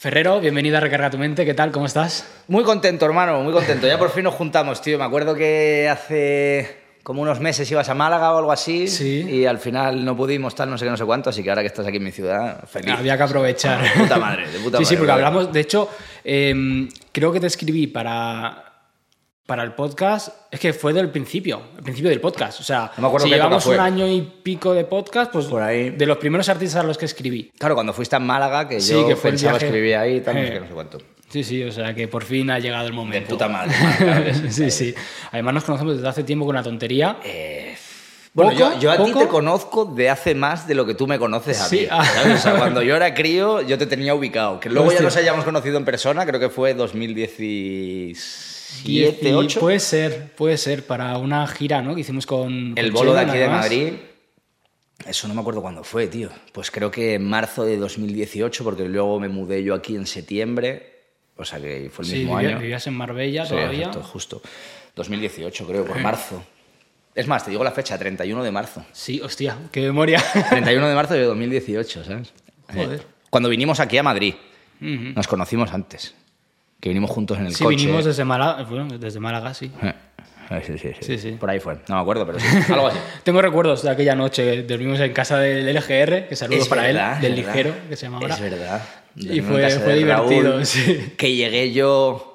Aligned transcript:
Ferrero, 0.00 0.40
bienvenido 0.40 0.78
a 0.78 0.80
Recarga 0.80 1.10
tu 1.10 1.18
Mente, 1.18 1.44
¿qué 1.44 1.52
tal? 1.52 1.70
¿Cómo 1.72 1.84
estás? 1.84 2.26
Muy 2.48 2.64
contento, 2.64 3.04
hermano, 3.04 3.42
muy 3.42 3.52
contento. 3.52 3.86
Ya 3.86 3.98
por 3.98 4.08
fin 4.10 4.24
nos 4.24 4.32
juntamos, 4.32 4.80
tío. 4.80 4.96
Me 4.96 5.04
acuerdo 5.04 5.34
que 5.34 5.90
hace 5.90 6.74
como 7.02 7.20
unos 7.20 7.38
meses 7.38 7.70
ibas 7.70 7.86
a 7.90 7.94
Málaga 7.94 8.32
o 8.32 8.38
algo 8.38 8.50
así 8.50 8.88
Sí. 8.88 9.26
y 9.28 9.44
al 9.44 9.58
final 9.58 10.02
no 10.02 10.16
pudimos, 10.16 10.54
tal, 10.54 10.70
no 10.70 10.78
sé 10.78 10.86
qué, 10.86 10.90
no 10.90 10.96
sé 10.96 11.04
cuánto, 11.04 11.28
así 11.28 11.42
que 11.42 11.50
ahora 11.50 11.60
que 11.60 11.66
estás 11.66 11.86
aquí 11.86 11.98
en 11.98 12.04
mi 12.04 12.12
ciudad, 12.12 12.64
feliz. 12.66 12.94
Había 12.96 13.18
que 13.18 13.22
aprovechar. 13.24 13.82
De 13.82 13.90
puta 13.90 14.16
madre, 14.16 14.50
de 14.50 14.58
puta 14.60 14.78
sí, 14.78 14.86
sí, 14.86 14.94
madre, 14.94 14.96
porque 14.96 15.12
hablamos, 15.12 15.52
de 15.52 15.60
hecho, 15.60 15.90
eh, 16.24 16.88
creo 17.12 17.30
que 17.30 17.40
te 17.40 17.48
escribí 17.48 17.86
para, 17.86 18.69
para 19.46 19.62
el 19.62 19.72
podcast 19.72 20.28
es 20.50 20.60
que 20.60 20.72
fue 20.72 20.92
del 20.92 21.10
principio, 21.10 21.62
el 21.76 21.82
principio 21.82 22.10
del 22.10 22.20
podcast. 22.20 22.60
O 22.60 22.62
sea, 22.62 22.92
no 22.98 23.16
llevamos 23.18 23.66
un 23.66 23.80
año 23.80 24.06
y 24.06 24.20
pico 24.20 24.72
de 24.74 24.84
podcast, 24.84 25.32
pues 25.32 25.48
de 25.50 26.06
los 26.06 26.18
primeros 26.18 26.48
artistas 26.48 26.82
a 26.82 26.86
los 26.86 26.96
que 26.96 27.06
escribí. 27.06 27.50
Claro, 27.58 27.74
cuando 27.74 27.92
fuiste 27.92 28.16
a 28.16 28.20
Málaga, 28.20 28.68
que 28.68 28.80
sí, 28.80 28.92
yo 28.92 29.08
que 29.08 29.16
fue 29.16 29.30
pensaba 29.30 29.58
escribir 29.58 29.96
ahí 29.96 30.20
tal, 30.20 30.36
eh. 30.36 30.42
no, 30.42 30.46
sé 30.46 30.54
eh. 30.54 30.60
no 30.60 30.66
sé 30.66 30.74
cuánto. 30.74 30.98
Sí, 31.28 31.44
sí, 31.44 31.62
o 31.62 31.70
sea 31.70 31.94
que 31.94 32.08
por 32.08 32.24
fin 32.24 32.50
ha 32.50 32.58
llegado 32.58 32.86
el 32.86 32.92
momento. 32.92 33.26
De 33.26 33.34
puta 33.34 33.48
madre. 33.48 33.72
sí, 34.50 34.70
sí. 34.70 34.94
Además 35.30 35.54
nos 35.54 35.64
conocemos 35.64 35.96
desde 35.96 36.08
hace 36.08 36.24
tiempo 36.24 36.44
con 36.44 36.54
una 36.54 36.62
tontería. 36.62 37.18
Eh, 37.24 37.76
yo, 38.78 38.90
a 38.92 39.04
ti 39.04 39.12
te 39.12 39.26
conozco 39.26 39.84
de 39.84 40.08
hace 40.08 40.36
más 40.36 40.68
de 40.68 40.74
lo 40.74 40.86
que 40.86 40.94
tú 40.94 41.06
me 41.08 41.18
conoces 41.18 41.60
a 41.60 41.64
sí. 41.64 41.80
mí. 41.80 41.86
O 42.32 42.36
sea, 42.38 42.54
cuando 42.58 42.82
yo 42.82 42.94
era 42.94 43.12
crío, 43.14 43.60
yo 43.62 43.76
te 43.76 43.86
tenía 43.86 44.14
ubicado. 44.14 44.60
Que 44.60 44.68
luego 44.68 44.92
ya 44.92 45.00
nos 45.00 45.16
hayamos 45.16 45.44
conocido 45.44 45.76
en 45.76 45.84
persona, 45.84 46.24
creo 46.24 46.38
que 46.38 46.48
fue 46.48 46.74
2016. 46.74 48.49
7, 48.82 49.34
8. 49.34 49.60
Puede 49.60 49.80
ser, 49.80 50.32
puede 50.36 50.56
ser, 50.56 50.86
para 50.86 51.16
una 51.18 51.46
gira 51.46 51.82
¿no? 51.82 51.94
que 51.94 52.02
hicimos 52.02 52.26
con... 52.26 52.74
El 52.76 52.92
bolo 52.92 53.14
de 53.14 53.20
aquí 53.20 53.38
de 53.38 53.48
Madrid. 53.48 53.92
Eso 55.06 55.28
no 55.28 55.34
me 55.34 55.40
acuerdo 55.40 55.62
cuándo 55.62 55.82
fue, 55.82 56.06
tío. 56.06 56.30
Pues 56.52 56.70
creo 56.70 56.90
que 56.90 57.14
en 57.14 57.28
marzo 57.28 57.64
de 57.64 57.76
2018, 57.78 58.64
porque 58.64 58.84
luego 58.84 59.18
me 59.18 59.28
mudé 59.28 59.62
yo 59.62 59.74
aquí 59.74 59.96
en 59.96 60.06
septiembre. 60.06 61.00
O 61.36 61.44
sea 61.44 61.60
que 61.60 61.90
fue 61.92 62.04
el 62.04 62.10
sí, 62.10 62.16
mismo 62.18 62.36
vivía, 62.36 62.50
año. 62.50 62.60
Vivías 62.60 62.86
en 62.86 62.94
Marbella 62.94 63.44
sí, 63.44 63.50
todavía. 63.54 63.86
Exacto, 63.86 64.02
justo. 64.02 64.42
2018, 64.96 65.66
creo, 65.66 65.84
por 65.84 65.96
eh. 65.96 66.00
marzo. 66.00 66.44
Es 67.14 67.26
más, 67.26 67.44
te 67.44 67.50
digo 67.50 67.64
la 67.64 67.72
fecha, 67.72 67.98
31 67.98 68.44
de 68.44 68.50
marzo. 68.50 68.84
Sí, 68.92 69.20
hostia, 69.20 69.56
qué 69.72 69.80
memoria. 69.80 70.22
31 70.50 70.88
de 70.88 70.94
marzo 70.94 71.14
de 71.14 71.24
2018, 71.24 72.04
¿sabes? 72.04 72.32
Joder. 72.72 73.04
Cuando 73.30 73.48
vinimos 73.48 73.80
aquí 73.80 73.98
a 73.98 74.02
Madrid. 74.02 74.34
Nos 74.80 75.28
conocimos 75.28 75.72
antes. 75.74 76.14
Que 76.80 76.88
vinimos 76.88 77.10
juntos 77.10 77.38
en 77.38 77.46
el 77.46 77.54
Sí, 77.54 77.62
coche. 77.64 77.76
vinimos 77.76 78.04
desde 78.04 78.24
Málaga, 78.24 78.62
bueno, 78.64 78.98
desde 78.98 79.20
Málaga, 79.20 79.52
sí. 79.54 79.70
Eh, 79.82 79.92
Sí, 80.66 80.76
sí, 80.78 80.78
sí, 80.78 80.92
Sí, 81.00 81.18
sí. 81.18 81.30
Por 81.38 81.48
ahí 81.48 81.60
fue. 81.60 81.76
No 81.88 81.94
me 81.94 82.00
acuerdo, 82.00 82.26
pero 82.26 82.40
sí. 82.40 82.46
Algo 82.72 82.88
así. 82.88 82.98
Tengo 83.22 83.40
recuerdos 83.40 83.82
de 83.84 83.90
aquella 83.90 84.16
noche. 84.16 84.64
Dormimos 84.64 84.98
en 84.98 85.12
casa 85.12 85.38
del 85.38 85.64
LGR, 85.76 86.26
que 86.26 86.34
saludos 86.34 86.62
Es 86.64 86.68
para 86.68 86.82
verdad, 86.82 87.16
él, 87.16 87.22
del 87.22 87.34
verdad. 87.44 87.54
ligero, 87.54 87.74
que 87.88 87.94
se 87.96 88.06
llama 88.06 88.18
ahora. 88.18 88.34
Es 88.34 88.40
verdad. 88.40 88.82
Y 89.14 89.40
fue- 89.42 89.70
fue 89.70 89.94
divertido, 89.94 90.50
Raúl, 90.54 90.66
sí. 90.66 91.12
Que 91.16 91.32
llegué 91.36 91.70
yo. 91.72 92.29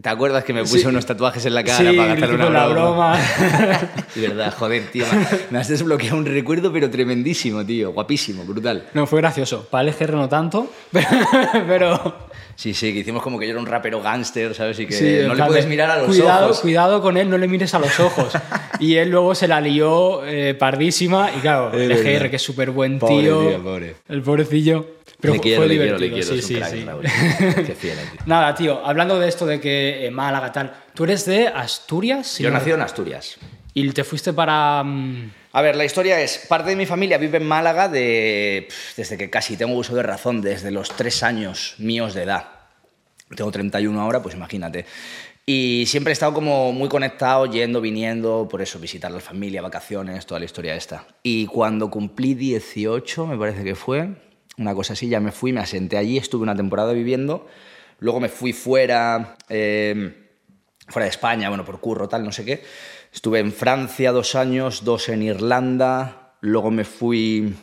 ¿Te 0.00 0.08
acuerdas 0.08 0.44
que 0.44 0.52
me 0.52 0.62
puse 0.62 0.80
Sí. 0.80 0.86
unos 0.86 1.04
tatuajes 1.04 1.44
en 1.46 1.54
la 1.54 1.62
cara 1.64 1.90
Sí, 1.90 1.96
para 1.96 2.14
hicimos 2.14 2.34
una 2.34 2.50
la 2.50 2.66
broma? 2.68 3.16
broma. 3.16 3.18
De 4.14 4.28
verdad, 4.28 4.54
joder, 4.56 4.84
tío. 4.90 5.04
Me 5.50 5.58
has 5.58 5.68
desbloqueado 5.68 6.16
un 6.16 6.26
recuerdo, 6.26 6.72
pero 6.72 6.88
tremendísimo, 6.90 7.64
tío. 7.66 7.92
Guapísimo, 7.92 8.44
brutal. 8.44 8.86
no, 8.94 9.06
fue 9.06 9.20
gracioso. 9.20 9.66
Para 9.70 9.82
el 9.88 9.94
LGR 9.94 10.14
no 10.14 10.28
tanto, 10.28 10.70
pero... 10.92 11.08
pero 11.66 12.30
Sí, 12.56 12.74
sí, 12.74 12.92
que 12.92 12.98
hicimos 12.98 13.22
como 13.22 13.38
que 13.38 13.46
yo 13.46 13.52
era 13.52 13.60
un 13.60 13.64
rapero 13.66 14.02
gángster, 14.02 14.54
¿sabes? 14.54 14.78
Y 14.80 14.86
que 14.86 14.92
sí, 14.92 15.18
no 15.22 15.28
le 15.30 15.34
plan 15.36 15.48
puedes 15.48 15.64
de, 15.64 15.70
mirar 15.70 15.90
a 15.90 15.96
los 15.96 16.08
cuidado, 16.08 16.46
ojos. 16.46 16.60
Cuidado 16.60 17.00
con 17.00 17.16
él, 17.16 17.30
no 17.30 17.38
le 17.38 17.48
mires 17.48 17.72
a 17.72 17.78
los 17.78 17.98
ojos. 18.00 18.34
y 18.80 18.96
él 18.96 19.08
luego 19.10 19.34
se 19.34 19.48
la 19.48 19.62
lió 19.62 20.26
eh, 20.26 20.54
pardísima. 20.54 21.30
Y 21.34 21.40
claro, 21.40 21.72
el 21.72 21.88
verdad. 21.88 22.28
que 22.28 22.36
es 22.36 22.42
súper 22.42 22.70
buen 22.70 22.98
Pobre 22.98 23.22
tío. 23.22 23.48
tío, 23.48 23.62
pobre. 23.62 23.94
El 24.10 24.20
pobrecillo. 24.20 24.86
Pero 25.20 25.34
le 25.34 25.40
quiero, 25.40 25.64
le 25.66 25.76
quiero, 25.76 25.98
le 25.98 26.10
quiero. 26.10 26.26
sí, 26.26 26.42
sí, 26.42 26.54
crack, 26.54 26.70
sí. 26.70 26.84
Raúl. 26.84 27.04
Qué 27.66 27.74
fiel, 27.74 27.98
tío. 27.98 28.20
Nada, 28.26 28.54
tío, 28.54 28.84
hablando 28.84 29.18
de 29.18 29.28
esto 29.28 29.46
de 29.46 29.60
que 29.60 30.06
eh, 30.06 30.10
Málaga 30.10 30.52
tal, 30.52 30.72
tú 30.94 31.04
eres 31.04 31.24
de 31.26 31.48
Asturias 31.48 32.38
Yo 32.38 32.50
nací 32.50 32.70
en 32.70 32.80
Asturias. 32.80 33.36
y 33.74 33.90
te 33.90 34.04
fuiste 34.04 34.32
para 34.32 34.82
mm, 34.82 35.32
A 35.52 35.62
ver, 35.62 35.76
la 35.76 35.84
historia 35.84 36.20
es, 36.20 36.46
parte 36.48 36.70
de 36.70 36.76
mi 36.76 36.86
familia 36.86 37.18
vive 37.18 37.38
en 37.38 37.46
Málaga 37.46 37.88
de, 37.88 38.68
desde 38.96 39.18
que 39.18 39.28
casi 39.28 39.56
tengo 39.56 39.74
uso 39.74 39.94
de 39.94 40.02
razón, 40.02 40.40
desde 40.40 40.70
los 40.70 40.88
tres 40.90 41.22
años 41.22 41.74
míos 41.78 42.14
de 42.14 42.22
edad. 42.22 42.46
Tengo 43.36 43.50
31 43.50 44.00
ahora, 44.00 44.22
pues 44.22 44.34
imagínate. 44.34 44.86
Y 45.52 45.84
siempre 45.86 46.12
he 46.12 46.14
estado 46.14 46.32
como 46.32 46.72
muy 46.72 46.88
conectado, 46.88 47.46
yendo, 47.46 47.80
viniendo, 47.80 48.46
por 48.48 48.62
eso, 48.62 48.78
visitar 48.78 49.10
a 49.10 49.14
la 49.14 49.20
familia, 49.20 49.62
vacaciones, 49.62 50.24
toda 50.24 50.38
la 50.38 50.46
historia 50.46 50.76
esta. 50.76 51.06
Y 51.22 51.46
cuando 51.46 51.90
cumplí 51.90 52.34
18, 52.34 53.26
me 53.26 53.36
parece 53.36 53.64
que 53.64 53.74
fue, 53.74 54.10
una 54.60 54.74
cosa 54.74 54.92
así, 54.92 55.08
ya 55.08 55.20
me 55.20 55.32
fui, 55.32 55.52
me 55.52 55.60
asenté 55.60 55.96
allí, 55.96 56.18
estuve 56.18 56.42
una 56.42 56.54
temporada 56.54 56.92
viviendo, 56.92 57.48
luego 57.98 58.20
me 58.20 58.28
fui 58.28 58.52
fuera, 58.52 59.36
eh, 59.48 60.28
fuera 60.86 61.04
de 61.04 61.10
España, 61.10 61.48
bueno, 61.48 61.64
por 61.64 61.80
curro, 61.80 62.08
tal, 62.08 62.24
no 62.24 62.30
sé 62.30 62.44
qué. 62.44 62.62
Estuve 63.12 63.40
en 63.40 63.52
Francia 63.52 64.12
dos 64.12 64.34
años, 64.34 64.84
dos 64.84 65.08
en 65.08 65.22
Irlanda, 65.22 66.36
luego 66.40 66.70
me 66.70 66.84
fui 66.84 67.54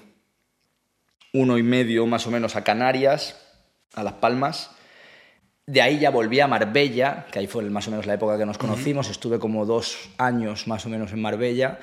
uno 1.33 1.57
y 1.57 1.63
medio 1.63 2.05
más 2.07 2.25
o 2.25 2.31
menos 2.31 2.55
a 2.55 2.63
Canarias, 2.63 3.39
a 3.93 4.03
Las 4.03 4.13
Palmas. 4.13 4.71
De 5.67 5.81
ahí 5.81 5.99
ya 5.99 6.09
volví 6.09 6.39
a 6.39 6.47
Marbella, 6.47 7.27
que 7.31 7.39
ahí 7.39 7.47
fue 7.47 7.63
más 7.69 7.87
o 7.87 7.91
menos 7.91 8.05
la 8.05 8.15
época 8.15 8.37
que 8.37 8.45
nos 8.45 8.57
conocimos. 8.57 9.09
Estuve 9.09 9.37
como 9.37 9.65
dos 9.65 10.09
años 10.17 10.67
más 10.67 10.85
o 10.85 10.89
menos 10.89 11.11
en 11.11 11.21
Marbella 11.21 11.79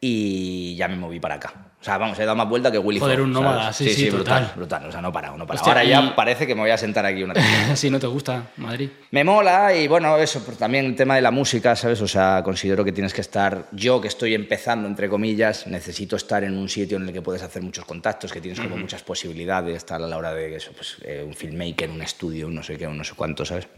y 0.00 0.76
ya 0.76 0.88
me 0.88 0.96
moví 0.96 1.20
para 1.20 1.36
acá. 1.36 1.67
O 1.80 1.84
sea, 1.84 1.96
vamos, 1.96 2.18
he 2.18 2.24
dado 2.24 2.34
más 2.34 2.48
vuelta 2.48 2.72
que 2.72 2.78
Willy 2.78 2.98
Joder, 2.98 3.18
Fogg, 3.18 3.24
un 3.26 3.32
nómada, 3.32 3.72
¿sabes? 3.72 3.76
sí, 3.76 3.90
sí, 3.94 4.10
brutal, 4.10 4.42
total. 4.42 4.56
brutal. 4.56 4.86
O 4.88 4.90
sea, 4.92 5.00
no 5.00 5.12
para, 5.12 5.30
no 5.36 5.46
para. 5.46 5.60
Hostia, 5.60 5.72
Ahora 5.72 5.84
y- 5.84 5.88
ya 5.90 6.16
parece 6.16 6.44
que 6.44 6.56
me 6.56 6.62
voy 6.62 6.70
a 6.70 6.76
sentar 6.76 7.06
aquí 7.06 7.22
una 7.22 7.34
si 7.76 7.88
no 7.90 8.00
te 8.00 8.08
gusta 8.08 8.50
Madrid. 8.56 8.90
Me 9.12 9.22
mola 9.22 9.72
y 9.72 9.86
bueno, 9.86 10.16
eso, 10.18 10.42
pues 10.44 10.58
también 10.58 10.86
el 10.86 10.96
tema 10.96 11.14
de 11.14 11.20
la 11.22 11.30
música, 11.30 11.76
¿sabes? 11.76 12.00
O 12.02 12.08
sea, 12.08 12.42
considero 12.44 12.84
que 12.84 12.90
tienes 12.90 13.14
que 13.14 13.20
estar, 13.20 13.66
yo 13.70 14.00
que 14.00 14.08
estoy 14.08 14.34
empezando, 14.34 14.88
entre 14.88 15.08
comillas, 15.08 15.68
necesito 15.68 16.16
estar 16.16 16.42
en 16.42 16.58
un 16.58 16.68
sitio 16.68 16.96
en 16.96 17.04
el 17.06 17.12
que 17.12 17.22
puedes 17.22 17.42
hacer 17.44 17.62
muchos 17.62 17.84
contactos, 17.84 18.32
que 18.32 18.40
tienes 18.40 18.58
como 18.58 18.76
muchas 18.76 19.04
posibilidades, 19.04 19.86
tal, 19.86 20.02
a 20.02 20.08
la 20.08 20.16
hora 20.18 20.34
de 20.34 20.56
eso, 20.56 20.72
pues 20.74 20.96
eh, 21.02 21.22
un 21.24 21.34
filmmaker, 21.34 21.90
un 21.90 22.02
estudio, 22.02 22.48
un 22.48 22.56
no 22.56 22.62
sé 22.64 22.76
qué, 22.76 22.88
un 22.88 22.98
no 22.98 23.04
sé 23.04 23.12
cuánto, 23.14 23.44
¿sabes? 23.44 23.68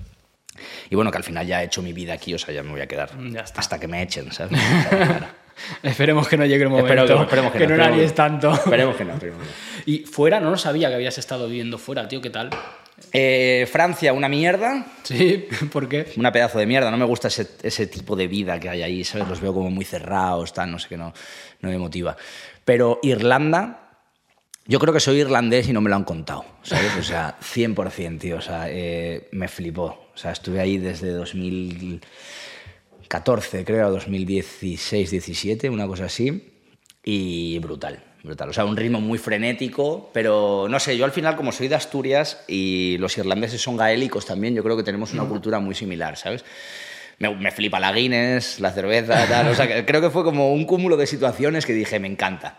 Y 0.91 0.95
bueno, 0.97 1.11
que 1.11 1.17
al 1.19 1.25
final 1.25 1.47
ya 1.47 1.63
he 1.63 1.67
hecho 1.67 1.81
mi 1.83 1.93
vida 1.93 2.15
aquí, 2.15 2.33
o 2.35 2.39
sea, 2.39 2.53
ya 2.55 2.63
me 2.63 2.71
voy 2.73 2.81
a 2.81 2.87
quedar 2.87 3.11
Ya 3.31 3.41
está. 3.41 3.61
hasta 3.61 3.79
que 3.79 3.87
me 3.89 4.03
echen, 4.03 4.33
¿sabes? 4.33 4.53
O 4.53 4.57
sea, 4.89 4.89
claro. 5.07 5.27
Esperemos 5.83 6.29
que 6.29 6.37
no 6.37 6.47
llegue 6.47 6.65
el 6.65 6.71
momento. 6.71 6.93
Espero 6.93 7.17
que, 7.17 7.23
esperemos 7.23 7.53
que, 7.53 7.59
que 7.59 7.67
no. 7.67 7.77
no, 7.77 7.85
esperemos 7.85 8.15
tanto. 8.15 8.53
Esperemos 8.53 8.97
que 8.97 9.05
no, 9.05 9.13
esperemos 9.15 9.43
que 9.43 9.49
no. 9.49 9.61
Y 9.87 9.99
fuera, 10.01 10.41
no 10.41 10.51
lo 10.51 10.57
sabía 10.57 10.89
que 10.89 10.95
habías 10.95 11.19
estado 11.19 11.47
viviendo 11.49 11.79
fuera, 11.79 12.07
tío, 12.07 12.21
¿qué 12.21 12.31
tal? 12.31 12.51
Eh, 13.13 13.67
Francia, 13.71 14.13
una 14.13 14.29
mierda, 14.29 14.87
Sí, 15.03 15.49
¿por 15.73 15.89
qué? 15.89 16.13
una 16.17 16.33
pedazo 16.33 16.59
de 16.59 16.67
mierda. 16.67 16.91
No 16.91 16.97
me 16.97 17.05
gusta 17.05 17.29
ese, 17.29 17.49
ese 17.63 17.87
tipo 17.87 18.15
de 18.17 18.27
vida 18.29 18.61
que 18.61 18.69
hay 18.69 18.83
ahí, 18.83 19.05
¿sabes? 19.05 19.29
Los 19.29 19.41
veo 19.41 19.55
como 19.55 19.71
muy 19.71 19.85
cerrados, 19.85 20.53
tal, 20.53 20.71
no 20.71 20.79
sé 20.79 20.89
qué, 20.89 20.97
no, 20.97 21.13
no 21.61 21.69
me 21.69 21.79
motiva. 21.79 22.17
Pero 22.65 23.01
Irlanda, 23.03 23.91
yo 24.67 24.79
creo 24.79 24.93
que 24.93 25.01
soy 25.01 25.21
irlandés 25.21 25.69
y 25.69 25.73
no 25.73 25.81
me 25.81 25.91
lo 25.91 25.97
han 25.97 26.05
contado, 26.05 26.45
¿sabes? 26.63 26.95
O 26.99 27.03
sea, 27.03 27.37
100%, 27.41 28.19
tío. 28.21 28.37
O 28.37 28.41
sea, 28.41 28.67
eh, 28.69 29.29
me 29.33 29.49
flipó. 29.49 30.11
O 30.15 30.17
sea, 30.17 30.33
estuve 30.33 30.61
ahí 30.61 30.79
desde 30.79 31.13
2014, 33.11 33.65
creo, 33.65 33.91
2016, 33.91 35.11
17, 35.11 35.69
una 35.69 35.87
cosa 35.89 36.05
así. 36.05 36.55
Y 37.03 37.59
brutal, 37.59 38.01
brutal. 38.23 38.51
O 38.51 38.53
sea, 38.53 38.65
un 38.65 38.77
ritmo 38.77 39.01
muy 39.01 39.19
frenético, 39.19 40.11
pero 40.13 40.69
no 40.71 40.79
sé, 40.79 40.97
yo 40.97 41.05
al 41.05 41.11
final, 41.11 41.35
como 41.35 41.51
soy 41.51 41.67
de 41.67 41.75
Asturias 41.75 42.45
y 42.47 42.99
los 42.99 43.19
irlandeses 43.19 43.61
son 43.61 43.77
gaélicos 43.77 44.27
también, 44.27 44.55
yo 44.55 44.63
creo 44.63 44.77
que 44.77 44.85
tenemos 44.85 45.13
una 45.13 45.25
cultura 45.25 45.59
muy 45.59 45.75
similar, 45.75 46.17
¿sabes? 46.17 46.45
Me, 47.19 47.35
me 47.35 47.51
flipa 47.51 47.81
la 47.81 47.93
Guinness, 47.93 48.61
la 48.61 48.71
cerveza, 48.71 49.27
tal. 49.27 49.49
O 49.49 49.55
sea, 49.57 49.67
que 49.67 49.85
creo 49.85 50.01
que 50.01 50.11
fue 50.11 50.23
como 50.23 50.53
un 50.53 50.65
cúmulo 50.65 50.97
de 50.97 51.09
situaciones 51.09 51.67
que 51.67 51.73
dije, 51.73 51.99
me 51.99 52.07
encanta. 52.07 52.59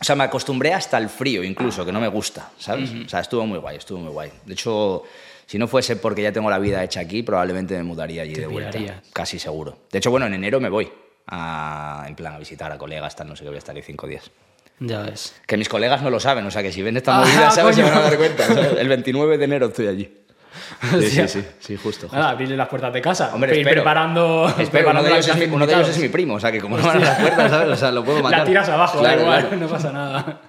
O 0.00 0.04
sea, 0.04 0.14
me 0.14 0.24
acostumbré 0.24 0.72
hasta 0.72 0.98
el 0.98 1.08
frío, 1.08 1.42
incluso, 1.42 1.84
que 1.84 1.92
no 1.92 2.00
me 2.00 2.08
gusta, 2.08 2.50
¿sabes? 2.58 2.90
O 3.06 3.08
sea, 3.08 3.20
estuvo 3.20 3.44
muy 3.44 3.58
guay, 3.58 3.76
estuvo 3.76 3.98
muy 3.98 4.12
guay. 4.12 4.30
De 4.46 4.52
hecho, 4.52 5.02
si 5.50 5.58
no 5.58 5.66
fuese 5.66 5.96
porque 5.96 6.22
ya 6.22 6.30
tengo 6.30 6.48
la 6.48 6.60
vida 6.60 6.84
hecha 6.84 7.00
aquí, 7.00 7.24
probablemente 7.24 7.76
me 7.76 7.82
mudaría 7.82 8.22
allí 8.22 8.34
de 8.34 8.46
vuelta. 8.46 8.78
Casi 9.12 9.36
seguro. 9.40 9.78
De 9.90 9.98
hecho, 9.98 10.08
bueno, 10.08 10.26
en 10.26 10.34
enero 10.34 10.60
me 10.60 10.68
voy. 10.68 10.88
A, 11.26 12.04
en 12.06 12.14
plan, 12.14 12.34
a 12.34 12.38
visitar 12.38 12.70
a 12.70 12.78
colegas, 12.78 13.16
tal, 13.16 13.26
no 13.26 13.34
sé 13.34 13.42
qué, 13.42 13.48
voy 13.48 13.56
a 13.56 13.58
estar 13.58 13.74
ahí 13.74 13.82
cinco 13.82 14.06
días. 14.06 14.30
Ya 14.78 15.02
ves. 15.02 15.34
Que 15.48 15.56
mis 15.56 15.68
colegas 15.68 16.02
no 16.02 16.10
lo 16.10 16.20
saben, 16.20 16.46
o 16.46 16.52
sea, 16.52 16.62
que 16.62 16.70
si 16.70 16.82
ven 16.82 16.96
esta 16.98 17.16
Ah, 17.16 17.20
movida, 17.22 17.50
¿sabes? 17.50 17.74
Se 17.74 17.82
van 17.82 17.94
a 17.94 18.00
dar 18.00 18.16
cuenta. 18.16 18.46
¿sabes? 18.46 18.74
El 18.78 18.88
29 18.88 19.38
de 19.38 19.44
enero 19.44 19.66
estoy 19.66 19.88
allí. 19.88 20.18
Sí, 20.88 20.96
Hostia. 20.96 21.26
sí, 21.26 21.40
sí, 21.40 21.46
sí, 21.58 21.76
justo. 21.76 22.02
justo. 22.02 22.16
Nada, 22.16 22.30
abrirle 22.30 22.56
las 22.56 22.68
puertas 22.68 22.92
de 22.92 23.02
casa. 23.02 23.34
Hombre, 23.34 23.50
espero. 23.58 23.82
preparando. 23.82 24.46
Espero, 24.56 24.90
uno 24.90 25.02
preparando 25.02 25.02
de, 25.02 25.10
la 25.10 25.16
ellos 25.16 25.28
es 25.36 25.48
mi, 25.48 25.52
uno 25.52 25.66
de 25.66 25.74
ellos 25.74 25.88
es 25.88 25.98
mi 25.98 26.08
primo, 26.10 26.34
o 26.34 26.40
sea, 26.40 26.52
que 26.52 26.60
como 26.60 26.78
no 26.78 26.86
van 26.86 26.98
a 26.98 27.00
las 27.00 27.18
puertas, 27.18 27.50
¿sabes? 27.50 27.68
O 27.70 27.76
sea, 27.76 27.90
lo 27.90 28.04
puedo 28.04 28.22
matar. 28.22 28.38
La 28.38 28.44
tiras 28.44 28.68
abajo, 28.68 28.98
da 28.98 29.02
Claro, 29.02 29.22
igual, 29.22 29.40
claro. 29.48 29.56
no 29.60 29.68
pasa 29.68 29.90
nada. 29.90 30.40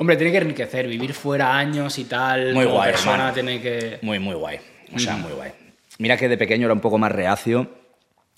Hombre, 0.00 0.16
tiene 0.16 0.32
que 0.32 0.38
enriquecer, 0.38 0.88
vivir 0.88 1.12
fuera 1.12 1.58
años 1.58 1.98
y 1.98 2.04
tal. 2.04 2.54
Muy 2.54 2.64
guay, 2.64 2.94
hermano. 2.94 3.34
tiene 3.34 3.60
que. 3.60 3.98
Muy, 4.00 4.18
muy 4.18 4.34
guay. 4.34 4.58
O 4.94 4.98
sea, 4.98 5.16
muy 5.16 5.30
guay. 5.32 5.52
Mira 5.98 6.16
que 6.16 6.26
de 6.26 6.38
pequeño 6.38 6.64
era 6.64 6.72
un 6.72 6.80
poco 6.80 6.96
más 6.96 7.12
reacio. 7.12 7.70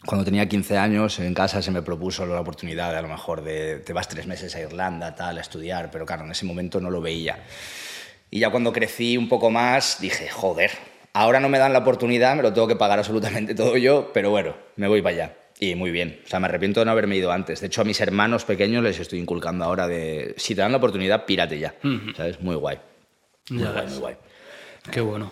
Cuando 0.04 0.24
tenía 0.24 0.48
15 0.48 0.76
años, 0.76 1.20
en 1.20 1.32
casa 1.34 1.62
se 1.62 1.70
me 1.70 1.80
propuso 1.80 2.26
la 2.26 2.40
oportunidad, 2.40 2.90
de, 2.90 2.98
a 2.98 3.02
lo 3.02 3.06
mejor, 3.06 3.44
de 3.44 3.76
te 3.76 3.92
vas 3.92 4.08
tres 4.08 4.26
meses 4.26 4.56
a 4.56 4.60
Irlanda, 4.60 5.14
tal, 5.14 5.38
a 5.38 5.40
estudiar, 5.40 5.92
pero 5.92 6.04
claro, 6.04 6.24
en 6.24 6.32
ese 6.32 6.44
momento 6.44 6.80
no 6.80 6.90
lo 6.90 7.00
veía. 7.00 7.38
Y 8.28 8.40
ya 8.40 8.50
cuando 8.50 8.72
crecí 8.72 9.16
un 9.16 9.28
poco 9.28 9.48
más, 9.48 9.98
dije, 10.00 10.28
joder, 10.28 10.72
ahora 11.12 11.38
no 11.38 11.48
me 11.48 11.60
dan 11.60 11.72
la 11.72 11.78
oportunidad, 11.78 12.34
me 12.34 12.42
lo 12.42 12.52
tengo 12.52 12.66
que 12.66 12.74
pagar 12.74 12.98
absolutamente 12.98 13.54
todo 13.54 13.76
yo, 13.76 14.10
pero 14.12 14.30
bueno, 14.30 14.56
me 14.74 14.88
voy 14.88 15.00
para 15.00 15.14
allá. 15.14 15.36
Y 15.62 15.76
muy 15.76 15.92
bien. 15.92 16.20
O 16.24 16.28
sea, 16.28 16.40
me 16.40 16.46
arrepiento 16.48 16.80
de 16.80 16.86
no 16.86 16.90
haberme 16.90 17.14
ido 17.16 17.30
antes. 17.30 17.60
De 17.60 17.68
hecho, 17.68 17.82
a 17.82 17.84
mis 17.84 18.00
hermanos 18.00 18.44
pequeños 18.44 18.82
les 18.82 18.98
estoy 18.98 19.20
inculcando 19.20 19.64
ahora 19.64 19.86
de, 19.86 20.34
si 20.36 20.56
te 20.56 20.60
dan 20.60 20.72
la 20.72 20.78
oportunidad, 20.78 21.24
pírate 21.24 21.56
ya. 21.56 21.72
¿Sabes? 22.16 22.40
Muy 22.40 22.56
guay. 22.56 22.78
Muy 23.50 23.62
Ya 23.62 23.70
guay, 23.70 23.82
ves. 23.84 23.92
muy 23.92 24.00
guay. 24.00 24.16
Qué 24.90 25.00
bueno, 25.00 25.30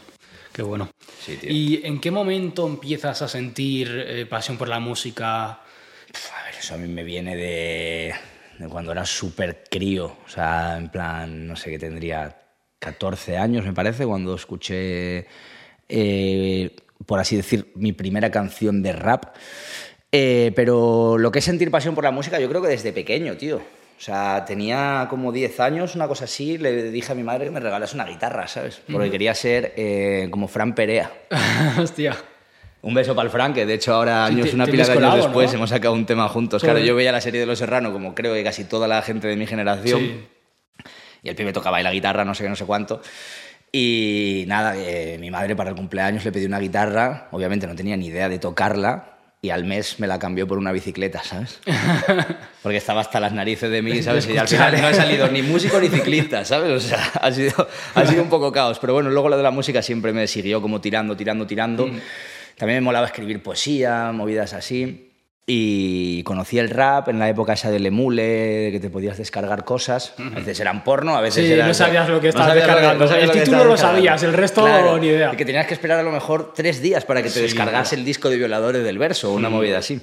qué 0.52 0.62
bueno. 0.62 0.88
Sí, 1.18 1.36
tío. 1.36 1.50
¿Y 1.50 1.80
en 1.84 2.00
qué 2.00 2.12
momento 2.12 2.64
empiezas 2.64 3.22
a 3.22 3.26
sentir 3.26 3.88
eh, 4.06 4.24
pasión 4.24 4.56
por 4.56 4.68
la 4.68 4.78
música? 4.78 5.46
A 5.46 6.44
ver, 6.44 6.54
eso 6.60 6.74
a 6.74 6.78
mí 6.78 6.86
me 6.86 7.02
viene 7.02 7.34
de, 7.34 8.14
de 8.56 8.68
cuando 8.68 8.92
era 8.92 9.04
súper 9.04 9.64
crío. 9.68 10.16
O 10.24 10.28
sea, 10.28 10.76
en 10.78 10.90
plan, 10.90 11.48
no 11.48 11.56
sé 11.56 11.70
qué 11.70 11.78
tendría 11.80 12.38
14 12.78 13.36
años, 13.36 13.64
me 13.64 13.72
parece, 13.72 14.06
cuando 14.06 14.36
escuché, 14.36 15.26
eh, 15.88 16.70
por 17.04 17.18
así 17.18 17.34
decir, 17.34 17.72
mi 17.74 17.92
primera 17.92 18.30
canción 18.30 18.80
de 18.80 18.92
rap. 18.92 19.34
Eh, 20.12 20.52
pero 20.56 21.18
lo 21.18 21.30
que 21.30 21.38
es 21.38 21.44
sentir 21.44 21.70
pasión 21.70 21.94
por 21.94 22.04
la 22.04 22.10
música, 22.10 22.38
yo 22.40 22.48
creo 22.48 22.62
que 22.62 22.68
desde 22.68 22.92
pequeño, 22.92 23.36
tío. 23.36 23.56
O 23.56 24.02
sea, 24.02 24.44
tenía 24.46 25.06
como 25.10 25.30
10 25.30 25.60
años, 25.60 25.94
una 25.94 26.08
cosa 26.08 26.24
así, 26.24 26.56
le 26.56 26.90
dije 26.90 27.12
a 27.12 27.14
mi 27.14 27.22
madre 27.22 27.44
que 27.44 27.50
me 27.50 27.60
regalase 27.60 27.94
una 27.94 28.06
guitarra, 28.06 28.48
¿sabes? 28.48 28.80
Porque 28.90 29.10
quería 29.10 29.34
ser 29.34 29.74
eh, 29.76 30.28
como 30.30 30.48
Fran 30.48 30.74
Perea. 30.74 31.12
Hostia. 31.78 32.16
Un 32.82 32.94
beso 32.94 33.14
para 33.14 33.26
el 33.26 33.30
Frank, 33.30 33.54
que 33.54 33.66
de 33.66 33.74
hecho 33.74 33.92
ahora, 33.92 34.26
Sí, 34.28 34.32
años, 34.34 34.54
una 34.54 34.64
pila 34.64 34.86
de 34.86 34.92
años 34.92 35.16
después, 35.16 35.50
¿no? 35.50 35.58
hemos 35.58 35.68
sacado 35.68 35.92
un 35.92 36.06
tema 36.06 36.26
juntos. 36.30 36.62
Claro, 36.62 36.78
yo 36.78 36.94
veía 36.94 37.12
la 37.12 37.20
serie 37.20 37.38
de 37.40 37.44
Los 37.46 37.58
Serrano, 37.58 37.92
como 37.92 38.14
creo 38.14 38.32
que 38.32 38.42
casi 38.42 38.64
toda 38.64 38.88
la 38.88 39.02
gente 39.02 39.28
de 39.28 39.36
mi 39.36 39.46
generación, 39.46 40.00
Sí. 40.00 40.26
y 41.22 41.28
el 41.28 41.36
pibe 41.36 41.52
tocaba 41.52 41.76
ahí 41.76 41.82
la 41.84 41.92
guitarra, 41.92 42.24
no 42.24 42.34
sé 42.34 42.44
qué, 42.44 42.48
no 42.48 42.56
sé 42.56 42.64
cuánto. 42.64 43.02
Y 43.70 44.44
nada, 44.48 44.72
eh, 44.78 45.18
mi 45.20 45.30
madre 45.30 45.54
para 45.54 45.68
el 45.68 45.76
cumpleaños 45.76 46.24
le 46.24 46.32
pidió 46.32 46.48
una 46.48 46.58
guitarra, 46.58 47.28
obviamente 47.32 47.66
no 47.66 47.74
tenía 47.74 47.98
ni 47.98 48.06
idea 48.06 48.30
de 48.30 48.38
tocarla, 48.38 49.18
y 49.42 49.50
al 49.50 49.64
mes 49.64 49.98
me 49.98 50.06
la 50.06 50.18
cambió 50.18 50.46
por 50.46 50.58
una 50.58 50.70
bicicleta, 50.70 51.22
¿sabes? 51.22 51.60
Porque 52.62 52.76
estaba 52.76 53.00
hasta 53.00 53.20
las 53.20 53.32
narices 53.32 53.70
de 53.70 53.80
mí, 53.80 54.02
¿sabes? 54.02 54.28
Y 54.28 54.36
al 54.36 54.46
final 54.46 54.80
no 54.80 54.88
he 54.88 54.94
salido 54.94 55.28
ni 55.28 55.40
músico 55.40 55.80
ni 55.80 55.88
ciclista, 55.88 56.44
¿sabes? 56.44 56.70
O 56.70 56.80
sea, 56.80 57.02
ha 57.20 57.32
sido, 57.32 57.66
ha 57.94 58.04
sido 58.06 58.22
un 58.22 58.28
poco 58.28 58.52
caos. 58.52 58.78
Pero 58.78 58.92
bueno, 58.92 59.08
luego 59.08 59.30
lo 59.30 59.38
de 59.38 59.42
la 59.42 59.50
música 59.50 59.80
siempre 59.80 60.12
me 60.12 60.26
siguió 60.26 60.60
como 60.60 60.82
tirando, 60.82 61.16
tirando, 61.16 61.46
tirando. 61.46 61.86
También 62.56 62.78
me 62.78 62.80
molaba 62.82 63.06
escribir 63.06 63.42
poesía, 63.42 64.12
movidas 64.12 64.52
así. 64.52 65.09
Y 65.46 66.22
conocí 66.22 66.58
el 66.58 66.70
rap 66.70 67.08
en 67.08 67.18
la 67.18 67.28
época 67.28 67.54
esa 67.54 67.70
del 67.70 67.84
emule, 67.84 68.68
que 68.70 68.78
te 68.78 68.88
podías 68.88 69.18
descargar 69.18 69.64
cosas. 69.64 70.14
A 70.18 70.38
veces 70.38 70.60
eran 70.60 70.84
porno, 70.84 71.16
a 71.16 71.20
veces 71.20 71.44
Sí, 71.44 71.52
eran... 71.52 71.66
no 71.66 71.74
sabías 71.74 72.08
lo 72.08 72.20
que 72.20 72.28
estabas 72.28 72.48
lo 72.48 72.54
descargando. 72.54 73.04
El 73.04 73.26
lo 73.26 73.32
que 73.32 73.40
título 73.40 73.56
estabas 73.56 73.66
lo 73.66 73.76
sabías, 73.76 74.22
el 74.22 74.32
resto 74.32 74.98
ni 74.98 75.08
idea. 75.08 75.30
Y 75.32 75.36
que 75.36 75.44
tenías 75.44 75.66
que 75.66 75.74
esperar 75.74 75.98
a 75.98 76.02
lo 76.02 76.12
mejor 76.12 76.52
tres 76.54 76.80
días 76.80 77.04
para 77.04 77.22
que 77.22 77.28
te 77.28 77.34
Sí, 77.34 77.40
descargase 77.40 77.96
el 77.96 78.04
disco 78.04 78.30
de 78.30 78.36
Violadores 78.36 78.84
del 78.84 78.98
Verso 78.98 79.32
o 79.32 79.34
una 79.34 79.48
movida 79.48 79.78
así. 79.78 80.00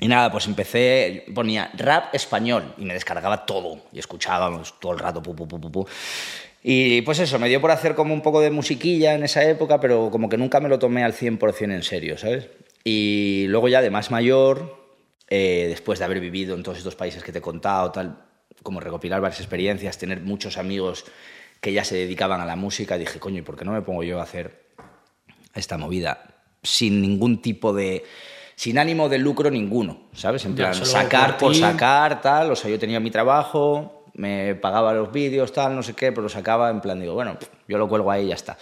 Y 0.00 0.08
nada, 0.08 0.32
pues 0.32 0.46
empecé, 0.46 1.24
ponía 1.32 1.70
rap 1.76 2.12
español 2.14 2.74
y 2.76 2.84
me 2.84 2.94
descargaba 2.94 3.46
todo 3.46 3.78
y 3.92 4.00
escuchábamos 4.00 4.80
todo 4.80 4.92
el 4.92 4.98
rato, 4.98 5.22
pu, 5.22 5.36
pu, 5.36 5.46
pu. 5.48 5.86
Y 6.64 7.02
pues 7.02 7.20
eso, 7.20 7.38
me 7.38 7.48
dio 7.48 7.60
por 7.60 7.70
hacer 7.70 7.94
como 7.94 8.12
un 8.12 8.22
poco 8.22 8.40
de 8.40 8.50
musiquilla 8.50 9.14
en 9.14 9.22
esa 9.22 9.44
época, 9.44 9.78
pero 9.80 10.10
como 10.10 10.28
que 10.28 10.36
nunca 10.36 10.58
me 10.60 10.68
lo 10.68 10.78
tomé 10.80 11.04
al 11.04 11.12
100% 11.12 11.72
en 11.72 11.82
serio, 11.82 12.18
¿sabes? 12.18 12.48
Y 12.84 13.46
luego 13.48 13.68
ya 13.68 13.80
de 13.80 13.90
más 13.90 14.10
mayor, 14.10 14.92
eh, 15.28 15.66
después 15.68 15.98
de 15.98 16.04
haber 16.04 16.20
vivido 16.20 16.54
en 16.54 16.62
todos 16.62 16.78
estos 16.78 16.94
países 16.94 17.24
que 17.24 17.32
te 17.32 17.38
he 17.38 17.42
contado, 17.42 17.90
tal, 17.90 18.24
como 18.62 18.80
recopilar 18.80 19.20
varias 19.20 19.40
experiencias, 19.40 19.98
tener 19.98 20.20
muchos 20.20 20.58
amigos 20.58 21.06
que 21.60 21.72
ya 21.72 21.82
se 21.82 21.96
dedicaban 21.96 22.42
a 22.42 22.46
la 22.46 22.56
música, 22.56 22.98
dije, 22.98 23.18
coño, 23.18 23.38
¿y 23.38 23.42
por 23.42 23.56
qué 23.56 23.64
no 23.64 23.72
me 23.72 23.80
pongo 23.80 24.02
yo 24.02 24.20
a 24.20 24.24
hacer 24.24 24.64
esta 25.54 25.78
movida 25.78 26.34
sin 26.62 27.00
ningún 27.00 27.40
tipo 27.40 27.72
de 27.72 28.04
sin 28.56 28.78
ánimo 28.78 29.08
de 29.08 29.18
lucro 29.18 29.50
ninguno, 29.50 30.08
¿sabes? 30.12 30.44
En 30.44 30.54
plan 30.54 30.74
sacar 30.74 31.38
por 31.38 31.54
sacar 31.54 32.20
tal, 32.20 32.52
o 32.52 32.56
sea, 32.56 32.70
yo 32.70 32.78
tenía 32.78 33.00
mi 33.00 33.10
trabajo, 33.10 34.04
me 34.14 34.54
pagaba 34.54 34.92
los 34.92 35.10
vídeos 35.12 35.52
tal, 35.52 35.74
no 35.74 35.82
sé 35.82 35.94
qué, 35.94 36.12
pero 36.12 36.22
lo 36.22 36.28
sacaba 36.28 36.70
en 36.70 36.80
plan 36.80 37.00
digo, 37.00 37.14
bueno, 37.14 37.36
yo 37.66 37.78
lo 37.78 37.88
cuelgo 37.88 38.10
ahí 38.10 38.26
y 38.26 38.28
ya 38.28 38.34
está. 38.34 38.56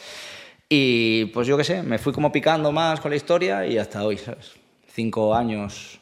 Y 0.75 1.27
pues 1.27 1.47
yo 1.47 1.59
qué 1.59 1.65
sé, 1.65 1.83
me 1.83 1.99
fui 1.99 2.15
como 2.15 2.33
picando 2.33 2.73
más 2.73 2.99
con 2.99 3.11
la 3.11 3.17
historia 3.19 3.67
y 3.67 3.77
hasta 3.77 4.03
hoy, 4.07 4.17
¿sabes? 4.17 4.53
Cinco 4.91 5.35
años 5.35 6.01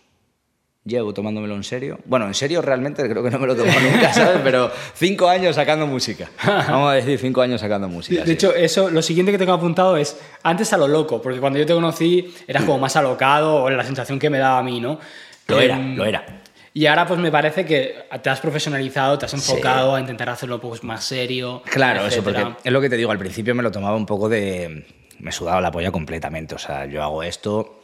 llevo 0.85 1.13
tomándomelo 1.13 1.57
en 1.57 1.65
serio. 1.65 1.99
Bueno, 2.05 2.29
en 2.29 2.35
serio 2.35 2.63
realmente 2.63 3.03
creo 3.09 3.21
que 3.25 3.31
no 3.31 3.41
me 3.41 3.49
lo 3.49 3.57
tomo 3.57 3.73
nunca, 3.81 4.13
¿sabes? 4.15 4.39
Pero 4.45 4.71
cinco 4.95 5.29
años 5.29 5.57
sacando 5.57 5.89
música. 5.89 6.31
Vamos 6.47 6.93
a 6.93 6.95
decir 6.95 7.19
cinco 7.19 7.41
años 7.43 7.61
sacando 7.61 7.89
música. 7.89 8.21
De 8.21 8.27
sí. 8.29 8.33
hecho, 8.35 8.55
eso, 8.55 8.91
lo 8.91 9.03
siguiente 9.03 9.33
que 9.33 9.39
tengo 9.39 9.55
apuntado 9.55 9.97
es 9.97 10.17
antes 10.45 10.73
a 10.73 10.77
lo 10.77 10.87
loco, 10.87 11.21
porque 11.21 11.41
cuando 11.41 11.59
yo 11.59 11.67
te 11.67 11.75
conocí 11.75 12.33
eras 12.47 12.63
como 12.63 12.79
más 12.79 12.95
alocado, 12.95 13.65
o 13.65 13.71
la 13.71 13.83
sensación 13.83 14.21
que 14.21 14.31
me 14.31 14.39
daba 14.39 14.61
a 14.61 14.63
mí, 14.63 14.81
¿no? 14.81 15.01
Lo 15.49 15.61
era, 15.61 15.75
Em, 15.75 15.97
lo 15.97 16.05
era. 16.05 16.40
Y 16.73 16.87
ahora 16.87 17.07
pues 17.07 17.19
me 17.19 17.31
parece 17.33 17.65
que 17.65 18.07
te 18.23 18.31
has 18.31 18.41
profesionalizado, 18.41 19.19
te 19.19 19.27
has 19.27 19.35
enfocado 19.35 19.95
a 19.95 20.01
intentar 20.01 20.29
hacerlo 20.29 20.61
pues 20.61 20.85
más 20.85 21.05
serio. 21.05 21.63
Claro, 21.65 22.07
eso, 22.07 22.23
porque 22.23 22.47
es 22.63 22.73
lo 22.73 22.81
que 22.81 22.89
te 22.89 22.97
digo, 22.97 23.11
al 23.11 23.19
principio 23.19 23.55
me 23.55 23.63
lo 23.63 23.71
tomaba 23.71 23.97
un 23.97 24.07
poco 24.07 24.29
de... 24.29 24.87
Me 25.19 25.33
sudaba 25.33 25.61
la 25.61 25.71
polla 25.71 25.91
completamente, 25.91 26.55
o 26.55 26.59
sea, 26.59 26.87
yo 26.87 27.03
hago 27.03 27.23
esto 27.23 27.83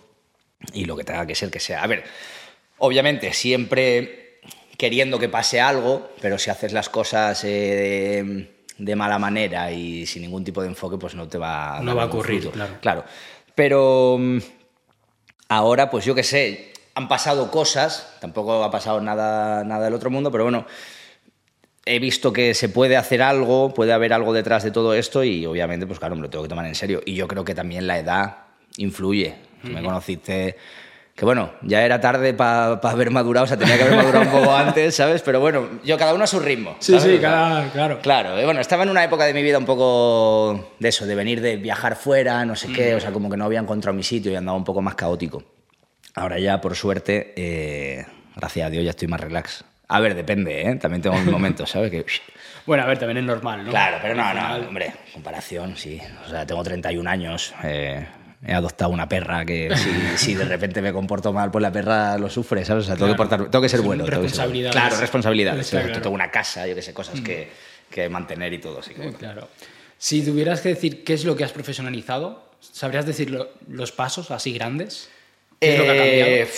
y 0.72 0.84
lo 0.86 0.96
que 0.96 1.04
tenga 1.04 1.26
que 1.26 1.34
ser 1.34 1.50
que 1.50 1.60
sea. 1.60 1.82
A 1.82 1.86
ver, 1.86 2.04
obviamente 2.78 3.32
siempre 3.32 4.40
queriendo 4.78 5.18
que 5.18 5.28
pase 5.28 5.60
algo, 5.60 6.10
pero 6.20 6.38
si 6.38 6.50
haces 6.50 6.72
las 6.72 6.88
cosas 6.88 7.42
eh, 7.44 8.22
de, 8.24 8.50
de 8.78 8.96
mala 8.96 9.18
manera 9.18 9.70
y 9.72 10.06
sin 10.06 10.22
ningún 10.22 10.44
tipo 10.44 10.62
de 10.62 10.68
enfoque, 10.68 10.96
pues 10.96 11.14
no 11.14 11.28
te 11.28 11.38
va, 11.38 11.80
No 11.82 11.94
va 11.94 12.04
a 12.04 12.06
ocurrir, 12.06 12.50
claro. 12.50 12.74
Claro, 12.80 13.04
pero 13.54 14.16
mm, 14.18 14.38
ahora, 15.48 15.90
pues 15.90 16.04
yo 16.04 16.14
qué 16.14 16.22
sé, 16.22 16.72
han 16.96 17.08
pasado 17.08 17.50
cosas, 17.50 18.16
tampoco 18.20 18.64
ha 18.64 18.70
pasado 18.70 19.00
nada, 19.00 19.62
nada 19.64 19.84
del 19.84 19.94
otro 19.94 20.10
mundo, 20.10 20.32
pero 20.32 20.44
bueno, 20.44 20.66
he 21.84 21.98
visto 21.98 22.32
que 22.32 22.54
se 22.54 22.68
puede 22.68 22.96
hacer 22.96 23.22
algo, 23.22 23.72
puede 23.74 23.92
haber 23.92 24.12
algo 24.12 24.32
detrás 24.32 24.64
de 24.64 24.70
todo 24.70 24.94
esto 24.94 25.22
y 25.22 25.46
obviamente, 25.46 25.86
pues 25.86 25.98
claro, 25.98 26.16
me 26.16 26.22
lo 26.22 26.30
tengo 26.30 26.42
que 26.42 26.48
tomar 26.48 26.66
en 26.66 26.74
serio. 26.74 27.00
Y 27.04 27.14
yo 27.14 27.28
creo 27.28 27.44
que 27.44 27.54
también 27.54 27.86
la 27.86 27.98
edad 27.98 28.36
influye. 28.78 29.34
Me 29.62 29.82
conociste, 29.82 30.56
que 31.14 31.24
bueno, 31.24 31.50
ya 31.62 31.82
era 31.84 32.00
tarde 32.00 32.32
para 32.34 32.72
haber 32.82 33.10
madurado, 33.10 33.44
o 33.44 33.46
sea, 33.48 33.56
tenía 33.56 33.76
que 33.76 33.82
haber 33.82 33.96
madurado 33.96 34.24
un 34.24 34.30
poco 34.30 34.54
antes, 34.56 34.94
¿sabes? 34.96 35.22
Pero 35.22 35.40
bueno, 35.40 35.68
yo 35.84 35.98
cada 35.98 36.14
uno 36.14 36.24
a 36.24 36.26
su 36.26 36.40
ritmo. 36.40 36.76
Sí, 36.78 36.98
¿sabes? 36.98 37.16
sí, 37.16 37.20
cada- 37.20 37.68
claro. 37.72 37.98
Claro, 38.00 38.38
eh, 38.38 38.44
bueno, 38.44 38.60
estaba 38.60 38.84
en 38.84 38.90
una 38.90 39.04
época 39.04 39.24
de 39.24 39.34
mi 39.34 39.42
vida 39.42 39.58
un 39.58 39.66
poco 39.66 40.72
de 40.78 40.88
eso, 40.88 41.04
de 41.04 41.14
venir 41.14 41.40
de 41.40 41.56
viajar 41.56 41.94
fuera, 41.96 42.44
no 42.46 42.54
sé 42.56 42.72
qué, 42.72 42.94
o 42.94 43.00
sea, 43.00 43.12
como 43.12 43.28
que 43.28 43.36
no 43.36 43.44
había 43.44 43.60
encontrado 43.60 43.94
mi 43.96 44.02
sitio 44.02 44.30
y 44.32 44.36
andaba 44.36 44.56
un 44.56 44.64
poco 44.64 44.80
más 44.82 44.94
caótico. 44.94 45.42
Ahora 46.18 46.38
ya, 46.38 46.62
por 46.62 46.74
suerte, 46.74 47.34
eh, 47.36 48.06
gracias 48.34 48.66
a 48.66 48.70
Dios, 48.70 48.82
ya 48.84 48.90
estoy 48.90 49.06
más 49.06 49.20
relax. 49.20 49.64
A 49.88 50.00
ver, 50.00 50.14
depende, 50.14 50.62
¿eh? 50.62 50.74
También 50.76 51.02
tengo 51.02 51.14
mis 51.16 51.26
momentos, 51.30 51.70
¿sabes? 51.70 51.90
Que, 51.90 52.06
Bueno, 52.64 52.84
a 52.84 52.86
ver, 52.86 52.98
también 52.98 53.18
es 53.18 53.24
normal, 53.24 53.64
¿no? 53.64 53.70
claro, 53.70 53.98
pero 54.00 54.14
no, 54.14 54.32
no, 54.32 54.66
hombre, 54.66 54.94
comparación, 55.12 55.76
sí. 55.76 56.00
O 56.26 56.30
sea, 56.30 56.46
tengo 56.46 56.62
31 56.64 57.06
años, 57.06 57.52
eh, 57.62 58.06
he 58.46 58.54
adoptado 58.54 58.90
una 58.92 59.06
perra 59.06 59.44
que 59.44 59.70
si, 59.76 60.16
si 60.16 60.34
de 60.34 60.46
repente 60.46 60.80
me 60.80 60.90
comporto 60.90 61.34
mal, 61.34 61.50
pues 61.50 61.60
la 61.60 61.70
perra 61.70 62.16
lo 62.16 62.30
sufre, 62.30 62.64
¿sabes? 62.64 62.84
O 62.84 62.86
sea, 62.86 62.96
tengo, 62.96 63.12
que, 63.14 63.16
portar- 63.22 63.50
tengo 63.50 63.60
que 63.62 63.68
ser 63.68 63.82
bueno. 63.82 64.04
que 64.04 64.10
ser 64.10 64.18
bueno. 64.18 64.22
responsabilidades. 64.30 64.74
Claro, 64.80 64.96
responsabilidades. 64.98 65.70
Claro. 65.70 65.92
Tengo 66.00 66.10
una 66.14 66.30
casa, 66.30 66.66
yo 66.66 66.74
qué 66.74 66.80
sé, 66.82 66.94
cosas 66.94 67.20
que, 67.20 67.50
que 67.90 68.08
mantener 68.08 68.54
y 68.54 68.58
todo, 68.58 68.78
así 68.80 68.94
que 68.94 69.02
bueno. 69.02 69.18
Claro. 69.18 69.48
Si 69.98 70.24
tuvieras 70.24 70.62
que 70.62 70.70
decir 70.70 71.04
qué 71.04 71.12
es 71.12 71.26
lo 71.26 71.36
que 71.36 71.44
has 71.44 71.52
profesionalizado, 71.52 72.42
¿sabrías 72.60 73.04
decir 73.04 73.30
lo- 73.30 73.50
los 73.68 73.92
pasos 73.92 74.30
así 74.30 74.54
grandes? 74.54 75.10
¿Qué 75.60 75.72
es 75.72 75.78
lo 75.78 75.84
que 75.84 75.90
ha 75.90 75.96
cambiado? 75.96 76.30
Eh, 76.30 76.48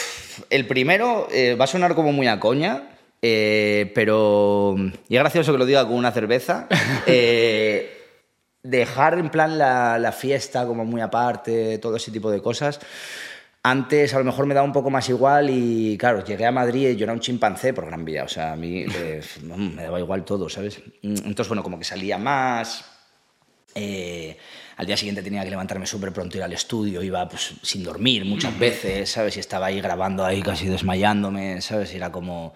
el 0.51 0.67
primero 0.67 1.29
eh, 1.33 1.55
va 1.55 1.65
a 1.65 1.69
sonar 1.69 1.95
como 1.95 2.13
muy 2.13 2.27
a 2.27 2.41
coña, 2.41 2.91
eh, 3.23 3.91
pero. 3.95 4.77
Y 5.09 5.17
es 5.17 5.21
gracioso 5.21 5.53
que 5.53 5.59
lo 5.59 5.67
diga 5.67 5.85
con 5.87 5.95
una 5.95 6.13
cerveza. 6.13 6.69
eh, 7.07 7.95
dejar 8.63 9.19
en 9.19 9.31
plan 9.31 9.59
la, 9.59 9.99
la 9.99 10.13
fiesta 10.13 10.67
como 10.67 10.85
muy 10.85 11.01
aparte, 11.01 11.79
todo 11.79 11.97
ese 11.97 12.11
tipo 12.11 12.31
de 12.31 12.43
cosas. 12.43 12.81
Antes 13.63 14.15
a 14.15 14.19
lo 14.19 14.25
mejor 14.25 14.47
me 14.47 14.55
daba 14.55 14.65
un 14.65 14.73
poco 14.73 14.89
más 14.89 15.09
igual 15.09 15.51
y 15.51 15.99
claro, 15.99 16.25
llegué 16.25 16.47
a 16.47 16.53
Madrid 16.53 16.91
y 16.91 16.97
yo 16.97 17.05
era 17.05 17.13
un 17.13 17.21
chimpancé 17.21 17.75
por 17.75 17.87
Gran 17.87 18.05
Vía, 18.05 18.25
o 18.25 18.29
sea, 18.29 18.53
a 18.53 18.57
mí 18.57 18.87
me 19.43 19.83
daba 19.83 19.99
igual 19.99 20.25
todo, 20.25 20.49
¿sabes? 20.49 20.81
Entonces, 21.03 21.49
bueno, 21.49 21.63
como 21.63 21.79
que 21.79 21.85
salía 21.85 22.19
más, 22.19 22.85
eh, 23.75 24.37
al 24.79 24.87
día 24.87 24.97
siguiente 24.97 25.23
tenía 25.23 25.43
que 25.45 25.51
levantarme 25.51 25.87
súper 25.87 26.13
pronto, 26.13 26.37
ir 26.37 26.43
al 26.43 26.53
estudio, 26.53 27.03
iba 27.03 27.29
pues, 27.29 27.55
sin 27.63 27.83
dormir 27.83 28.25
muchas 28.25 28.57
veces, 28.59 29.11
¿sabes? 29.11 29.37
Y 29.37 29.41
estaba 29.41 29.67
ahí 29.67 29.81
grabando, 29.81 30.25
ahí 30.25 30.41
casi 30.41 30.69
desmayándome, 30.69 31.61
¿sabes? 31.61 31.93
Y 31.93 31.97
era 31.97 32.13
como... 32.13 32.55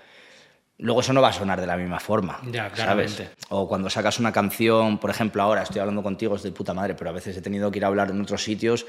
Luego 0.79 1.01
eso 1.01 1.13
no 1.13 1.21
va 1.21 1.29
a 1.29 1.33
sonar 1.33 1.61
de 1.61 1.67
la 1.67 1.77
misma 1.77 2.01
forma, 2.01 2.41
Ya, 2.51 2.71
¿sabes? 2.75 3.23
O 3.51 3.69
cuando 3.69 3.91
sacas 3.91 4.19
una 4.19 4.33
canción, 4.33 4.99
por 4.99 5.11
ejemplo, 5.11 5.43
ahora 5.43 5.63
estoy 5.63 5.81
hablando 5.81 6.03
contigo, 6.03 6.37
es 6.37 6.43
de 6.43 6.53
puta 6.53 6.73
madre, 6.73 6.95
pero 6.95 7.11
a 7.11 7.13
veces 7.13 7.37
he 7.37 7.43
tenido 7.43 7.71
que 7.71 7.79
ir 7.79 7.85
a 7.85 7.89
hablar 7.89 8.11
en 8.11 8.21
otros 8.21 8.43
sitios 8.43 8.87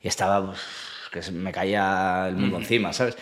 y 0.00 0.08
estaba... 0.08 0.44
pues, 0.44 0.60
que 1.12 1.30
me 1.30 1.52
caía 1.52 2.26
el 2.28 2.36
mundo 2.36 2.56
encima, 2.56 2.92
¿sabes? 2.92 3.16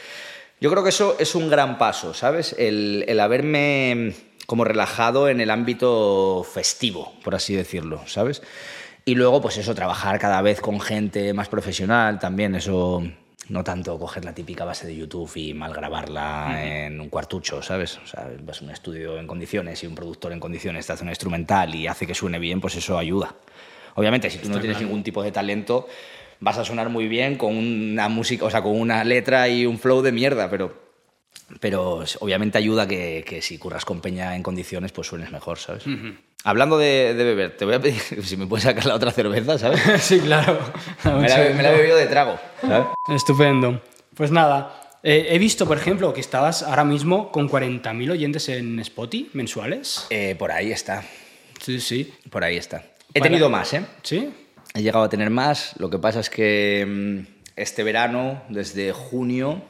Yo 0.60 0.70
creo 0.70 0.82
que 0.82 0.90
eso 0.90 1.16
es 1.18 1.34
un 1.34 1.50
gran 1.50 1.76
paso, 1.76 2.14
¿sabes? 2.14 2.54
El, 2.58 3.04
el 3.08 3.20
haberme 3.20 4.14
como 4.46 4.64
relajado 4.64 5.28
en 5.28 5.40
el 5.40 5.50
ámbito 5.50 6.46
festivo, 6.50 7.12
por 7.22 7.34
así 7.34 7.54
decirlo, 7.54 8.02
¿sabes? 8.06 8.42
Y 9.04 9.14
luego, 9.14 9.40
pues 9.40 9.56
eso, 9.56 9.74
trabajar 9.74 10.18
cada 10.18 10.42
vez 10.42 10.60
con 10.60 10.80
gente 10.80 11.32
más 11.32 11.48
profesional 11.48 12.18
también, 12.18 12.54
eso 12.54 13.02
no 13.48 13.64
tanto 13.64 13.98
coger 13.98 14.24
la 14.24 14.34
típica 14.34 14.64
base 14.64 14.86
de 14.86 14.96
YouTube 14.96 15.30
y 15.34 15.54
mal 15.54 15.72
grabarla 15.72 16.62
en 16.62 17.00
un 17.00 17.08
cuartucho, 17.08 17.62
¿sabes? 17.62 17.98
O 17.98 18.06
sea, 18.06 18.28
vas 18.42 18.62
a 18.62 18.64
un 18.64 18.70
estudio 18.70 19.18
en 19.18 19.26
condiciones 19.26 19.82
y 19.82 19.86
un 19.86 19.94
productor 19.94 20.32
en 20.32 20.40
condiciones 20.40 20.86
te 20.86 20.92
hace 20.92 21.02
una 21.02 21.12
instrumental 21.12 21.74
y 21.74 21.86
hace 21.86 22.06
que 22.06 22.14
suene 22.14 22.38
bien, 22.38 22.60
pues 22.60 22.76
eso 22.76 22.96
ayuda. 22.96 23.34
Obviamente, 23.96 24.30
si 24.30 24.38
tú 24.38 24.48
no 24.48 24.60
tienes 24.60 24.80
ningún 24.80 25.02
tipo 25.02 25.22
de 25.22 25.32
talento, 25.32 25.88
vas 26.38 26.58
a 26.58 26.64
sonar 26.64 26.88
muy 26.88 27.08
bien 27.08 27.36
con 27.36 27.56
una 27.56 28.08
música, 28.08 28.44
o 28.44 28.50
sea, 28.50 28.62
con 28.62 28.78
una 28.78 29.02
letra 29.02 29.48
y 29.48 29.66
un 29.66 29.78
flow 29.78 30.02
de 30.02 30.12
mierda, 30.12 30.48
pero 30.48 30.89
pero 31.58 32.04
obviamente 32.20 32.58
ayuda 32.58 32.86
que, 32.86 33.24
que, 33.26 33.42
si 33.42 33.58
curras 33.58 33.84
con 33.84 34.00
peña 34.00 34.36
en 34.36 34.42
condiciones, 34.42 34.92
pues 34.92 35.08
suenes 35.08 35.32
mejor, 35.32 35.58
¿sabes? 35.58 35.84
Hablando 36.44 36.78
de, 36.78 37.14
de, 37.14 37.24
beber, 37.24 37.56
te 37.56 37.64
voy 37.64 37.74
a 37.74 37.80
pedir 37.80 38.00
si 38.24 38.36
me 38.36 38.46
puedes 38.46 38.64
sacar 38.64 38.86
la 38.86 38.94
otra 38.94 39.10
cerveza, 39.10 39.58
¿sabes? 39.58 39.80
sí, 40.00 40.20
claro. 40.20 40.58
me, 41.04 41.28
la, 41.28 41.36
me, 41.54 41.62
la, 41.62 41.72
he 41.72 41.76
bebido 41.76 41.96
de 41.96 42.06
trago, 42.06 42.38
¿sabes? 42.60 42.86
Estupendo. 43.08 43.82
Pues 44.14 44.30
nada, 44.30 44.80
eh, 45.02 45.28
he 45.30 45.38
visto, 45.38 45.66
por 45.66 45.78
ejemplo, 45.78 46.12
que 46.12 46.20
estabas 46.20 46.62
ahora 46.62 46.84
mismo 46.84 47.32
con 47.32 47.48
40.000 47.48 48.10
oyentes 48.10 48.48
en 48.48 48.78
Spotify 48.80 49.30
mensuales. 49.32 50.06
Eh, 50.10 50.36
por 50.38 50.52
ahí 50.52 50.72
está. 50.72 51.02
Sí, 51.60 51.80
sí. 51.80 52.12
Por 52.30 52.44
ahí 52.44 52.56
está. 52.56 52.84
He 53.14 53.20
Para... 53.20 53.30
tenido 53.30 53.48
más, 53.48 53.72
¿eh? 53.74 53.84
Sí. 54.02 54.30
He 54.74 54.82
llegado 54.82 55.04
a 55.04 55.08
tener 55.08 55.30
más. 55.30 55.74
Lo 55.78 55.90
que 55.90 55.98
pasa 55.98 56.20
es 56.20 56.30
que 56.30 56.86
mm, 56.86 57.50
este 57.56 57.82
verano, 57.82 58.42
desde 58.48 58.92
junio, 58.92 59.62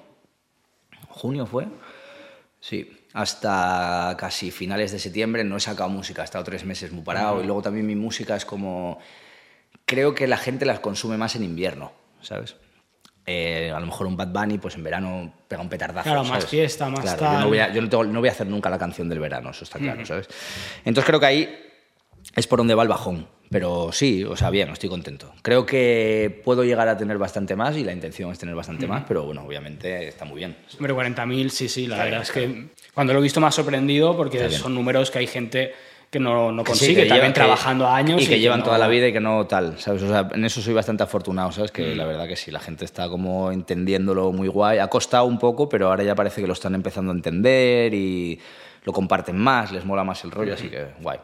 junio 1.10 1.46
fue, 1.46 1.66
sí, 2.60 3.06
hasta 3.12 4.16
casi 4.18 4.50
finales 4.50 4.92
de 4.92 4.98
septiembre 4.98 5.44
no 5.44 5.56
he 5.56 5.60
sacado 5.60 5.88
música, 5.88 6.22
he 6.22 6.24
estado 6.24 6.44
tres 6.44 6.64
meses 6.64 6.92
muy 6.92 7.02
parado 7.02 7.34
uh 7.34 7.38
-huh. 7.38 7.44
y 7.44 7.46
luego 7.46 7.62
también 7.62 7.86
mi 7.86 7.96
música 7.96 8.36
es 8.36 8.44
como, 8.44 8.98
creo 9.84 10.14
que 10.14 10.26
la 10.26 10.36
gente 10.36 10.64
las 10.64 10.80
consume 10.80 11.16
más 11.16 11.36
en 11.36 11.44
invierno, 11.44 11.92
¿sabes? 12.22 12.56
Eh, 13.26 13.70
a 13.70 13.78
lo 13.78 13.86
mejor 13.86 14.06
un 14.06 14.16
Bad 14.16 14.28
Bunny, 14.28 14.58
pues 14.58 14.74
en 14.76 14.82
verano 14.82 15.32
pega 15.46 15.60
un 15.60 15.68
petardazo. 15.68 16.04
Claro, 16.04 16.24
¿sabes? 16.24 16.42
más 16.44 16.50
fiesta, 16.50 16.88
más 16.88 17.00
claro, 17.00 17.18
tal. 17.18 17.34
Yo, 17.34 17.40
no 17.40 17.48
voy, 17.48 17.58
a, 17.58 17.72
yo 17.72 17.82
no, 17.82 17.88
tengo, 17.88 18.04
no 18.04 18.20
voy 18.20 18.28
a 18.28 18.32
hacer 18.32 18.46
nunca 18.46 18.70
la 18.70 18.78
canción 18.78 19.08
del 19.08 19.20
verano, 19.20 19.50
eso 19.50 19.64
está 19.64 19.78
claro, 19.78 20.00
uh 20.00 20.02
-huh. 20.02 20.06
¿sabes? 20.06 20.28
Entonces 20.84 21.04
creo 21.04 21.20
que 21.20 21.26
ahí 21.26 21.69
es 22.36 22.46
por 22.46 22.58
donde 22.58 22.74
va 22.74 22.82
el 22.82 22.88
bajón. 22.88 23.26
Pero 23.50 23.90
sí, 23.90 24.22
o 24.22 24.36
sea, 24.36 24.48
bien, 24.50 24.68
estoy 24.68 24.88
contento. 24.88 25.32
Creo 25.42 25.66
que 25.66 26.40
puedo 26.44 26.62
llegar 26.62 26.86
a 26.86 26.96
tener 26.96 27.18
bastante 27.18 27.56
más 27.56 27.76
y 27.76 27.82
la 27.82 27.92
intención 27.92 28.30
es 28.30 28.38
tener 28.38 28.54
bastante 28.54 28.86
más, 28.86 29.02
pero 29.08 29.24
bueno, 29.24 29.42
obviamente 29.44 30.06
está 30.06 30.24
muy 30.24 30.36
bien. 30.36 30.56
Hombre, 30.78 30.94
40.000, 30.94 31.48
sí, 31.48 31.68
sí, 31.68 31.88
la 31.88 32.04
verdad 32.04 32.22
es 32.22 32.30
que 32.30 32.68
cuando 32.94 33.12
lo 33.12 33.18
he 33.18 33.22
visto 33.22 33.40
me 33.40 33.48
ha 33.48 33.50
sorprendido 33.50 34.16
porque 34.16 34.50
son 34.50 34.72
números 34.72 35.10
que 35.10 35.18
hay 35.18 35.26
gente 35.26 35.72
que 36.10 36.20
no, 36.20 36.52
no 36.52 36.62
consigue, 36.62 36.90
sí, 36.90 36.94
que 36.94 37.06
también 37.06 37.32
lleva, 37.32 37.34
trabajando 37.34 37.86
que, 37.86 37.90
años. 37.90 38.22
Y 38.22 38.28
que 38.28 38.38
llevan 38.38 38.58
que 38.58 38.62
no... 38.62 38.64
toda 38.66 38.78
la 38.78 38.86
vida 38.86 39.08
y 39.08 39.12
que 39.12 39.20
no 39.20 39.44
tal, 39.48 39.80
¿sabes? 39.80 40.02
O 40.04 40.08
sea, 40.08 40.28
en 40.32 40.44
eso 40.44 40.60
soy 40.60 40.74
bastante 40.74 41.02
afortunado, 41.02 41.50
¿sabes? 41.50 41.72
Que 41.72 41.94
mm. 41.94 41.96
la 41.96 42.04
verdad 42.04 42.28
que 42.28 42.36
sí, 42.36 42.52
la 42.52 42.60
gente 42.60 42.84
está 42.84 43.08
como 43.08 43.50
entendiéndolo 43.50 44.30
muy 44.30 44.46
guay. 44.46 44.78
Ha 44.78 44.86
costado 44.86 45.24
un 45.24 45.40
poco, 45.40 45.68
pero 45.68 45.88
ahora 45.88 46.04
ya 46.04 46.14
parece 46.14 46.40
que 46.40 46.46
lo 46.46 46.52
están 46.52 46.76
empezando 46.76 47.10
a 47.10 47.16
entender 47.16 47.94
y 47.94 48.40
lo 48.84 48.92
comparten 48.92 49.36
más, 49.36 49.72
les 49.72 49.84
mola 49.84 50.04
más 50.04 50.22
el 50.22 50.30
rollo, 50.30 50.52
mm. 50.52 50.54
así 50.54 50.68
que 50.68 50.86
guay 51.00 51.18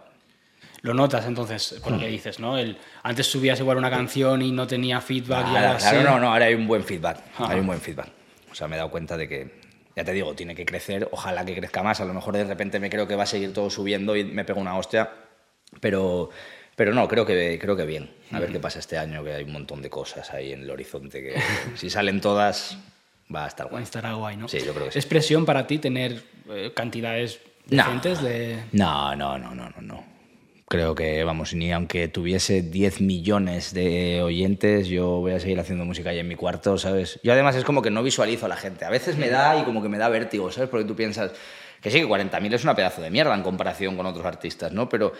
lo 0.87 0.95
notas 0.95 1.27
entonces 1.27 1.81
por 1.83 1.93
lo 1.93 1.99
que 1.99 2.07
dices, 2.07 2.39
¿no? 2.39 2.57
El, 2.57 2.79
antes 3.03 3.27
subías 3.27 3.59
igual 3.59 3.77
una 3.77 3.91
canción 3.91 4.41
y 4.41 4.53
no 4.53 4.67
tenía 4.67 5.01
feedback 5.01 5.47
claro, 5.47 5.53
y 5.53 5.57
ahora 5.57 5.79
claro, 5.79 5.99
sí. 5.99 6.05
no, 6.05 6.21
no, 6.21 6.33
ahora 6.33 6.47
hay 6.47 6.55
un 6.55 6.67
buen 6.67 6.85
feedback, 6.85 7.19
Ajá. 7.35 7.53
hay 7.53 7.61
un 7.61 7.67
buen 7.67 7.81
feedback. 7.81 8.09
O 8.51 8.55
sea, 8.55 8.69
me 8.69 8.77
he 8.77 8.79
dado 8.79 8.91
cuenta 8.91 9.17
de 9.17 9.29
que, 9.29 9.51
ya 9.95 10.05
te 10.05 10.13
digo, 10.13 10.35
tiene 10.35 10.55
que 10.55 10.65
crecer, 10.65 11.09
ojalá 11.11 11.45
que 11.45 11.55
crezca 11.57 11.83
más, 11.83 12.01
a 12.01 12.05
lo 12.05 12.15
mejor 12.15 12.37
de 12.37 12.45
repente 12.45 12.79
me 12.79 12.89
creo 12.89 13.07
que 13.09 13.17
va 13.17 13.25
a 13.25 13.27
seguir 13.27 13.53
todo 13.53 13.69
subiendo 13.69 14.17
y 14.17 14.25
me 14.25 14.45
pego 14.45 14.61
una 14.61 14.79
hostia, 14.79 15.11
pero, 15.81 16.31
pero 16.77 16.95
no, 16.95 17.09
creo 17.09 17.27
que, 17.27 17.59
creo 17.61 17.77
que 17.77 17.85
bien. 17.85 18.09
A 18.31 18.39
ver 18.39 18.53
qué 18.53 18.61
pasa 18.61 18.79
este 18.79 18.97
año, 18.97 19.25
que 19.25 19.33
hay 19.33 19.45
un 19.45 19.53
montón 19.53 19.83
de 19.83 19.91
cosas 19.91 20.33
ahí 20.33 20.53
en 20.53 20.63
el 20.63 20.71
horizonte 20.71 21.21
que 21.21 21.35
si 21.75 21.91
salen 21.91 22.21
todas 22.21 22.79
va 23.35 23.45
a 23.45 23.49
estar 23.49 23.69
guay. 23.69 23.83
Estará 23.83 24.15
guay, 24.15 24.37
¿no? 24.37 24.47
Sí, 24.47 24.61
yo 24.65 24.73
creo 24.73 24.87
que 24.87 24.93
sí. 24.93 24.99
¿Es 25.01 25.07
presión 25.07 25.45
para 25.45 25.67
ti 25.67 25.79
tener 25.79 26.23
eh, 26.49 26.71
cantidades 26.75 27.41
decentes 27.67 28.23
no. 28.23 28.29
de...? 28.29 28.65
No, 28.71 29.17
no, 29.17 29.37
no, 29.37 29.53
no, 29.53 29.69
no, 29.69 29.83
no 29.83 30.16
creo 30.69 30.95
que, 30.95 31.25
vamos, 31.25 31.55
ni 31.55 31.73
aunque 31.73 32.09
tuviese 32.09 32.63
10 32.63 33.01
millones 33.01 33.73
de 33.73 34.21
oyentes, 34.23 34.89
yo 34.89 35.21
voy 35.21 35.33
a 35.33 35.41
seguir 35.41 35.61
haciendo 35.61 35.85
música 35.85 36.11
ahí 36.11 36.19
en 36.19 36.29
mi 36.29 36.35
cuarto, 36.35 36.77
¿sabes? 36.79 37.21
Yo 37.23 37.33
además 37.33 37.57
es 37.57 37.65
como 37.65 37.83
que 37.83 37.91
no 37.91 38.03
visualizo 38.03 38.47
a 38.47 38.49
la 38.49 38.57
gente. 38.57 38.85
A 38.85 38.91
veces 38.91 39.17
me 39.17 39.29
da 39.29 39.59
y 39.59 39.65
como 39.65 39.83
que 39.83 39.89
me 39.89 39.99
da 39.99 40.09
vértigo, 40.09 40.51
¿sabes? 40.51 40.69
Porque 40.69 40.85
tú 40.85 40.97
piensas 40.97 41.33
que 41.81 41.91
sí, 41.91 42.01
que 42.01 42.07
40.000 42.07 42.55
es 42.55 42.65
una 42.65 42.75
pedazo 42.75 43.01
de 43.01 43.11
mierda 43.11 43.35
en 43.35 43.43
comparación 43.43 43.97
con 43.97 44.07
otros 44.07 44.27
artistas, 44.27 44.73
¿no? 44.73 44.89
Pero 44.89 45.13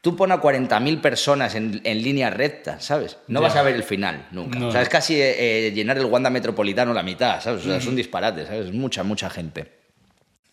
tú 0.00 0.14
pones 0.14 0.38
a 0.38 0.40
40.000 0.40 1.00
personas 1.00 1.54
en, 1.56 1.80
en, 1.82 2.02
línea 2.02 2.30
recta, 2.30 2.78
¿sabes? 2.78 3.18
No 3.26 3.40
vas 3.40 3.56
a 3.56 3.62
ver 3.62 3.74
el 3.74 3.82
final 3.82 4.28
nunca. 4.30 4.58
No. 4.58 4.68
O 4.68 4.70
sea, 4.70 4.82
es 4.82 4.88
casi 4.88 5.20
eh, 5.20 5.72
llenar 5.74 5.98
el 5.98 6.04
Wanda 6.04 6.30
Metropolitano 6.30 6.92
la 6.92 7.02
mitad, 7.02 7.40
¿sabes? 7.40 7.62
O 7.62 7.64
sea, 7.64 7.78
es 7.78 7.86
un 7.86 7.96
disparate, 7.96 8.46
¿sabes? 8.46 8.72
Mucha, 8.72 9.02
mucha 9.02 9.28
gente. 9.28 9.83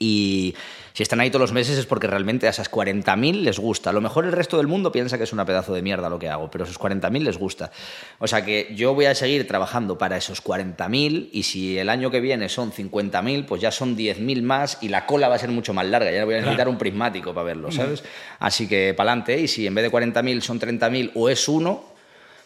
Y 0.02 0.56
si 0.94 1.04
están 1.04 1.20
ahí 1.20 1.30
todos 1.30 1.42
los 1.42 1.52
meses 1.54 1.78
es 1.78 1.86
porque 1.86 2.08
realmente 2.08 2.48
a 2.48 2.50
esas 2.50 2.72
40.000 2.72 3.42
les 3.42 3.60
gusta. 3.60 3.92
A 3.92 3.94
lo 3.94 4.02
mejor 4.02 4.26
el 4.26 4.32
resto 4.32 4.58
del 4.58 4.66
mundo 4.66 4.92
piensa 4.92 5.16
que 5.20 5.26
es 5.26 5.32
una 5.32 5.46
pedazo 5.46 5.76
de 5.76 5.84
mierda 5.84 6.10
lo 6.10 6.18
que 6.18 6.28
hago, 6.28 6.50
pero 6.50 6.64
a 6.64 6.68
esos 6.68 6.80
40.000 6.80 7.22
les 7.22 7.38
gusta. 7.38 7.72
O 8.18 8.28
sea 8.28 8.44
que 8.44 8.74
yo 8.76 8.96
voy 8.96 9.06
a 9.06 9.14
seguir 9.14 9.48
trabajando 9.48 10.00
para 10.00 10.18
esos 10.18 10.44
40.000 10.44 11.30
y 11.32 11.44
si 11.44 11.78
el 11.78 11.88
año 11.88 12.10
que 12.10 12.20
viene 12.20 12.50
son 12.50 12.72
50.000, 12.72 13.46
pues 13.46 13.62
ya 13.62 13.70
son 13.70 13.96
10.000 13.96 14.42
más 14.42 14.80
y 14.82 14.90
la 14.90 15.06
cola 15.06 15.30
va 15.30 15.36
a 15.36 15.40
ser 15.40 15.52
mucho 15.52 15.72
más 15.72 15.86
larga. 15.86 16.12
Ya 16.12 16.26
voy 16.26 16.34
a 16.34 16.38
necesitar 16.40 16.68
un 16.68 16.80
prismático 16.80 17.32
para 17.32 17.46
verlo, 17.46 17.72
¿sabes? 17.72 18.04
Así 18.40 18.68
que 18.68 18.96
para 18.98 19.12
adelante. 19.12 19.40
Y 19.40 19.48
si 19.48 19.68
en 19.68 19.76
vez 19.76 19.84
de 19.84 19.92
40.000 19.92 20.42
son 20.42 20.60
30.000 20.60 21.12
o 21.14 21.30
es 21.30 21.48
uno, 21.48 21.86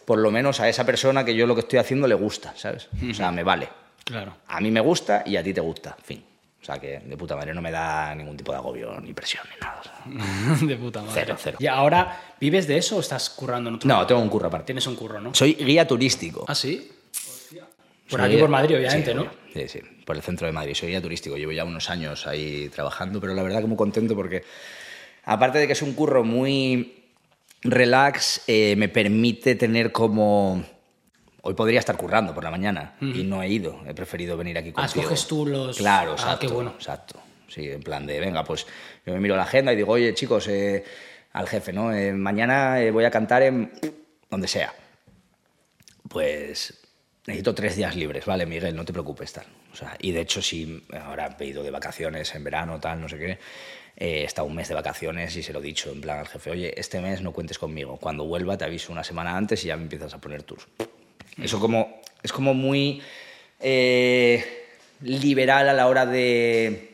por 0.03 0.19
lo 0.19 0.29
menos 0.29 0.59
a 0.59 0.67
esa 0.67 0.85
persona 0.85 1.23
que 1.23 1.33
yo 1.33 1.47
lo 1.47 1.55
que 1.55 1.61
estoy 1.61 1.79
haciendo 1.79 2.05
le 2.05 2.15
gusta, 2.15 2.53
¿sabes? 2.57 2.89
O 3.09 3.13
sea, 3.13 3.31
me 3.31 3.43
vale. 3.43 3.69
Claro. 4.03 4.35
A 4.49 4.59
mí 4.59 4.71
me 4.71 4.81
gusta 4.81 5.23
y 5.25 5.37
a 5.37 5.41
ti 5.41 5.53
te 5.53 5.61
gusta. 5.61 5.95
Fin. 6.03 6.34
O 6.65 6.73
sea 6.73 6.79
que 6.79 6.97
de 6.97 7.15
puta 7.15 7.35
madre 7.35 7.53
no 7.53 7.61
me 7.61 7.69
da 7.69 8.15
ningún 8.15 8.35
tipo 8.35 8.51
de 8.51 8.57
agobio, 8.57 8.99
ni 8.99 9.13
presión, 9.13 9.43
ni 9.53 9.59
nada. 9.61 9.81
O 9.81 10.57
sea, 10.57 10.67
de 10.67 10.75
puta 10.77 11.03
madre. 11.03 11.13
Cero, 11.13 11.35
cero. 11.37 11.57
¿Y 11.59 11.67
ahora 11.67 12.33
vives 12.39 12.65
de 12.65 12.75
eso 12.75 12.97
o 12.97 13.01
estás 13.01 13.29
currando 13.29 13.69
en 13.69 13.75
otro 13.75 13.87
No, 13.87 14.07
tengo 14.07 14.19
un 14.19 14.29
curro 14.29 14.47
aparte. 14.47 14.65
Tienes 14.65 14.87
un 14.87 14.95
curro, 14.95 15.21
¿no? 15.21 15.35
Soy 15.35 15.53
guía 15.53 15.85
turístico. 15.87 16.43
¿Ah, 16.47 16.55
sí? 16.55 16.91
Por 18.09 18.19
Soy 18.19 18.31
aquí, 18.31 18.39
por 18.39 18.49
Madrid, 18.49 18.77
obviamente, 18.77 19.11
sí, 19.11 19.15
¿no? 19.15 19.27
Sí, 19.53 19.67
sí, 19.67 19.79
por 20.07 20.15
el 20.15 20.23
centro 20.23 20.47
de 20.47 20.53
Madrid. 20.53 20.73
Soy 20.73 20.89
guía 20.89 21.03
turístico. 21.03 21.37
Llevo 21.37 21.51
ya 21.51 21.65
unos 21.65 21.87
años 21.91 22.25
ahí 22.25 22.67
trabajando, 22.69 23.21
pero 23.21 23.35
la 23.35 23.43
verdad 23.43 23.61
que 23.61 23.67
muy 23.67 23.77
contento 23.77 24.15
porque, 24.15 24.43
aparte 25.23 25.59
de 25.59 25.67
que 25.67 25.73
es 25.73 25.83
un 25.83 25.93
curro 25.93 26.23
muy 26.23 27.03
relax, 27.61 28.41
eh, 28.47 28.73
me 28.75 28.89
permite 28.89 29.53
tener 29.53 29.91
como 29.91 30.63
Hoy 31.47 31.53
podría 31.53 31.77
estar 31.77 31.95
currando 31.95 32.33
por 32.33 32.43
la 32.43 32.49
mañana 32.49 32.95
mm. 32.99 33.19
y 33.19 33.23
no 33.23 33.43
he 33.43 33.47
ido. 33.47 33.79
He 33.87 33.93
preferido 33.93 34.35
venir 34.35 34.57
aquí 34.57 34.71
contigo. 34.71 34.81
Ah, 34.81 34.99
escoges 34.99 35.27
tú 35.27 35.45
los... 35.45 35.77
Claro, 35.77 36.13
exacto. 36.13 36.33
Ah, 36.33 36.39
qué 36.39 36.47
bueno. 36.47 36.73
Exacto. 36.75 37.19
Sí, 37.47 37.69
en 37.69 37.83
plan 37.83 38.07
de, 38.07 38.19
venga, 38.19 38.43
pues 38.43 38.65
yo 39.05 39.13
me 39.13 39.19
miro 39.19 39.35
la 39.35 39.43
agenda 39.43 39.71
y 39.71 39.75
digo, 39.75 39.91
oye, 39.93 40.15
chicos, 40.15 40.47
eh, 40.47 40.83
al 41.33 41.47
jefe, 41.47 41.71
¿no? 41.71 41.93
Eh, 41.93 42.13
mañana 42.13 42.81
eh, 42.81 42.89
voy 42.89 43.05
a 43.05 43.11
cantar 43.11 43.43
en 43.43 43.71
donde 44.27 44.47
sea. 44.47 44.73
Pues 46.09 46.81
necesito 47.27 47.53
tres 47.53 47.75
días 47.75 47.95
libres, 47.95 48.25
¿vale, 48.25 48.47
Miguel? 48.47 48.75
No 48.75 48.83
te 48.83 48.91
preocupes, 48.91 49.31
tal. 49.31 49.45
O 49.71 49.75
sea, 49.75 49.95
y 49.99 50.13
de 50.13 50.21
hecho, 50.21 50.41
si 50.41 50.83
ahora 50.99 51.37
he 51.39 51.45
ido 51.45 51.61
de 51.61 51.69
vacaciones 51.69 52.33
en 52.33 52.43
verano, 52.43 52.79
tal, 52.79 52.99
no 52.99 53.07
sé 53.07 53.19
qué, 53.19 53.37
he 53.95 54.23
estado 54.23 54.47
un 54.47 54.55
mes 54.55 54.67
de 54.67 54.73
vacaciones 54.73 55.35
y 55.35 55.43
se 55.43 55.53
lo 55.53 55.59
he 55.59 55.63
dicho 55.63 55.91
en 55.91 56.01
plan 56.01 56.17
al 56.17 56.27
jefe, 56.27 56.49
oye, 56.49 56.73
este 56.75 56.99
mes 57.01 57.21
no 57.21 57.33
cuentes 57.33 57.59
conmigo. 57.59 57.97
Cuando 57.97 58.25
vuelva 58.25 58.57
te 58.57 58.65
aviso 58.65 58.91
una 58.91 59.03
semana 59.03 59.37
antes 59.37 59.63
y 59.63 59.67
ya 59.67 59.77
me 59.77 59.83
empiezas 59.83 60.11
a 60.15 60.17
poner 60.17 60.41
tus... 60.41 60.67
Eso 61.41 61.59
como, 61.59 62.01
es 62.23 62.31
como 62.31 62.53
muy 62.53 63.01
eh, 63.59 64.67
liberal 65.01 65.69
a 65.69 65.73
la 65.73 65.87
hora 65.87 66.05
de... 66.05 66.93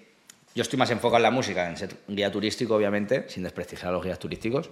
Yo 0.53 0.63
estoy 0.63 0.77
más 0.77 0.91
enfocado 0.91 1.17
en 1.17 1.23
la 1.23 1.31
música, 1.31 1.69
en 1.69 1.77
ser 1.77 1.95
guía 2.07 2.31
turístico, 2.31 2.75
obviamente, 2.75 3.25
sin 3.29 3.43
desprestigiar 3.43 3.89
a 3.89 3.91
los 3.93 4.03
guías 4.03 4.19
turísticos. 4.19 4.69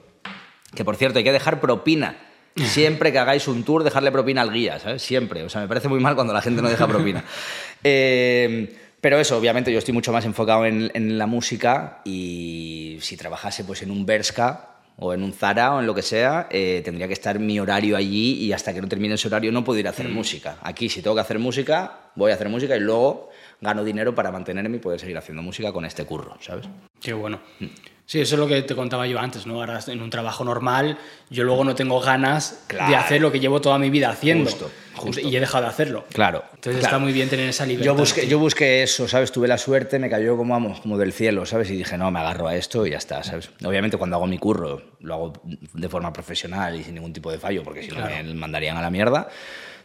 Que, 0.76 0.84
por 0.84 0.98
cierto, 0.98 1.20
hay 1.20 1.24
que 1.24 1.32
dejar 1.32 1.62
propina. 1.62 2.18
Siempre 2.56 3.14
que 3.14 3.20
hagáis 3.20 3.48
un 3.48 3.64
tour, 3.64 3.84
dejarle 3.84 4.12
propina 4.12 4.42
al 4.42 4.52
guía, 4.52 4.80
¿sabes? 4.80 5.02
Siempre. 5.02 5.44
O 5.44 5.50
sea, 5.50 5.62
me 5.62 5.68
parece 5.68 5.88
muy 5.88 6.02
mal 6.02 6.16
cuando 6.16 6.34
la 6.34 6.42
gente 6.42 6.62
no 6.62 6.68
deja 6.68 6.88
propina. 6.88 7.24
eh, 7.84 8.76
pero 9.00 9.18
eso, 9.18 9.38
obviamente, 9.38 9.72
yo 9.72 9.80
estoy 9.80 9.94
mucho 9.94 10.12
más 10.12 10.26
enfocado 10.26 10.66
en, 10.66 10.92
en, 10.94 11.18
la 11.18 11.26
música 11.26 12.02
y 12.04 12.98
si 13.02 13.16
trabajase 13.16 13.64
pues, 13.64 13.82
en 13.82 13.92
un 13.92 14.06
Berska 14.06 14.69
o 15.02 15.14
en 15.14 15.24
un 15.24 15.32
Zara 15.34 15.74
o 15.76 15.80
en 15.80 15.88
lo 15.88 15.96
que 15.96 16.02
sea, 16.02 16.48
eh, 16.52 16.82
tendría 16.84 17.08
que 17.08 17.14
estar 17.14 17.40
mi 17.40 17.60
horario 17.60 17.96
allí 17.96 18.34
y 18.34 18.52
hasta 18.52 18.74
que 18.74 18.82
no 18.82 18.88
termine 18.88 19.16
ese 19.16 19.28
horario 19.28 19.52
no 19.52 19.64
puedo 19.64 19.80
ir 19.80 19.88
a 19.88 19.92
hacer 19.92 20.10
mm. 20.10 20.14
música. 20.14 20.58
Aquí, 20.62 20.90
si 20.90 21.02
tengo 21.02 21.16
que 21.16 21.22
hacer 21.22 21.40
música, 21.40 22.12
voy 22.16 22.32
a 22.32 22.36
hacer 22.36 22.50
música 22.50 22.76
y 22.76 22.82
luego 22.82 23.30
gano 23.62 23.84
dinero 23.84 24.16
para 24.16 24.32
mantenerme 24.32 24.78
y 24.78 24.80
poder 24.80 25.00
seguir 25.00 25.18
haciendo 25.18 25.42
música 25.44 25.72
con 25.72 25.86
este 25.86 26.06
curro, 26.06 26.38
¿sabes? 26.42 26.68
Qué 27.02 27.14
bueno. 27.14 27.40
Mm. 27.60 27.66
Sí, 28.06 28.20
eso 28.20 28.34
es 28.36 28.40
lo 28.40 28.48
que 28.48 28.64
te 28.64 28.76
contaba 28.76 29.06
yo 29.06 29.20
antes, 29.20 29.46
¿no? 29.46 29.60
Ahora 29.60 29.80
en 29.86 30.02
un 30.02 30.10
trabajo 30.10 30.44
normal, 30.44 30.98
yo 31.30 31.44
luego 31.44 31.64
no 31.64 31.76
tengo 31.76 32.00
ganas 32.02 32.64
claro. 32.66 32.90
de 32.90 32.96
hacer 32.96 33.22
lo 33.22 33.32
que 33.32 33.40
llevo 33.40 33.62
toda 33.62 33.78
mi 33.78 33.92
vida 33.92 34.10
haciendo. 34.10 34.50
Justo, 34.50 34.72
justo. 34.96 35.22
Y 35.22 35.36
he 35.36 35.40
dejado 35.40 35.66
de 35.66 35.70
hacerlo. 35.70 36.06
Claro. 36.12 36.44
Entonces 36.56 36.80
claro. 36.80 36.86
está 36.88 36.98
muy 36.98 37.14
bien 37.14 37.30
tener 37.30 37.48
esa 37.48 37.68
libertad. 37.68 37.86
Yo 37.86 37.96
busqué, 37.96 38.28
yo 38.28 38.40
busqué 38.40 38.82
eso, 38.82 39.08
¿sabes? 39.08 39.32
Tuve 39.32 39.48
la 39.48 39.60
suerte, 39.60 40.00
me 40.00 40.10
cayó 40.10 40.36
como, 40.38 40.56
vamos, 40.56 40.80
como 40.82 40.98
del 40.98 41.14
cielo, 41.14 41.46
¿sabes? 41.46 41.70
Y 41.70 41.76
dije, 41.78 42.00
no, 42.00 42.10
me 42.10 42.20
agarro 42.20 42.48
a 42.48 42.56
esto 42.56 42.88
y 42.88 42.90
ya 42.90 42.98
está, 42.98 43.22
¿sabes? 43.22 43.52
Obviamente 43.64 43.96
cuando 43.98 44.16
hago 44.16 44.26
mi 44.26 44.40
curro 44.40 44.82
lo 45.02 45.14
hago 45.14 45.34
de 45.44 45.88
forma 45.88 46.12
profesional 46.12 46.80
y 46.80 46.84
sin 46.84 46.96
ningún 46.96 47.14
tipo 47.14 47.32
de 47.32 47.38
fallo, 47.38 47.62
porque 47.62 47.84
si 47.84 47.90
Claro. 47.90 48.10
no 48.24 48.24
me 48.24 48.34
mandarían 48.34 48.76
a 48.76 48.82
la 48.82 48.90
mierda. 48.90 49.30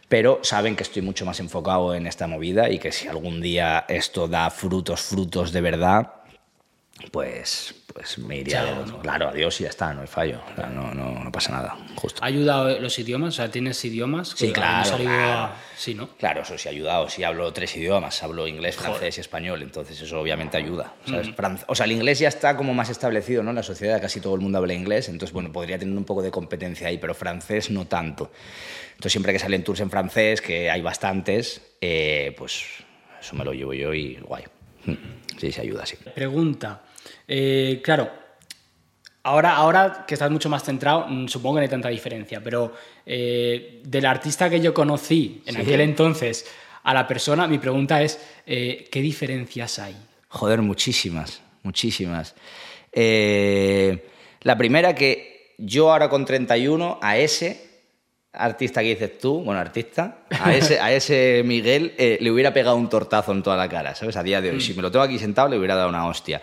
Pero 0.08 0.40
saben 0.42 0.76
que 0.76 0.82
estoy 0.82 1.02
mucho 1.02 1.24
más 1.24 1.40
enfocado 1.40 1.94
en 1.94 2.06
esta 2.06 2.26
movida 2.26 2.70
y 2.70 2.78
que 2.78 2.92
si 2.92 3.08
algún 3.08 3.40
día 3.40 3.84
esto 3.88 4.28
da 4.28 4.50
frutos, 4.50 5.00
frutos 5.00 5.52
de 5.52 5.60
verdad, 5.60 6.23
pues, 7.10 7.74
pues 7.92 8.18
me 8.18 8.38
iría 8.38 8.58
Chao, 8.62 8.66
de 8.66 8.80
otro. 8.82 8.96
¿no? 8.96 9.02
Claro, 9.02 9.28
adiós 9.28 9.60
y 9.60 9.64
ya 9.64 9.70
está, 9.70 9.92
no 9.94 10.00
hay 10.00 10.06
fallo. 10.06 10.40
O 10.52 10.54
sea, 10.56 10.66
no, 10.66 10.92
no, 10.94 11.22
no 11.24 11.32
pasa 11.32 11.52
nada, 11.52 11.76
justo. 11.96 12.22
¿Ha 12.22 12.26
ayudado 12.26 12.78
los 12.80 12.98
idiomas? 12.98 13.34
O 13.34 13.36
sea, 13.36 13.50
¿tienes 13.50 13.84
idiomas? 13.84 14.34
Sí, 14.36 14.52
claro, 14.52 14.96
claro. 14.96 15.32
a- 15.32 15.56
Sí, 15.76 15.94
¿no? 15.94 16.08
Claro, 16.16 16.42
eso 16.42 16.56
sí 16.56 16.68
ha 16.68 16.70
ayudado. 16.70 17.08
Sí 17.08 17.24
hablo 17.24 17.52
tres 17.52 17.76
idiomas, 17.76 18.22
hablo 18.22 18.46
inglés, 18.46 18.76
francés 18.76 19.18
y 19.18 19.20
español, 19.20 19.62
entonces 19.62 20.00
eso 20.00 20.20
obviamente 20.20 20.56
ayuda. 20.56 20.94
O 21.66 21.74
sea, 21.74 21.86
el 21.86 21.92
inglés 21.92 22.20
ya 22.20 22.28
está 22.28 22.56
como 22.56 22.74
más 22.74 22.90
establecido, 22.90 23.42
¿no? 23.42 23.50
En 23.50 23.56
la 23.56 23.62
sociedad 23.62 24.00
casi 24.00 24.20
todo 24.20 24.34
el 24.34 24.40
mundo 24.40 24.58
habla 24.58 24.72
inglés, 24.74 25.08
entonces 25.08 25.32
bueno, 25.32 25.52
podría 25.52 25.78
tener 25.78 25.96
un 25.96 26.04
poco 26.04 26.22
de 26.22 26.30
competencia 26.30 26.88
ahí, 26.88 26.98
pero 26.98 27.14
francés 27.14 27.70
no 27.70 27.86
tanto. 27.86 28.30
Entonces 28.92 29.12
siempre 29.12 29.32
que 29.32 29.38
salen 29.40 29.64
tours 29.64 29.80
en 29.80 29.90
francés, 29.90 30.40
que 30.40 30.70
hay 30.70 30.80
bastantes, 30.80 31.60
eh, 31.80 32.34
pues 32.38 32.64
eso 33.20 33.34
me 33.34 33.44
lo 33.44 33.52
llevo 33.52 33.74
yo 33.74 33.92
y 33.92 34.14
guay. 34.16 34.44
Mm. 34.86 34.94
Sí, 35.38 35.50
se 35.50 35.60
ayuda, 35.62 35.84
sí. 35.84 35.96
Pregunta. 36.14 36.82
Eh, 37.28 37.80
claro, 37.82 38.10
ahora, 39.22 39.54
ahora 39.56 40.04
que 40.06 40.14
estás 40.14 40.30
mucho 40.30 40.48
más 40.48 40.62
centrado, 40.64 41.06
mm, 41.08 41.28
supongo 41.28 41.56
que 41.56 41.60
no 41.60 41.62
hay 41.64 41.68
tanta 41.68 41.88
diferencia, 41.88 42.40
pero 42.42 42.72
eh, 43.06 43.80
del 43.84 44.06
artista 44.06 44.48
que 44.50 44.60
yo 44.60 44.72
conocí 44.74 45.42
en 45.46 45.54
Sí. 45.54 45.60
aquel 45.60 45.80
entonces 45.80 46.46
a 46.82 46.92
la 46.94 47.06
persona, 47.06 47.46
mi 47.46 47.58
pregunta 47.58 48.02
es, 48.02 48.20
eh, 48.46 48.88
¿qué 48.90 49.00
diferencias 49.00 49.78
hay? 49.78 49.96
Joder, 50.28 50.60
muchísimas, 50.62 51.40
muchísimas. 51.62 52.34
La 54.42 54.58
primera 54.58 54.94
que 54.94 55.54
yo 55.58 55.90
ahora 55.92 56.08
con 56.08 56.24
31, 56.24 56.98
a 57.00 57.16
ese 57.16 57.70
artista 58.32 58.82
que 58.82 58.88
dices 58.88 59.18
tú, 59.18 59.42
bueno, 59.42 59.60
artista, 59.60 60.18
a 60.40 60.54
ese, 60.54 60.80
a 60.80 60.92
ese 60.92 61.42
Miguel 61.44 61.94
eh, 61.96 62.18
le 62.20 62.30
hubiera 62.30 62.52
pegado 62.52 62.76
un 62.76 62.88
tortazo 62.88 63.32
en 63.32 63.42
toda 63.42 63.56
la 63.56 63.68
cara, 63.68 63.94
¿sabes? 63.94 64.16
A 64.16 64.22
día 64.22 64.40
de 64.40 64.50
hoy. 64.50 64.60
Si 64.60 64.74
me 64.74 64.82
lo 64.82 64.90
tengo 64.90 65.04
aquí 65.04 65.18
sentado, 65.18 65.48
le 65.48 65.56
hubiera 65.56 65.76
dado 65.76 65.88
una 65.88 66.06
hostia. 66.06 66.42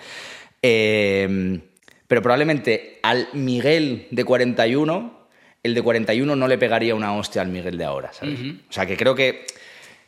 Eh, 0.62 1.60
pero 2.08 2.22
probablemente 2.22 3.00
al 3.04 3.30
Miguel 3.34 4.08
de 4.12 4.26
41, 4.26 5.28
el 5.64 5.74
de 5.74 5.82
41 5.82 6.36
no 6.36 6.48
le 6.48 6.58
pegaría 6.58 6.94
una 6.94 7.16
hostia 7.16 7.42
al 7.42 7.48
Miguel 7.48 7.78
de 7.78 7.86
ahora, 7.86 8.12
¿sabes? 8.12 8.40
O 8.70 8.74
sea, 8.74 8.86
que 8.86 8.98
creo 8.98 9.16
que 9.16 9.46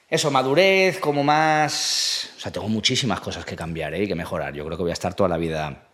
eso, 0.09 0.29
madurez, 0.29 0.99
como 0.99 1.23
más... 1.23 2.33
O 2.37 2.39
sea, 2.39 2.51
tengo 2.51 2.67
muchísimas 2.67 3.21
cosas 3.21 3.45
que 3.45 3.55
cambiar 3.55 3.93
¿eh? 3.93 4.03
y 4.03 4.07
que 4.07 4.15
mejorar. 4.15 4.53
Yo 4.53 4.65
creo 4.65 4.77
que 4.77 4.83
voy 4.83 4.91
a 4.91 4.93
estar 4.93 5.13
toda 5.13 5.29
la 5.29 5.37
vida 5.37 5.87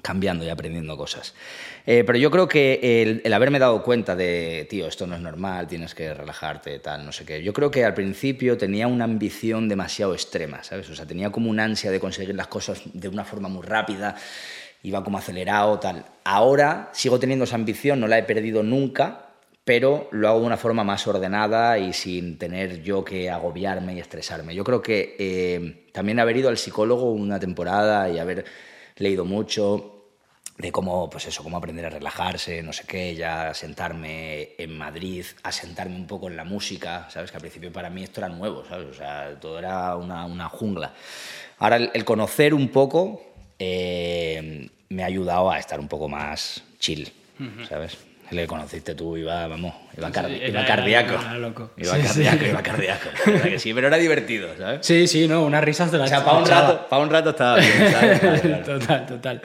cambiando 0.00 0.44
y 0.44 0.48
aprendiendo 0.48 0.96
cosas. 0.96 1.34
Eh, 1.84 2.04
pero 2.06 2.18
yo 2.18 2.30
creo 2.30 2.48
que 2.48 3.20
el, 3.24 3.32
haberme 3.32 3.58
dado 3.58 3.82
cuenta 3.82 4.16
de, 4.16 4.66
tío, 4.70 4.86
esto 4.86 5.06
no 5.06 5.16
es 5.16 5.20
normal, 5.20 5.66
tienes 5.66 5.94
que 5.94 6.14
relajarte, 6.14 6.78
tal, 6.78 7.04
no 7.04 7.12
sé 7.12 7.24
qué. 7.24 7.42
Yo 7.42 7.52
creo 7.52 7.70
que 7.70 7.84
al 7.84 7.94
principio 7.94 8.56
tenía 8.56 8.86
una 8.86 9.04
ambición 9.04 9.68
demasiado 9.68 10.14
extrema, 10.14 10.64
¿sabes? 10.64 10.88
O 10.88 10.96
sea, 10.96 11.06
tenía 11.06 11.30
como 11.30 11.50
una 11.50 11.64
ansia 11.64 11.90
de 11.90 12.00
conseguir 12.00 12.34
las 12.34 12.46
cosas 12.46 12.80
de 12.92 13.08
una 13.08 13.24
forma 13.24 13.48
muy 13.48 13.66
rápida, 13.66 14.16
iba 14.82 15.04
como 15.04 15.18
acelerado, 15.18 15.78
tal. 15.78 16.06
Ahora 16.24 16.90
sigo 16.92 17.18
teniendo 17.18 17.44
esa 17.44 17.56
ambición, 17.56 18.00
no 18.00 18.08
la 18.08 18.18
he 18.18 18.22
perdido 18.22 18.62
nunca, 18.62 19.28
pero 19.64 20.08
lo 20.10 20.28
hago 20.28 20.40
de 20.40 20.46
una 20.46 20.56
forma 20.56 20.82
más 20.82 21.06
ordenada 21.06 21.78
y 21.78 21.92
sin 21.92 22.36
tener 22.38 22.82
yo 22.82 23.04
que 23.04 23.30
agobiarme 23.30 23.94
y 23.94 24.00
estresarme. 24.00 24.54
Yo 24.54 24.64
creo 24.64 24.82
que 24.82 25.14
eh, 25.18 25.86
también 25.92 26.18
haber 26.18 26.36
ido 26.36 26.48
al 26.48 26.58
psicólogo 26.58 27.12
una 27.12 27.38
temporada 27.38 28.08
y 28.10 28.18
haber 28.18 28.44
leído 28.96 29.24
mucho 29.24 29.88
de 30.58 30.70
cómo, 30.70 31.08
pues 31.10 31.26
eso, 31.26 31.42
cómo 31.42 31.56
aprender 31.56 31.86
a 31.86 31.90
relajarse, 31.90 32.62
no 32.62 32.72
sé 32.72 32.84
qué, 32.86 33.14
ya 33.14 33.52
sentarme 33.54 34.50
en 34.58 34.76
Madrid, 34.76 35.24
a 35.42 35.50
sentarme 35.50 35.96
un 35.96 36.06
poco 36.06 36.28
en 36.28 36.36
la 36.36 36.44
música, 36.44 37.08
¿sabes? 37.10 37.30
Que 37.30 37.38
al 37.38 37.40
principio 37.40 37.72
para 37.72 37.90
mí 37.90 38.02
esto 38.02 38.20
era 38.20 38.28
nuevo, 38.28 38.64
¿sabes? 38.68 38.88
O 38.88 38.94
sea, 38.94 39.38
todo 39.40 39.58
era 39.58 39.96
una, 39.96 40.26
una 40.26 40.48
jungla. 40.48 40.94
Ahora, 41.58 41.76
el, 41.76 41.90
el 41.94 42.04
conocer 42.04 42.54
un 42.54 42.68
poco 42.68 43.22
eh, 43.58 44.68
me 44.88 45.02
ha 45.02 45.06
ayudado 45.06 45.50
a 45.50 45.58
estar 45.58 45.80
un 45.80 45.88
poco 45.88 46.08
más 46.08 46.62
chill, 46.78 47.12
¿sabes? 47.68 47.96
Que 48.32 48.46
conociste 48.46 48.94
tú 48.94 49.16
iba, 49.16 49.46
vamos, 49.46 49.74
iba, 49.96 50.10
car- 50.10 50.26
Sí, 50.26 50.36
iba 50.36 50.46
era- 50.60 50.66
cardíaco. 50.66 51.12
era 51.20 51.34
loco. 51.38 51.70
Iba 51.76 51.94
Sí, 51.96 52.00
sí. 52.00 52.06
cardíaco, 52.24 52.44
iba 52.46 52.62
cardíaco. 52.62 53.08
La 53.26 53.42
que 53.42 53.58
sí, 53.58 53.74
pero 53.74 53.88
era 53.88 53.98
divertido, 53.98 54.48
¿sabes? 54.56 54.86
Sí, 54.86 55.06
sí, 55.06 55.28
no, 55.28 55.42
unas 55.44 55.62
risas 55.62 55.92
de 55.92 55.98
la 55.98 56.04
O 56.04 56.08
sea, 56.08 56.24
para 56.24 56.38
un 56.38 56.46
rato, 56.46 56.86
para 56.88 57.02
un 57.02 57.10
rato 57.10 57.30
estaba 57.30 57.56
bien, 57.58 57.92
¿sabes? 57.92 58.18
Claro. 58.20 58.64
total, 58.64 59.06
total. 59.06 59.42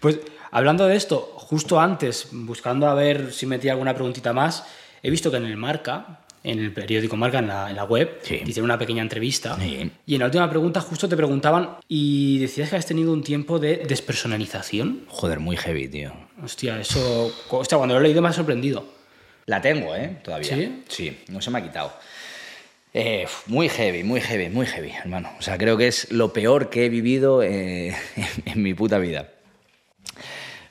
Pues 0.00 0.18
hablando 0.50 0.86
de 0.86 0.96
esto, 0.96 1.20
justo 1.36 1.80
antes, 1.80 2.28
buscando 2.32 2.88
a 2.88 2.94
ver 2.94 3.32
si 3.32 3.46
metía 3.46 3.72
alguna 3.72 3.94
preguntita 3.94 4.32
más, 4.32 4.66
he 5.02 5.10
visto 5.10 5.30
que 5.30 5.36
en 5.36 5.46
el 5.46 5.56
Marca, 5.56 6.20
en 6.44 6.58
el 6.60 6.72
periódico 6.72 7.16
Marca, 7.16 7.38
en 7.40 7.48
la, 7.48 7.70
en 7.70 7.76
la 7.76 7.84
web, 7.84 8.18
Sí. 8.22 8.36
te 8.36 8.50
hicieron 8.50 8.66
una 8.66 8.78
pequeña 8.78 9.02
entrevista. 9.02 9.56
Sí. 9.58 9.90
Y 10.06 10.14
en 10.14 10.20
la 10.20 10.26
última 10.26 10.48
pregunta 10.48 10.80
justo 10.80 11.08
te 11.08 11.16
preguntaban, 11.16 11.70
¿y 11.88 12.38
decías 12.38 12.70
que 12.70 12.76
has 12.76 12.86
tenido 12.86 13.12
un 13.12 13.22
tiempo 13.24 13.58
de 13.58 13.78
despersonalización? 13.78 15.06
Joder, 15.08 15.40
muy 15.40 15.56
heavy, 15.56 15.88
tío. 15.88 16.12
Hostia, 16.42 16.78
eso. 16.80 17.34
Hostia, 17.50 17.78
cuando 17.78 17.94
lo 17.94 18.00
he 18.00 18.04
leído 18.04 18.22
me 18.22 18.28
ha 18.28 18.32
sorprendido. 18.32 18.84
La 19.46 19.60
tengo, 19.60 19.96
¿eh? 19.96 20.18
Todavía. 20.22 20.54
¿Sí? 20.54 20.82
Sí, 20.88 21.18
no 21.28 21.40
se 21.40 21.50
me 21.50 21.58
ha 21.58 21.62
quitado. 21.62 21.92
Eh, 22.92 23.26
muy 23.46 23.68
heavy, 23.68 24.04
muy 24.04 24.20
heavy, 24.20 24.48
muy 24.50 24.66
heavy, 24.66 24.90
hermano. 24.90 25.30
O 25.38 25.42
sea, 25.42 25.58
creo 25.58 25.76
que 25.76 25.88
es 25.88 26.12
lo 26.12 26.32
peor 26.32 26.70
que 26.70 26.86
he 26.86 26.88
vivido 26.88 27.42
eh, 27.42 27.88
en, 28.16 28.26
en 28.52 28.62
mi 28.62 28.72
puta 28.74 28.98
vida. 28.98 29.30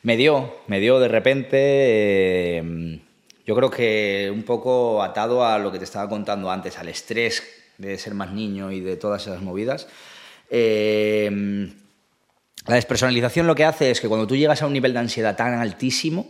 Me 0.04 0.18
dio, 0.18 0.56
me 0.68 0.80
dio 0.80 1.00
de 1.00 1.08
repente. 1.08 1.58
eh, 2.58 3.00
yo 3.46 3.56
creo 3.56 3.70
que 3.70 4.32
un 4.34 4.44
poco 4.44 5.04
atado 5.04 5.46
a 5.46 5.58
lo 5.60 5.72
que 5.72 5.78
te 5.78 5.84
estaba 5.86 6.08
contando 6.10 6.50
antes, 6.50 6.78
al 6.78 6.90
estrés 6.90 7.44
de 7.78 7.98
ser 7.98 8.14
más 8.14 8.32
niño 8.32 8.72
y 8.72 8.80
de 8.80 8.96
todas 8.96 9.24
esas 9.24 9.42
movidas. 9.42 9.88
Eh, 10.50 11.72
la 12.68 12.76
despersonalización 12.76 13.48
lo 13.48 13.56
que 13.56 13.66
hace 13.66 13.92
es 13.92 14.00
que 14.00 14.08
cuando 14.08 14.28
tú 14.28 14.36
llegas 14.36 14.62
a 14.62 14.68
un 14.68 14.74
nivel 14.74 14.94
de 14.94 15.00
ansiedad 15.00 15.36
tan 15.36 15.54
altísimo, 15.56 16.30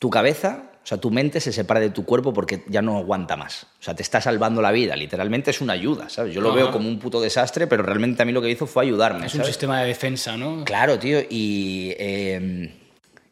tu 0.00 0.10
cabeza, 0.10 0.64
o 0.82 0.86
sea, 0.86 0.98
tu 0.98 1.10
mente 1.10 1.40
se 1.40 1.52
separa 1.52 1.78
de 1.78 1.90
tu 1.90 2.04
cuerpo 2.04 2.32
porque 2.32 2.64
ya 2.66 2.82
no 2.82 2.98
aguanta 2.98 3.36
más. 3.36 3.64
O 3.78 3.82
sea, 3.82 3.94
te 3.94 4.02
está 4.02 4.20
salvando 4.20 4.62
la 4.62 4.72
vida. 4.72 4.96
Literalmente 4.96 5.50
es 5.50 5.60
una 5.60 5.74
ayuda, 5.74 6.08
¿sabes? 6.08 6.34
Yo 6.34 6.40
lo 6.40 6.48
Ajá. 6.48 6.56
veo 6.56 6.70
como 6.72 6.88
un 6.88 6.98
puto 6.98 7.20
desastre, 7.20 7.66
pero 7.66 7.82
realmente 7.82 8.22
a 8.22 8.24
mí 8.24 8.32
lo 8.32 8.42
que 8.42 8.50
hizo 8.50 8.66
fue 8.66 8.84
ayudarme. 8.84 9.26
Es 9.26 9.34
un 9.34 9.44
sistema 9.44 9.80
de 9.82 9.88
defensa, 9.88 10.36
¿no? 10.36 10.64
Claro, 10.64 10.98
tío, 10.98 11.20
y 11.28 11.94
eh, 11.98 12.79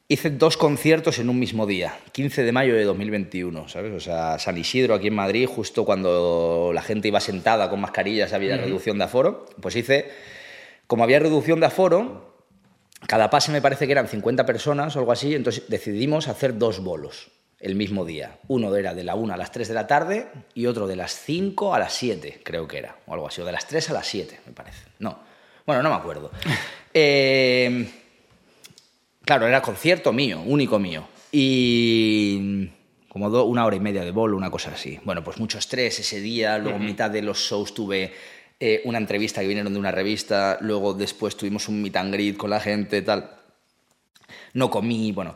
hice 0.09 0.31
dos 0.31 0.57
conciertos 0.57 1.19
en 1.19 1.29
un 1.29 1.39
mismo 1.39 1.67
día, 1.67 1.99
15 2.13 2.43
de 2.43 2.51
mayo 2.51 2.75
de 2.75 2.85
2021, 2.85 3.69
¿sabes? 3.69 3.93
O 3.93 4.01
sea, 4.01 4.39
San 4.39 4.57
Isidro 4.57 4.95
aquí 4.95 5.09
en 5.09 5.15
Madrid, 5.15 5.47
justo 5.47 5.85
cuando 5.85 6.71
la 6.73 6.81
gente 6.81 7.09
iba 7.09 7.21
sentada 7.21 7.69
con 7.69 7.81
mascarillas, 7.81 8.33
había 8.33 8.57
reducción 8.57 8.97
de 8.97 9.05
aforo, 9.05 9.45
pues 9.61 9.77
hice, 9.77 10.11
como 10.87 11.05
había 11.05 11.19
reducción 11.19 11.61
de 11.61 11.67
aforo, 11.67 12.39
cada 13.07 13.29
pase 13.29 13.53
me 13.53 13.61
parece 13.61 13.85
que 13.85 13.93
eran 13.93 14.09
50 14.09 14.47
personas 14.47 14.97
o 14.97 15.01
algo 15.01 15.13
así, 15.13 15.35
entonces 15.35 15.65
decidimos 15.69 16.27
hacer 16.27 16.57
dos 16.57 16.83
bolos 16.83 17.31
el 17.61 17.75
mismo 17.75 18.07
día. 18.07 18.39
Uno 18.49 18.75
era 18.75 18.95
de 18.95 19.05
la 19.05 19.15
1 19.15 19.35
a 19.35 19.37
las 19.37 19.53
3 19.53 19.69
de 19.69 19.75
la 19.75 19.87
tarde 19.87 20.29
y 20.55 20.67
otro 20.67 20.87
de 20.87 20.97
las 20.97 21.21
5 21.21 21.75
a 21.75 21.79
las 21.79 21.93
7, 21.93 22.41
creo 22.43 22.67
que 22.67 22.79
era, 22.79 22.97
o 23.07 23.13
algo 23.13 23.29
así, 23.29 23.43
o 23.43 23.45
de 23.45 23.53
las 23.53 23.67
3 23.67 23.91
a 23.91 23.93
las 23.93 24.07
7, 24.07 24.41
me 24.47 24.53
parece. 24.53 24.85
No, 25.01 25.19
bueno, 25.67 25.83
no 25.83 25.91
me 25.91 25.97
acuerdo. 25.97 26.31
Eh, 27.01 27.87
claro, 29.29 29.47
era 29.47 29.61
concierto 29.61 30.11
mío, 30.11 30.41
único 30.47 30.79
mío. 30.79 31.07
Y 31.31 32.71
como 33.11 33.29
do- 33.29 33.45
una 33.45 33.67
hora 33.67 33.77
y 33.77 33.81
media 33.81 34.03
de 34.03 34.11
bolo, 34.11 34.39
una 34.39 34.51
cosa 34.51 34.71
así. 34.71 34.99
Bueno, 35.05 35.23
pues 35.23 35.39
mucho 35.39 35.59
estrés 35.59 35.99
ese 35.99 36.19
día, 36.23 36.57
luego 36.57 36.79
en 36.79 36.87
mitad 36.87 37.11
de 37.11 37.21
los 37.21 37.39
shows 37.39 37.75
tuve 37.75 38.15
eh, 38.59 38.81
una 38.87 38.97
entrevista 38.97 39.43
que 39.43 39.47
vinieron 39.49 39.73
de 39.75 39.79
una 39.79 39.91
revista, 39.91 40.57
luego 40.63 40.95
después 40.95 41.37
tuvimos 41.37 41.69
un 41.69 41.83
meet 41.83 41.97
and 41.97 42.13
greet 42.15 42.37
con 42.39 42.49
la 42.49 42.59
gente, 42.59 43.03
tal. 43.03 43.31
No 44.55 44.71
comí, 44.71 45.13
bueno, 45.13 45.35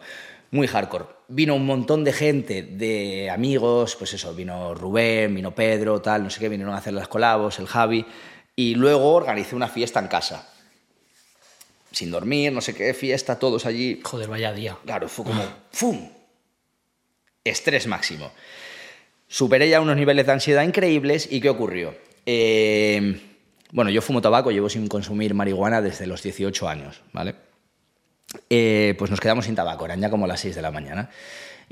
muy 0.52 0.66
hardcore. 0.66 1.05
Vino 1.28 1.55
un 1.55 1.66
montón 1.66 2.02
de 2.02 2.14
gente, 2.14 2.62
de 2.62 3.28
amigos, 3.31 3.94
pues 3.96 4.14
eso, 4.14 4.35
vino 4.35 4.74
Rubén, 4.74 5.35
vino 5.35 5.55
Pedro, 5.55 6.00
tal, 6.00 6.24
no 6.24 6.31
sé 6.31 6.40
qué, 6.40 6.48
vinieron 6.48 6.74
a 6.74 6.78
hacer 6.78 6.94
las 6.94 7.09
colabos, 7.09 7.59
el 7.59 7.66
Javi, 7.66 8.07
y 8.57 8.74
luego 8.74 9.12
organicé 9.12 9.55
una 9.55 9.68
fiesta 9.68 10.00
en 10.00 10.09
casa. 10.09 10.48
Sin 11.92 12.11
dormir, 12.11 12.52
no 12.52 12.61
sé 12.61 12.74
qué, 12.74 12.94
fiesta, 12.94 13.38
todos 13.38 13.66
allí. 13.66 14.00
Joder, 14.02 14.28
vaya 14.28 14.52
día. 14.52 14.78
Claro, 14.85 15.09
fue 15.09 15.26
como 15.26 15.42
¡fum! 15.70 16.09
Estrés 17.44 17.87
máximo. 17.87 18.33
Superé 19.28 19.68
ya 19.68 19.81
unos 19.81 19.96
niveles 19.96 20.26
de 20.26 20.33
ansiedad 20.33 20.62
increíbles 20.62 21.28
y 21.31 21.40
¿qué 21.40 21.48
ocurrió? 21.48 21.94
Eh, 22.26 23.20
bueno, 23.72 23.90
yo 23.90 24.02
fumo 24.02 24.20
tabaco, 24.20 24.50
llevo 24.50 24.68
sin 24.68 24.87
consumir 24.88 25.35
marihuana 25.35 25.81
desde 25.81 26.07
los 26.07 26.22
18 26.22 26.68
años, 26.68 27.00
¿vale? 27.12 27.35
Eh, 28.48 28.94
pues 28.98 29.11
nos 29.11 29.20
quedamos 29.20 29.46
sin 29.46 29.55
tabaco, 29.55 29.85
eran 29.85 30.00
ya 30.00 30.11
como 30.11 30.26
las 30.26 30.40
6 30.40 30.55
de 30.55 30.62
la 30.62 30.70
mañana. 30.70 31.11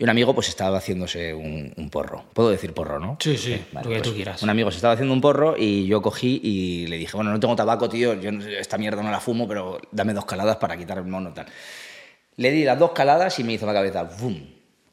Y 0.00 0.04
un 0.04 0.08
amigo 0.08 0.34
pues 0.34 0.48
estaba 0.48 0.78
haciéndose 0.78 1.34
un, 1.34 1.74
un 1.76 1.90
porro. 1.90 2.24
¿Puedo 2.32 2.48
decir 2.48 2.72
porro, 2.72 2.98
no? 2.98 3.18
Sí, 3.20 3.36
sí, 3.36 3.62
Vale, 3.70 3.84
lo 3.86 3.90
que 3.94 3.98
pues, 4.00 4.08
tú 4.08 4.14
quieras. 4.16 4.42
Un 4.42 4.48
amigo 4.48 4.70
se 4.70 4.76
estaba 4.76 4.94
haciendo 4.94 5.12
un 5.12 5.20
porro 5.20 5.56
y 5.58 5.86
yo 5.86 6.00
cogí 6.00 6.40
y 6.42 6.86
le 6.86 6.96
dije, 6.96 7.14
bueno, 7.14 7.30
no 7.30 7.38
tengo 7.38 7.54
tabaco, 7.54 7.86
tío, 7.90 8.14
yo 8.14 8.30
esta 8.30 8.78
mierda 8.78 9.02
no 9.02 9.10
la 9.10 9.20
fumo, 9.20 9.46
pero 9.46 9.78
dame 9.92 10.14
dos 10.14 10.24
caladas 10.24 10.56
para 10.56 10.78
quitar 10.78 10.96
el 10.96 11.04
mono 11.04 11.34
tal. 11.34 11.44
Le 12.36 12.50
di 12.50 12.64
las 12.64 12.78
dos 12.78 12.92
caladas 12.92 13.38
y 13.40 13.44
me 13.44 13.52
hizo 13.52 13.66
la 13.66 13.74
cabeza, 13.74 14.04
¡bum! 14.04 14.40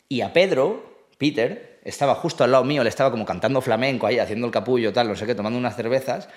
Y 0.10 0.20
a 0.20 0.34
Pedro, 0.34 1.08
Peter, 1.17 1.80
estaba 1.86 2.13
justo 2.15 2.43
al 2.43 2.52
lado 2.52 2.65
mío, 2.65 2.84
le 2.84 2.89
estaba 2.89 3.10
como 3.10 3.24
cantando 3.26 3.62
flamenco 3.62 4.08
ahí, 4.08 4.20
haciendo 4.20 4.46
el 4.46 4.52
capullo, 4.52 4.91
tal, 4.91 5.08
no 5.08 5.15
sé 5.15 5.26
qué, 5.26 5.36
tomando 5.36 5.58
unas 5.58 5.78
cervezas. 5.78 6.28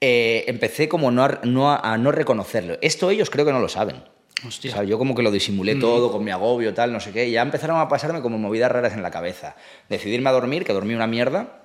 Eh, 0.00 0.46
empecé 0.48 0.88
como 0.88 1.12
no 1.12 1.22
a, 1.22 1.40
no 1.44 1.70
a- 1.70 1.76
a 1.92 1.96
no 1.96 2.10
reconocerlo. 2.10 2.76
Esto 2.82 3.08
ellos 3.10 3.30
creo 3.30 3.44
que 3.46 3.52
no 3.52 3.60
lo 3.60 3.68
saben. 3.68 4.02
Hostia. 4.46 4.70
O 4.70 4.74
sea, 4.74 4.84
yo 4.84 4.98
como 4.98 5.14
que 5.14 5.22
lo 5.22 5.30
disimulé 5.30 5.74
todo 5.76 6.10
con 6.10 6.24
mi 6.24 6.30
agobio, 6.30 6.72
tal, 6.74 6.92
no 6.92 7.00
sé 7.00 7.12
qué. 7.12 7.28
Y 7.28 7.32
ya 7.32 7.42
empezaron 7.42 7.78
a 7.78 7.88
pasarme 7.88 8.22
como 8.22 8.38
movidas 8.38 8.70
raras 8.72 8.92
en 8.94 9.02
la 9.02 9.10
cabeza. 9.10 9.56
Decidirme 9.88 10.28
a 10.30 10.32
dormir, 10.32 10.64
que 10.64 10.72
dormí 10.72 10.94
una 10.94 11.06
mierda. 11.06 11.62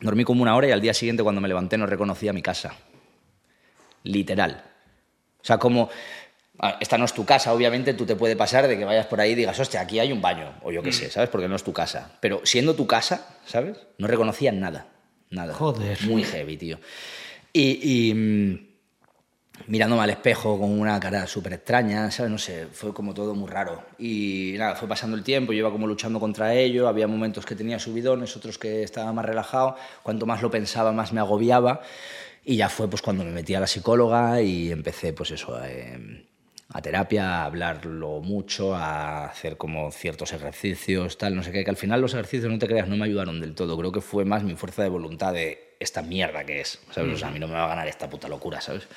Dormí 0.00 0.24
como 0.24 0.42
una 0.42 0.54
hora 0.56 0.68
y 0.68 0.72
al 0.72 0.80
día 0.80 0.94
siguiente 0.94 1.22
cuando 1.22 1.40
me 1.40 1.48
levanté 1.48 1.76
no 1.78 1.86
reconocía 1.86 2.32
mi 2.32 2.42
casa. 2.42 2.74
Literal. 4.02 4.62
O 5.40 5.44
sea, 5.44 5.58
como... 5.58 5.88
ah, 6.58 6.76
Esta 6.80 6.98
no 6.98 7.04
es 7.04 7.12
tu 7.12 7.24
casa, 7.24 7.52
obviamente 7.52 7.94
tú 7.94 8.06
te 8.06 8.16
puede 8.16 8.36
pasar 8.36 8.66
de 8.68 8.78
que 8.78 8.84
vayas 8.84 9.06
por 9.06 9.20
ahí 9.20 9.32
y 9.32 9.34
digas, 9.34 9.58
hostia, 9.58 9.80
aquí 9.80 9.98
hay 9.98 10.12
un 10.12 10.20
baño, 10.20 10.54
o 10.62 10.72
yo 10.72 10.82
qué 10.82 10.92
sé, 10.92 11.10
¿sabes? 11.10 11.28
Porque 11.28 11.48
no 11.48 11.56
es 11.56 11.62
tu 11.64 11.72
casa. 11.72 12.12
Pero 12.20 12.40
siendo 12.44 12.74
tu 12.74 12.86
casa, 12.86 13.36
¿sabes? 13.46 13.78
No 13.98 14.06
reconocía 14.06 14.52
nada, 14.52 14.88
nada. 15.30 15.54
Joder. 15.54 15.98
Muy 16.02 16.24
heavy, 16.24 16.56
tío. 16.56 16.78
Y, 17.52 18.08
y, 18.10 18.14
mm, 18.14 18.68
mirándome 19.66 20.02
al 20.02 20.10
espejo 20.10 20.58
con 20.58 20.78
una 20.78 20.98
cara 21.00 21.26
súper 21.26 21.54
extraña, 21.54 22.10
¿sabes? 22.10 22.30
No 22.30 22.38
sé, 22.38 22.66
fue 22.72 22.92
como 22.92 23.14
todo 23.14 23.34
muy 23.34 23.48
raro. 23.50 23.82
Y 23.98 24.54
nada, 24.58 24.76
fue 24.76 24.88
pasando 24.88 25.16
el 25.16 25.22
tiempo, 25.22 25.52
yo 25.52 25.60
iba 25.60 25.70
como 25.72 25.86
luchando 25.86 26.20
contra 26.20 26.54
ello, 26.54 26.88
había 26.88 27.06
momentos 27.06 27.44
que 27.44 27.54
tenía 27.54 27.78
subidones, 27.78 28.36
otros 28.36 28.58
que 28.58 28.82
estaba 28.82 29.12
más 29.12 29.24
relajado, 29.24 29.76
cuanto 30.02 30.26
más 30.26 30.42
lo 30.42 30.50
pensaba, 30.50 30.92
más 30.92 31.12
me 31.12 31.20
agobiaba. 31.20 31.80
Y 32.44 32.56
ya 32.56 32.68
fue 32.68 32.88
pues 32.88 33.02
cuando 33.02 33.24
me 33.24 33.32
metí 33.32 33.54
a 33.54 33.60
la 33.60 33.66
psicóloga 33.66 34.40
y 34.40 34.70
empecé 34.70 35.12
pues 35.12 35.32
eso, 35.32 35.58
eh, 35.64 36.24
a 36.72 36.82
terapia, 36.82 37.42
a 37.42 37.44
hablarlo 37.44 38.20
mucho, 38.20 38.74
a 38.74 39.26
hacer 39.26 39.56
como 39.56 39.90
ciertos 39.90 40.32
ejercicios, 40.32 41.18
tal, 41.18 41.34
no 41.34 41.42
sé 41.42 41.52
qué, 41.52 41.64
que 41.64 41.70
al 41.70 41.76
final 41.76 42.00
los 42.00 42.14
ejercicios, 42.14 42.50
no 42.50 42.58
te 42.58 42.66
creas, 42.66 42.88
no 42.88 42.96
me 42.96 43.04
ayudaron 43.04 43.40
del 43.40 43.54
todo, 43.54 43.76
creo 43.76 43.92
que 43.92 44.00
fue 44.00 44.24
más 44.24 44.42
mi 44.42 44.54
fuerza 44.54 44.82
de 44.82 44.88
voluntad 44.88 45.32
de 45.32 45.76
esta 45.78 46.02
mierda 46.02 46.44
que 46.44 46.60
es, 46.60 46.80
¿sabes? 46.90 47.14
O 47.14 47.18
sea, 47.18 47.28
a 47.28 47.30
mí 47.30 47.38
no 47.38 47.48
me 47.48 47.54
va 47.54 47.64
a 47.64 47.68
ganar 47.68 47.88
esta 47.88 48.08
puta 48.08 48.28
locura, 48.28 48.60
¿sabes? 48.60 48.88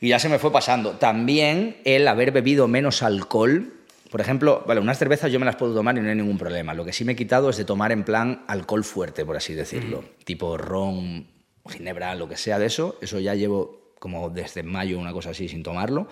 Y 0.00 0.08
ya 0.08 0.18
se 0.18 0.28
me 0.28 0.38
fue 0.38 0.50
pasando. 0.50 0.92
También 0.92 1.76
el 1.84 2.08
haber 2.08 2.32
bebido 2.32 2.66
menos 2.68 3.02
alcohol. 3.02 3.74
Por 4.10 4.20
ejemplo, 4.20 4.64
vale, 4.66 4.80
unas 4.80 4.98
cervezas 4.98 5.30
yo 5.30 5.38
me 5.38 5.46
las 5.46 5.56
puedo 5.56 5.74
tomar 5.74 5.96
y 5.96 6.00
no 6.00 6.08
hay 6.08 6.16
ningún 6.16 6.38
problema. 6.38 6.74
Lo 6.74 6.84
que 6.84 6.92
sí 6.92 7.04
me 7.04 7.12
he 7.12 7.16
quitado 7.16 7.50
es 7.50 7.58
de 7.58 7.64
tomar 7.64 7.92
en 7.92 8.04
plan 8.04 8.44
alcohol 8.48 8.82
fuerte, 8.82 9.24
por 9.24 9.36
así 9.36 9.54
decirlo. 9.54 10.02
Tipo 10.24 10.56
ron, 10.56 11.28
ginebra, 11.68 12.14
lo 12.14 12.28
que 12.28 12.36
sea 12.36 12.58
de 12.58 12.66
eso. 12.66 12.96
Eso 13.02 13.20
ya 13.20 13.34
llevo 13.34 13.94
como 13.98 14.30
desde 14.30 14.62
mayo, 14.62 14.98
una 14.98 15.12
cosa 15.12 15.30
así, 15.30 15.48
sin 15.48 15.62
tomarlo. 15.62 16.08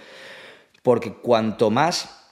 Porque 0.82 1.14
cuanto 1.14 1.70
más 1.70 2.26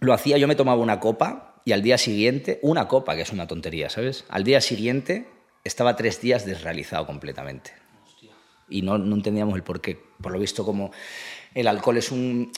lo 0.00 0.14
hacía, 0.14 0.38
yo 0.38 0.48
me 0.48 0.56
tomaba 0.56 0.80
una 0.80 0.98
copa 0.98 1.60
y 1.64 1.72
al 1.72 1.82
día 1.82 1.98
siguiente, 1.98 2.58
una 2.62 2.88
copa, 2.88 3.14
que 3.14 3.22
es 3.22 3.32
una 3.32 3.46
tontería, 3.46 3.90
¿sabes? 3.90 4.24
Al 4.30 4.44
día 4.44 4.60
siguiente 4.60 5.28
estaba 5.62 5.94
tres 5.94 6.20
días 6.20 6.44
desrealizado 6.44 7.06
completamente 7.06 7.81
y 8.72 8.82
no, 8.82 8.98
no 8.98 9.14
entendíamos 9.14 9.54
el 9.54 9.62
por 9.62 9.80
qué. 9.80 9.98
Por 10.20 10.32
lo 10.32 10.38
visto, 10.38 10.64
como 10.64 10.90
el 11.54 11.68
alcohol 11.68 11.96
es 11.98 12.10
un. 12.10 12.50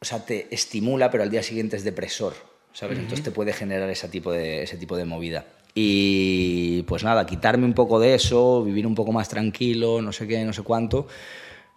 O 0.00 0.04
sea, 0.04 0.24
te 0.24 0.52
estimula, 0.54 1.10
pero 1.10 1.22
al 1.22 1.30
día 1.30 1.42
siguiente 1.42 1.76
es 1.76 1.84
depresor, 1.84 2.34
¿sabes? 2.72 2.98
Entonces 2.98 3.22
te 3.24 3.30
puede 3.30 3.52
generar 3.52 3.88
ese 3.88 4.08
tipo, 4.08 4.32
de, 4.32 4.62
ese 4.64 4.76
tipo 4.76 4.96
de 4.96 5.04
movida. 5.04 5.46
Y 5.74 6.82
pues 6.82 7.02
nada, 7.04 7.24
quitarme 7.24 7.64
un 7.64 7.72
poco 7.72 7.98
de 8.00 8.14
eso, 8.14 8.62
vivir 8.64 8.86
un 8.86 8.94
poco 8.94 9.12
más 9.12 9.28
tranquilo, 9.28 10.02
no 10.02 10.12
sé 10.12 10.26
qué, 10.26 10.44
no 10.44 10.52
sé 10.52 10.62
cuánto, 10.62 11.06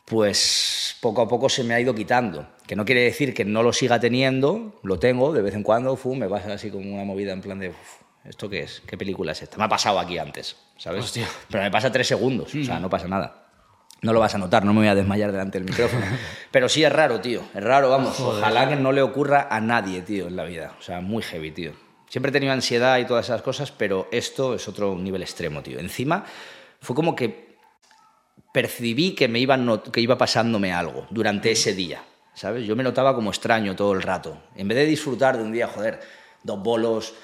pues 0.06 0.96
poco 1.02 1.22
a 1.22 1.28
poco 1.28 1.50
se 1.50 1.64
me 1.64 1.74
ha 1.74 1.80
ido 1.80 1.94
quitando. 1.96 2.48
Que 2.68 2.76
no 2.76 2.84
quiere 2.86 3.02
decir 3.02 3.34
que 3.34 3.46
no 3.46 3.64
lo 3.64 3.74
siga 3.74 4.00
teniendo, 4.00 4.80
lo 4.84 5.00
tengo 5.00 5.32
de 5.32 5.42
vez 5.42 5.54
en 5.56 5.64
cuando, 5.64 5.96
fu, 5.96 6.16
me 6.16 6.28
pasa 6.28 6.54
así 6.54 6.70
como 6.70 6.94
una 6.94 7.04
movida 7.04 7.32
en 7.34 7.42
plan 7.42 7.60
de. 7.60 7.70
"Uf, 7.70 7.78
¿Esto 8.26 8.50
qué 8.50 8.62
es? 8.62 8.82
¿Qué 8.88 8.98
película 8.98 9.34
es 9.34 9.44
esta? 9.44 9.58
Me 9.58 9.66
ha 9.66 9.70
pasado 9.70 10.00
aquí 10.00 10.18
antes, 10.18 10.56
¿sabes? 10.78 11.06
Hostia. 11.06 11.28
Pero 11.48 11.64
me 11.64 11.70
pasa 11.70 11.92
tres 11.92 12.08
segundos, 12.08 12.56
o 12.56 12.64
sea, 12.64 12.80
no 12.80 12.90
pasa 12.90 13.08
nada. 13.08 13.45
No 14.02 14.14
lo 14.14 14.20
vas 14.20 14.36
a 14.36 14.38
notar, 14.38 14.66
no 14.66 14.74
me 14.74 14.82
voy 14.82 14.88
a 14.88 14.96
desmayar 14.96 15.32
delante 15.32 15.58
del 15.58 15.68
micrófono. 15.68 16.06
Pero 16.52 16.70
sí 16.70 16.84
es 16.84 16.92
raro, 16.92 17.22
tío. 17.22 17.42
Es 17.54 17.64
raro, 17.64 17.90
vamos. 17.90 18.20
Ojalá 18.20 18.70
que 18.70 18.76
no 18.76 18.92
le 18.92 19.02
ocurra 19.02 19.48
a 19.50 19.60
nadie, 19.60 20.02
tío, 20.02 20.28
en 20.28 20.36
la 20.36 20.44
vida. 20.44 20.76
O 20.80 20.82
sea, 20.82 21.02
muy 21.02 21.24
heavy, 21.24 21.52
tío. 21.52 21.74
Siempre 22.08 22.30
he 22.30 22.34
tenido 22.34 22.54
ansiedad 22.54 22.98
y 23.00 23.06
todas 23.06 23.26
esas 23.26 23.42
cosas, 23.42 23.72
pero 23.72 24.08
esto 24.12 24.54
es 24.54 24.68
otro 24.68 24.96
nivel 24.96 25.22
extremo, 25.22 25.64
tío. 25.64 25.80
Encima, 25.80 26.24
fue 26.80 26.96
como 26.96 27.16
que 27.16 27.58
percibí 28.54 29.16
que 29.16 29.28
me 29.28 29.40
iba, 29.40 29.58
que 29.92 30.00
iba 30.02 30.18
pasándome 30.18 30.72
algo 30.72 31.08
durante 31.10 31.52
ese 31.52 31.74
día, 31.74 32.04
¿sabes? 32.34 32.66
Yo 32.66 32.76
me 32.76 32.84
notaba 32.84 33.16
como 33.16 33.32
extraño 33.32 33.76
todo 33.76 33.94
el 33.94 34.02
rato. 34.02 34.38
En 34.56 34.68
vez 34.68 34.78
de 34.78 34.86
disfrutar 34.86 35.36
de 35.36 35.44
un 35.44 35.52
día, 35.52 35.68
joder, 35.68 36.00
dos 36.44 36.62
bolos, 36.62 37.16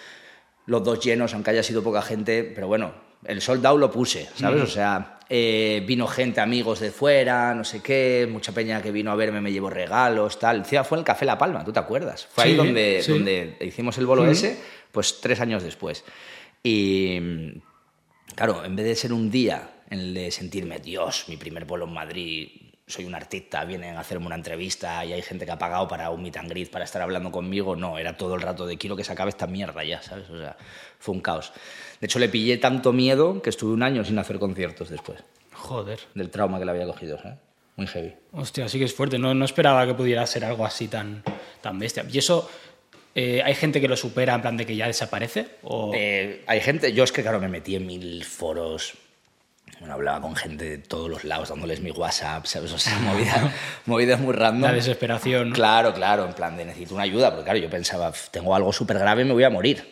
los 0.65 0.83
dos 0.83 0.99
llenos, 0.99 1.33
aunque 1.33 1.51
haya 1.51 1.63
sido 1.63 1.83
poca 1.83 2.01
gente, 2.01 2.43
pero 2.43 2.67
bueno, 2.67 2.93
el 3.25 3.41
sold 3.41 3.65
out 3.65 3.79
lo 3.79 3.91
puse, 3.91 4.27
¿sabes? 4.35 4.61
O 4.61 4.67
sea, 4.67 5.19
eh, 5.29 5.83
vino 5.85 6.07
gente, 6.07 6.41
amigos 6.41 6.79
de 6.79 6.91
fuera, 6.91 7.53
no 7.55 7.63
sé 7.63 7.81
qué, 7.81 8.27
mucha 8.29 8.51
peña 8.51 8.81
que 8.81 8.91
vino 8.91 9.11
a 9.11 9.15
verme 9.15 9.41
me 9.41 9.51
llevó 9.51 9.69
regalos, 9.69 10.39
tal. 10.39 10.57
Encima 10.57 10.83
fue 10.83 10.97
en 10.97 10.99
el 10.99 11.05
Café 11.05 11.25
La 11.25 11.37
Palma, 11.37 11.63
¿tú 11.63 11.71
te 11.71 11.79
acuerdas? 11.79 12.27
Fue 12.31 12.43
ahí 12.45 12.51
Sí, 12.51 12.57
donde, 12.57 13.01
sí. 13.03 13.11
donde 13.11 13.57
hicimos 13.61 13.97
el 13.97 14.05
bolo 14.05 14.25
ese, 14.27 14.57
pues 14.91 15.21
tres 15.21 15.39
años 15.39 15.63
después. 15.63 16.03
Y 16.63 17.19
claro, 18.35 18.63
en 18.65 18.75
vez 18.75 18.85
de 18.85 18.95
ser 18.95 19.13
un 19.13 19.31
día 19.31 19.69
en 19.89 19.99
el 19.99 20.13
de 20.13 20.31
sentirme, 20.31 20.79
Dios, 20.79 21.25
mi 21.27 21.37
primer 21.37 21.65
bolo 21.65 21.85
en 21.85 21.93
Madrid, 21.93 22.49
soy 22.91 23.05
un 23.05 23.15
artista, 23.15 23.65
vienen 23.65 23.95
a 23.95 24.01
hacerme 24.01 24.27
una 24.27 24.35
entrevista 24.35 25.03
y 25.03 25.13
hay 25.13 25.21
gente 25.21 25.45
que 25.45 25.51
ha 25.51 25.57
pagado 25.57 25.87
para 25.87 26.09
un 26.11 26.21
meet 26.21 26.37
and 26.37 26.49
greet, 26.49 26.69
para 26.69 26.85
estar 26.85 27.01
hablando 27.01 27.31
conmigo, 27.31 27.75
no, 27.75 27.97
era 27.97 28.15
todo 28.15 28.35
el 28.35 28.41
rato 28.41 28.67
de 28.67 28.77
quiero 28.77 28.95
que 28.95 29.03
se 29.03 29.11
acabe 29.11 29.29
esta 29.29 29.47
mierda 29.47 29.83
ya, 29.83 30.01
¿sabes? 30.01 30.29
O 30.29 30.37
sea, 30.37 30.55
fue 30.99 31.15
un 31.15 31.21
caos. 31.21 31.51
De 31.99 32.05
hecho, 32.05 32.19
le 32.19 32.29
pillé 32.29 32.57
tanto 32.57 32.93
miedo 32.93 33.41
que 33.41 33.49
estuve 33.49 33.73
un 33.73 33.81
año 33.81 34.03
sin 34.03 34.19
hacer 34.19 34.37
conciertos 34.37 34.89
después, 34.89 35.23
Joder. 35.53 35.99
del 36.13 36.29
trauma 36.29 36.59
que 36.59 36.65
le 36.65 36.71
había 36.71 36.85
cogido, 36.85 37.17
¿sabes? 37.17 37.39
Muy 37.77 37.87
heavy. 37.87 38.13
Hostia, 38.33 38.67
sí 38.67 38.77
que 38.77 38.85
es 38.85 38.93
fuerte. 38.93 39.17
No, 39.17 39.33
no 39.33 39.45
esperaba 39.45 39.85
que 39.87 39.93
pudiera 39.93 40.25
ser 40.27 40.43
algo 40.43 40.65
así 40.65 40.87
tan, 40.87 41.23
tan 41.61 41.79
bestia. 41.79 42.05
¿Y 42.11 42.17
eso 42.17 42.49
eh, 43.15 43.41
hay 43.43 43.55
gente 43.55 43.81
que 43.81 43.87
lo 43.87 43.95
supera 43.95 44.35
en 44.35 44.41
plan 44.41 44.57
de 44.57 44.65
que 44.65 44.75
ya 44.75 44.87
desaparece? 44.87 45.47
¿O... 45.63 45.91
Eh, 45.93 46.43
hay 46.47 46.59
gente, 46.61 46.93
yo 46.93 47.03
es 47.03 47.11
que 47.11 47.21
claro, 47.21 47.39
me 47.39 47.47
metí 47.47 47.75
en 47.75 47.85
mil 47.85 48.23
foros, 48.25 48.93
bueno, 49.81 49.93
hablaba 49.95 50.21
con 50.21 50.35
gente 50.35 50.63
de 50.63 50.77
todos 50.77 51.09
los 51.09 51.23
lados, 51.25 51.49
dándoles 51.49 51.81
mi 51.81 51.91
WhatsApp, 51.91 52.45
¿sabes? 52.45 52.71
O 52.71 52.77
sea, 52.77 52.97
movida- 52.99 53.51
movidas 53.85 54.19
muy 54.21 54.31
random. 54.33 54.61
la 54.69 54.73
desesperación? 54.73 55.51
Claro, 55.51 55.93
claro, 55.93 56.25
en 56.25 56.33
plan 56.33 56.55
de 56.55 56.63
necesito 56.65 56.93
una 56.95 57.03
ayuda, 57.03 57.31
porque 57.31 57.43
claro, 57.43 57.59
yo 57.59 57.69
pensaba, 57.69 58.11
"Pf, 58.11 58.29
tengo 58.31 58.55
algo 58.55 58.71
súper 58.71 58.97
grave, 58.99 59.25
me 59.25 59.33
voy 59.33 59.43
a 59.43 59.49
morir, 59.49 59.83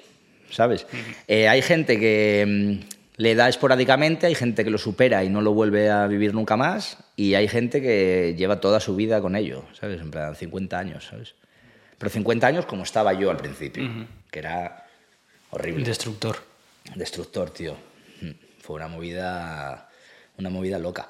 ¿sabes? 0.51 0.85
Eh, 1.27 1.49
hay 1.49 1.61
gente 1.61 1.99
que 1.99 2.45
mm, 2.47 2.89
le 3.17 3.35
da 3.35 3.49
esporádicamente, 3.49 4.27
hay 4.27 4.35
gente 4.35 4.63
que 4.63 4.69
lo 4.69 4.77
supera 4.77 5.23
y 5.25 5.29
no 5.29 5.41
lo 5.41 5.53
vuelve 5.53 5.89
a 5.89 6.07
vivir 6.07 6.33
nunca 6.33 6.55
más, 6.55 6.97
y 7.17 7.33
hay 7.33 7.47
gente 7.49 7.81
que 7.81 8.35
lleva 8.37 8.61
toda 8.61 8.79
su 8.79 8.95
vida 8.95 9.19
con 9.21 9.35
ello, 9.35 9.65
¿sabes? 9.77 9.99
En 9.99 10.09
plan, 10.11 10.35
50 10.35 10.79
años, 10.79 11.05
¿sabes? 11.09 11.33
Pero 11.97 12.09
50 12.11 12.47
años 12.47 12.65
como 12.65 12.83
estaba 12.83 13.11
yo 13.13 13.29
al 13.29 13.37
principio, 13.37 13.83
que 14.31 14.39
era 14.39 14.85
horrible. 15.49 15.83
Destructor. 15.83 16.37
Destructor, 16.95 17.49
tío. 17.49 17.75
Fue 18.69 18.75
una 18.75 18.87
movida, 18.87 19.89
una 20.37 20.51
movida 20.51 20.77
loca. 20.77 21.09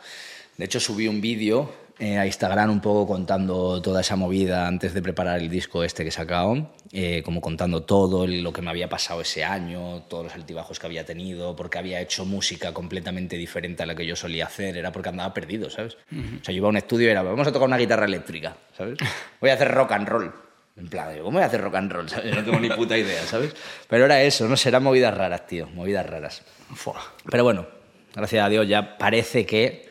De 0.56 0.64
hecho, 0.64 0.80
subí 0.80 1.10
un 1.10 1.20
vídeo 1.20 1.70
eh, 2.00 2.18
a 2.18 2.26
Instagram 2.26 2.70
un 2.70 2.80
poco 2.80 3.06
contando 3.06 3.82
toda 3.82 4.00
esa 4.00 4.16
movida 4.16 4.66
antes 4.66 4.94
de 4.94 5.02
preparar 5.02 5.40
el 5.42 5.50
disco 5.50 5.84
este 5.84 6.04
que 6.04 6.08
he 6.08 6.12
sacado, 6.14 6.72
eh, 6.94 7.22
como 7.22 7.42
contando 7.42 7.84
todo 7.84 8.26
lo 8.26 8.54
que 8.54 8.62
me 8.62 8.70
había 8.70 8.88
pasado 8.88 9.20
ese 9.20 9.44
año, 9.44 10.04
todos 10.04 10.24
los 10.24 10.36
altibajos 10.36 10.80
que 10.80 10.86
había 10.86 11.06
tenido, 11.06 11.54
porque 11.54 11.78
había 11.78 12.00
hecho 12.00 12.24
música 12.24 12.74
completamente 12.74 13.36
diferente 13.36 13.84
a 13.84 13.88
la 13.88 13.94
que 13.94 14.06
yo 14.06 14.16
solía 14.16 14.46
hacer, 14.46 14.78
era 14.78 14.94
porque 14.94 15.10
andaba 15.10 15.34
perdido, 15.34 15.70
¿sabes? 15.70 15.98
O 16.14 16.46
sea, 16.46 16.54
yo 16.54 16.60
iba 16.60 16.68
a 16.68 16.70
un 16.70 16.78
estudio 16.78 17.10
y 17.10 17.12
era, 17.12 17.24
vamos 17.24 17.46
a 17.46 17.52
tocar 17.52 17.68
una 17.68 17.78
guitarra 17.78 18.06
eléctrica, 18.06 18.56
¿sabes? 18.78 18.98
Voy 19.42 19.50
a 19.50 19.56
hacer 19.56 19.70
rock 19.70 19.92
and 19.92 20.08
roll. 20.08 20.49
En 20.80 20.88
plan, 20.88 21.18
¿cómo 21.18 21.32
voy 21.32 21.44
a 21.44 21.46
hacer 21.46 21.62
rock 21.62 21.76
and 21.76 21.92
roll? 21.92 22.10
¿sabes? 22.10 22.34
No 22.34 22.44
tengo 22.44 22.60
ni 22.60 22.70
puta 22.76 22.98
idea, 22.98 23.22
¿sabes? 23.24 23.54
Pero 23.88 24.06
era 24.06 24.22
eso, 24.22 24.48
no 24.48 24.56
sé, 24.56 24.70
eran 24.70 24.84
movidas 24.84 25.16
raras, 25.16 25.46
tío, 25.46 25.68
movidas 25.68 26.06
raras. 26.06 26.42
Fua. 26.74 27.02
Pero 27.30 27.44
bueno, 27.44 27.68
gracias 28.16 28.46
a 28.46 28.50
Dios 28.50 28.68
ya 28.68 28.98
parece 28.98 29.46
que 29.46 29.90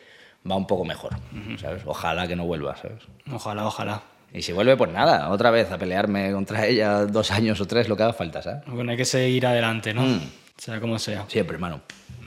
va 0.51 0.57
un 0.57 0.67
poco 0.67 0.85
mejor, 0.85 1.13
¿sabes? 1.61 1.83
Ojalá 1.85 2.27
que 2.27 2.37
no 2.37 2.47
vuelva, 2.47 2.77
¿sabes? 2.77 3.03
Ojalá, 3.31 3.67
ojalá. 3.67 4.03
Y 4.33 4.43
si 4.43 4.53
vuelve, 4.53 4.77
pues 4.77 4.91
nada, 4.91 5.31
otra 5.31 5.51
vez 5.51 5.71
a 5.71 5.79
pelearme 5.79 6.33
contra 6.33 6.67
ella 6.67 7.07
dos 7.07 7.31
años 7.31 7.61
o 7.61 7.67
tres, 7.67 7.89
lo 7.89 7.97
que 7.97 8.03
haga 8.03 8.13
falta, 8.13 8.43
¿sabes? 8.43 8.63
Bueno, 8.67 8.91
hay 8.91 8.97
que 8.97 9.05
seguir 9.05 9.47
adelante, 9.47 9.93
¿no? 9.93 10.03
Mm. 10.03 10.21
Sea 10.57 10.81
como 10.81 10.99
sea. 10.99 11.25
Siempre, 11.29 11.55
hermano. 11.55 11.81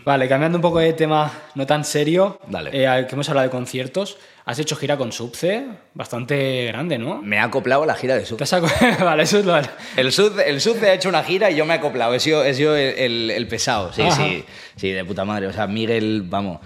Vale, 0.05 0.27
cambiando 0.27 0.57
un 0.57 0.61
poco 0.61 0.79
de 0.79 0.93
tema 0.93 1.31
no 1.55 1.65
tan 1.65 1.83
serio, 1.85 2.39
Dale. 2.47 2.69
eh, 2.73 3.05
que 3.07 3.13
hemos 3.15 3.29
hablado 3.29 3.47
de 3.47 3.51
conciertos, 3.51 4.17
has 4.45 4.57
hecho 4.59 4.75
gira 4.75 4.97
con 4.97 5.11
Subce, 5.11 5.65
bastante 5.93 6.65
grande, 6.67 6.97
¿no? 6.97 7.21
Me 7.21 7.37
ha 7.39 7.43
acoplado 7.43 7.83
a 7.83 7.85
la 7.85 7.95
gira 7.95 8.15
de 8.15 8.23
aco- 8.23 8.67
vale, 9.05 9.23
eso 9.23 9.39
es 9.39 9.45
lo... 9.45 9.55
El 9.97 10.11
Sud, 10.11 10.39
el 10.39 10.59
Sud 10.59 10.83
ha 10.83 10.93
hecho 10.93 11.09
una 11.09 11.23
gira 11.23 11.51
y 11.51 11.55
yo 11.55 11.65
me 11.65 11.73
he 11.75 11.77
acoplado. 11.77 12.13
He 12.15 12.19
sido, 12.19 12.43
he 12.43 12.53
sido 12.53 12.75
el, 12.75 12.97
el- 12.97 13.31
el 13.31 13.47
pesado. 13.47 13.93
Sí, 13.93 14.01
Ajá. 14.01 14.15
sí, 14.15 14.43
sí, 14.75 14.91
de 14.91 15.05
puta 15.05 15.23
madre. 15.25 15.47
O 15.47 15.53
sea, 15.53 15.67
Miguel, 15.67 16.23
vamos, 16.25 16.59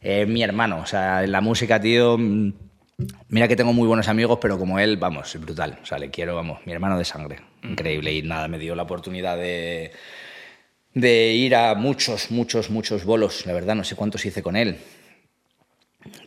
es 0.00 0.26
mi 0.26 0.42
hermano. 0.42 0.78
O 0.80 0.86
sea, 0.86 1.26
la 1.26 1.40
música, 1.40 1.80
tío. 1.80 2.16
mm, 2.18 2.52
Mira 3.28 3.48
que 3.48 3.56
tengo 3.56 3.72
muy 3.72 3.88
buenos 3.88 4.06
amigos, 4.08 4.38
pero 4.40 4.56
como 4.58 4.78
él, 4.78 4.96
vamos, 4.96 5.34
es 5.34 5.40
brutal. 5.40 5.78
O 5.82 5.86
sea, 5.86 5.98
le 5.98 6.10
quiero, 6.10 6.34
vamos, 6.36 6.60
mi 6.64 6.72
hermano 6.72 6.96
de 6.96 7.04
sangre. 7.04 7.40
Increíble. 7.64 8.12
Y 8.12 8.22
nada, 8.22 8.46
me 8.48 8.56
dio 8.58 8.74
la 8.76 8.84
oportunidad 8.84 9.36
de, 9.36 9.90
de 10.94 11.32
ir 11.32 11.56
a 11.56 11.74
muchos, 11.74 12.30
muchos, 12.30 12.70
muchos 12.70 13.04
bolos. 13.04 13.46
La 13.46 13.52
verdad, 13.52 13.74
no 13.74 13.84
sé 13.84 13.96
cuántos 13.96 14.24
hice 14.24 14.42
con 14.42 14.56
él. 14.56 14.78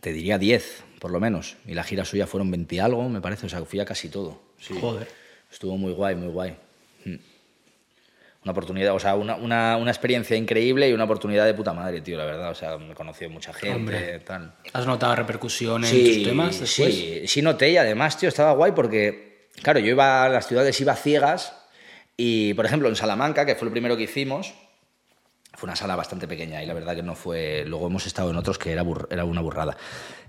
Te 0.00 0.12
diría 0.12 0.38
10, 0.38 0.84
por 1.00 1.10
lo 1.10 1.20
menos. 1.20 1.56
Y 1.66 1.74
la 1.74 1.84
gira 1.84 2.04
suya 2.04 2.26
fueron 2.26 2.50
20 2.50 2.74
y 2.74 2.78
algo, 2.78 3.08
me 3.08 3.20
parece. 3.20 3.46
O 3.46 3.48
sea, 3.48 3.64
fui 3.64 3.80
a 3.80 3.84
casi 3.84 4.08
todo. 4.08 4.40
Sí. 4.60 4.74
Joder. 4.78 5.08
Estuvo 5.50 5.76
muy 5.78 5.92
guay, 5.92 6.14
muy 6.14 6.28
guay. 6.28 6.56
Mm. 7.04 7.16
Una 8.44 8.52
oportunidad, 8.52 8.94
o 8.94 8.98
sea, 9.00 9.14
una, 9.14 9.34
una, 9.36 9.76
una 9.76 9.90
experiencia 9.90 10.36
increíble 10.36 10.88
y 10.88 10.92
una 10.92 11.04
oportunidad 11.04 11.44
de 11.44 11.54
puta 11.54 11.72
madre, 11.72 12.00
tío, 12.02 12.16
la 12.16 12.24
verdad. 12.24 12.50
O 12.50 12.54
sea, 12.54 12.76
me 12.76 12.92
he 12.92 12.94
conocido 12.94 13.30
mucha 13.30 13.52
gente, 13.52 13.74
Hombre. 13.74 14.20
tal. 14.20 14.54
¿Has 14.72 14.86
notado 14.86 15.16
repercusión 15.16 15.84
en 15.84 15.90
tus 15.90 16.22
temas 16.22 16.60
después? 16.60 16.94
Sí, 16.94 17.22
sí 17.26 17.42
noté 17.42 17.70
y 17.70 17.76
además, 17.78 18.18
tío, 18.18 18.28
estaba 18.28 18.52
guay 18.52 18.72
porque, 18.72 19.48
claro, 19.62 19.80
yo 19.80 19.88
iba 19.88 20.24
a 20.24 20.28
las 20.28 20.46
ciudades, 20.46 20.80
iba 20.80 20.94
ciegas 20.94 21.57
y, 22.18 22.52
por 22.54 22.66
ejemplo, 22.66 22.88
en 22.90 22.96
Salamanca, 22.96 23.46
que 23.46 23.54
fue 23.54 23.66
el 23.68 23.72
primero 23.72 23.96
que 23.96 24.02
hicimos, 24.02 24.52
fue 25.54 25.66
una 25.68 25.76
sala 25.76 25.96
bastante 25.96 26.28
pequeña 26.28 26.62
y 26.62 26.66
la 26.66 26.74
verdad 26.74 26.94
que 26.94 27.02
no 27.02 27.14
fue... 27.14 27.64
Luego 27.66 27.86
hemos 27.86 28.06
estado 28.06 28.30
en 28.30 28.36
otros 28.36 28.58
que 28.58 28.72
era, 28.72 28.82
burr- 28.84 29.06
era 29.10 29.24
una 29.24 29.40
burrada. 29.40 29.76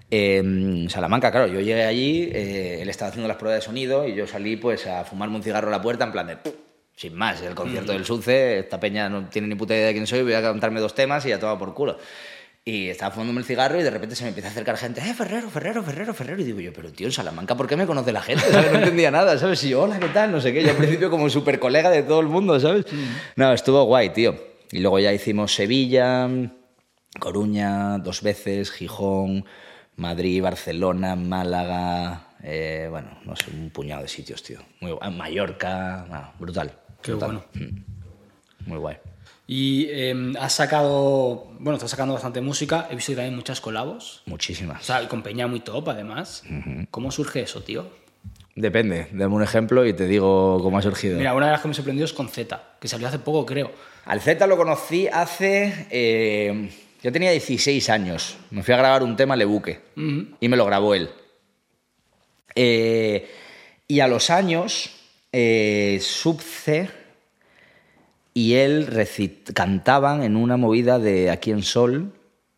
Eh, 0.09 0.37
En 0.37 0.89
Salamanca, 0.89 1.31
claro, 1.31 1.47
yo 1.47 1.59
llegué 1.59 1.83
allí, 1.83 2.29
eh, 2.33 2.81
él 2.81 2.89
estaba 2.89 3.09
haciendo 3.09 3.27
las 3.27 3.37
pruebas 3.37 3.59
de 3.59 3.65
sonido 3.65 4.07
y 4.07 4.15
yo 4.15 4.25
salí 4.25 4.55
pues 4.55 4.87
a 4.87 5.03
fumarme 5.03 5.35
un 5.35 5.43
cigarro 5.43 5.67
a 5.67 5.71
la 5.71 5.81
puerta 5.81 6.05
en 6.05 6.11
plan 6.11 6.27
de... 6.27 6.37
Sin 6.95 7.15
más, 7.15 7.41
el 7.41 7.55
concierto 7.55 7.93
del 7.93 8.05
Sunce, 8.05 8.59
esta 8.59 8.79
peña 8.79 9.07
no 9.07 9.29
tiene 9.29 9.47
ni 9.47 9.55
puta 9.55 9.73
idea 9.73 9.87
de 9.87 9.93
quién 9.93 10.05
soy, 10.05 10.21
voy 10.21 10.33
a 10.33 10.41
cantarme 10.41 10.79
dos 10.81 10.93
temas 10.93 11.25
y 11.25 11.29
ya 11.29 11.39
toma 11.39 11.57
por 11.57 11.73
culo. 11.73 11.97
Y 12.65 12.89
estaba 12.89 13.11
fumándome 13.11 13.39
el 13.39 13.45
cigarro 13.45 13.79
y 13.79 13.83
de 13.83 13.89
repente 13.89 14.15
se 14.15 14.23
me 14.23 14.29
empieza 14.29 14.49
a 14.49 14.51
acercar 14.51 14.77
gente, 14.77 15.01
eh, 15.01 15.13
Ferrero, 15.13 15.49
Ferrero, 15.49 15.81
Ferrero, 15.81 16.13
Ferrero. 16.13 16.41
Y 16.41 16.45
digo 16.45 16.59
yo, 16.59 16.73
pero 16.73 16.91
tío, 16.91 17.07
en 17.07 17.13
Salamanca, 17.13 17.55
¿por 17.55 17.67
qué 17.67 17.75
me 17.75 17.87
conoce 17.87 18.11
la 18.11 18.21
gente? 18.21 18.43
¿Sabes? 18.51 18.71
No 18.71 18.79
entendía 18.79 19.11
nada, 19.11 19.37
¿sabes? 19.37 19.63
Y 19.63 19.69
yo, 19.69 19.81
hola, 19.83 19.99
¿qué 19.99 20.09
tal? 20.09 20.31
No 20.31 20.39
sé 20.41 20.53
qué. 20.53 20.61
Yo 20.63 20.71
al 20.71 20.75
principio 20.75 21.09
como 21.09 21.29
súper 21.29 21.59
colega 21.59 21.89
de 21.89 22.03
todo 22.03 22.19
el 22.19 22.27
mundo, 22.27 22.59
¿sabes? 22.59 22.85
No, 23.35 23.53
estuvo 23.53 23.83
guay, 23.85 24.09
tío. 24.09 24.35
Y 24.71 24.79
luego 24.79 24.99
ya 24.99 25.11
hicimos 25.11 25.55
Sevilla, 25.55 26.29
Coruña, 27.19 27.97
dos 27.97 28.21
veces, 28.21 28.71
Gijón, 28.71 29.45
Madrid, 29.95 30.43
Barcelona, 30.43 31.15
Málaga, 31.15 32.35
eh, 32.43 32.87
bueno, 32.89 33.17
no 33.25 33.35
sé, 33.35 33.51
un 33.51 33.69
puñado 33.71 34.03
de 34.03 34.07
sitios, 34.07 34.43
tío. 34.43 34.59
Muy 34.79 34.91
guay. 34.91 35.11
Mallorca, 35.11 36.33
brutal. 36.37 36.71
Qué 37.01 37.11
brutal. 37.11 37.43
bueno. 37.53 37.75
Muy 38.65 38.77
guay. 38.77 38.97
Y 39.51 39.87
eh, 39.89 40.33
has 40.39 40.53
sacado, 40.53 41.47
bueno, 41.57 41.77
estás 41.77 41.89
sacando 41.89 42.13
bastante 42.13 42.39
música, 42.39 42.87
he 42.91 42.95
visto 42.95 43.13
también 43.15 43.35
muchas 43.35 43.59
colabos, 43.59 44.21
o 44.27 44.29
Muchísimas. 44.29 44.85
sea, 44.85 45.01
y 45.01 45.07
con 45.07 45.23
Peña 45.23 45.47
muy 45.47 45.59
top 45.61 45.89
además. 45.89 46.43
¿Cómo 46.91 47.09
surge 47.09 47.41
eso, 47.41 47.63
tío? 47.63 47.89
Depende, 48.55 49.07
dame 49.11 49.33
un 49.33 49.41
ejemplo 49.41 49.87
y 49.87 49.93
te 49.93 50.05
digo 50.05 50.59
cómo 50.61 50.77
ha 50.77 50.83
surgido. 50.83 51.17
Mira, 51.17 51.33
una 51.33 51.47
de 51.47 51.53
las 51.53 51.61
que 51.61 51.67
me 51.67 51.73
sorprendió 51.73 52.05
es 52.05 52.13
con 52.13 52.29
Z, 52.29 52.61
que 52.79 52.87
salió 52.87 53.07
hace 53.07 53.17
poco, 53.17 53.43
creo. 53.47 53.71
Al 54.05 54.21
Z 54.21 54.45
lo 54.45 54.55
conocí 54.55 55.07
hace... 55.07 55.87
eh, 55.89 56.69
yo 57.01 57.11
tenía 57.11 57.31
16 57.31 57.89
años. 57.89 58.37
Me 58.51 58.61
fui 58.61 58.75
a 58.75 58.77
grabar 58.77 59.01
un 59.01 59.15
tema 59.15 59.33
a 59.33 59.37
Lebuque 59.37 59.79
Ujú. 59.97 60.27
y 60.39 60.47
me 60.47 60.57
lo 60.57 60.65
grabó 60.67 60.93
él. 60.93 61.09
Eh, 62.53 63.27
y 63.87 63.99
a 64.01 64.07
los 64.07 64.29
años, 64.29 64.91
eh, 65.31 65.97
Subce 66.01 66.98
y 68.39 68.53
él 68.55 68.87
recit- 68.87 69.51
cantaban 69.53 70.23
en 70.23 70.37
una 70.37 70.55
movida 70.55 70.97
de 70.97 71.29
Aquí 71.29 71.51
en 71.51 71.61
Sol, 71.61 72.13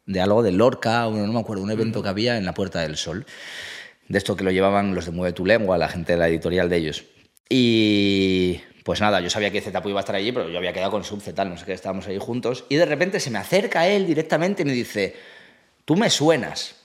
de 0.05 0.21
algo 0.21 0.43
de 0.43 0.51
Lorca, 0.51 1.07
o 1.07 1.11
no 1.11 1.33
me 1.33 1.39
acuerdo, 1.39 1.63
un 1.63 1.71
evento 1.71 2.03
que 2.03 2.09
había 2.09 2.37
en 2.37 2.45
la 2.45 2.53
Puerta 2.53 2.81
del 2.81 2.97
Sol. 2.97 3.25
De 4.07 4.19
esto 4.19 4.35
que 4.35 4.43
lo 4.43 4.51
llevaban 4.51 4.93
los 4.93 5.05
de 5.05 5.11
Mueve 5.11 5.33
tu 5.33 5.43
Lengua, 5.43 5.79
la 5.79 5.87
gente 5.87 6.11
de 6.13 6.19
la 6.19 6.27
editorial 6.27 6.69
de 6.69 6.77
ellos. 6.77 7.05
Y 7.49 8.61
pues 8.83 9.01
nada, 9.01 9.21
yo 9.21 9.31
sabía 9.31 9.49
que 9.49 9.59
Zetapu 9.59 9.89
iba 9.89 9.99
a 9.99 10.01
estar 10.01 10.15
allí, 10.15 10.31
pero 10.31 10.49
yo 10.49 10.59
había 10.59 10.71
quedado 10.71 10.91
con 10.91 11.03
Subce, 11.03 11.33
tal, 11.33 11.49
no 11.49 11.57
sé 11.57 11.65
qué, 11.65 11.73
estábamos 11.73 12.07
ahí 12.07 12.19
juntos. 12.19 12.65
Y 12.69 12.75
de 12.75 12.85
repente 12.85 13.19
se 13.19 13.31
me 13.31 13.39
acerca 13.39 13.87
él 13.87 14.05
directamente 14.05 14.61
y 14.61 14.65
me 14.65 14.73
dice, 14.73 15.15
tú 15.85 15.95
me 15.95 16.11
suenas. 16.11 16.75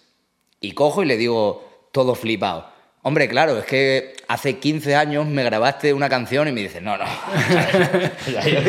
Y 0.58 0.72
cojo 0.72 1.02
y 1.02 1.06
le 1.06 1.18
digo, 1.18 1.88
todo 1.92 2.14
flipado. 2.14 2.70
Hombre, 3.06 3.28
claro, 3.28 3.58
es 3.58 3.66
que 3.66 4.16
hace 4.26 4.58
15 4.58 4.96
años 4.96 5.28
me 5.28 5.44
grabaste 5.44 5.92
una 5.92 6.08
canción 6.08 6.48
y 6.48 6.50
me 6.50 6.62
dice, 6.62 6.80
no, 6.80 6.98
no. 6.98 7.04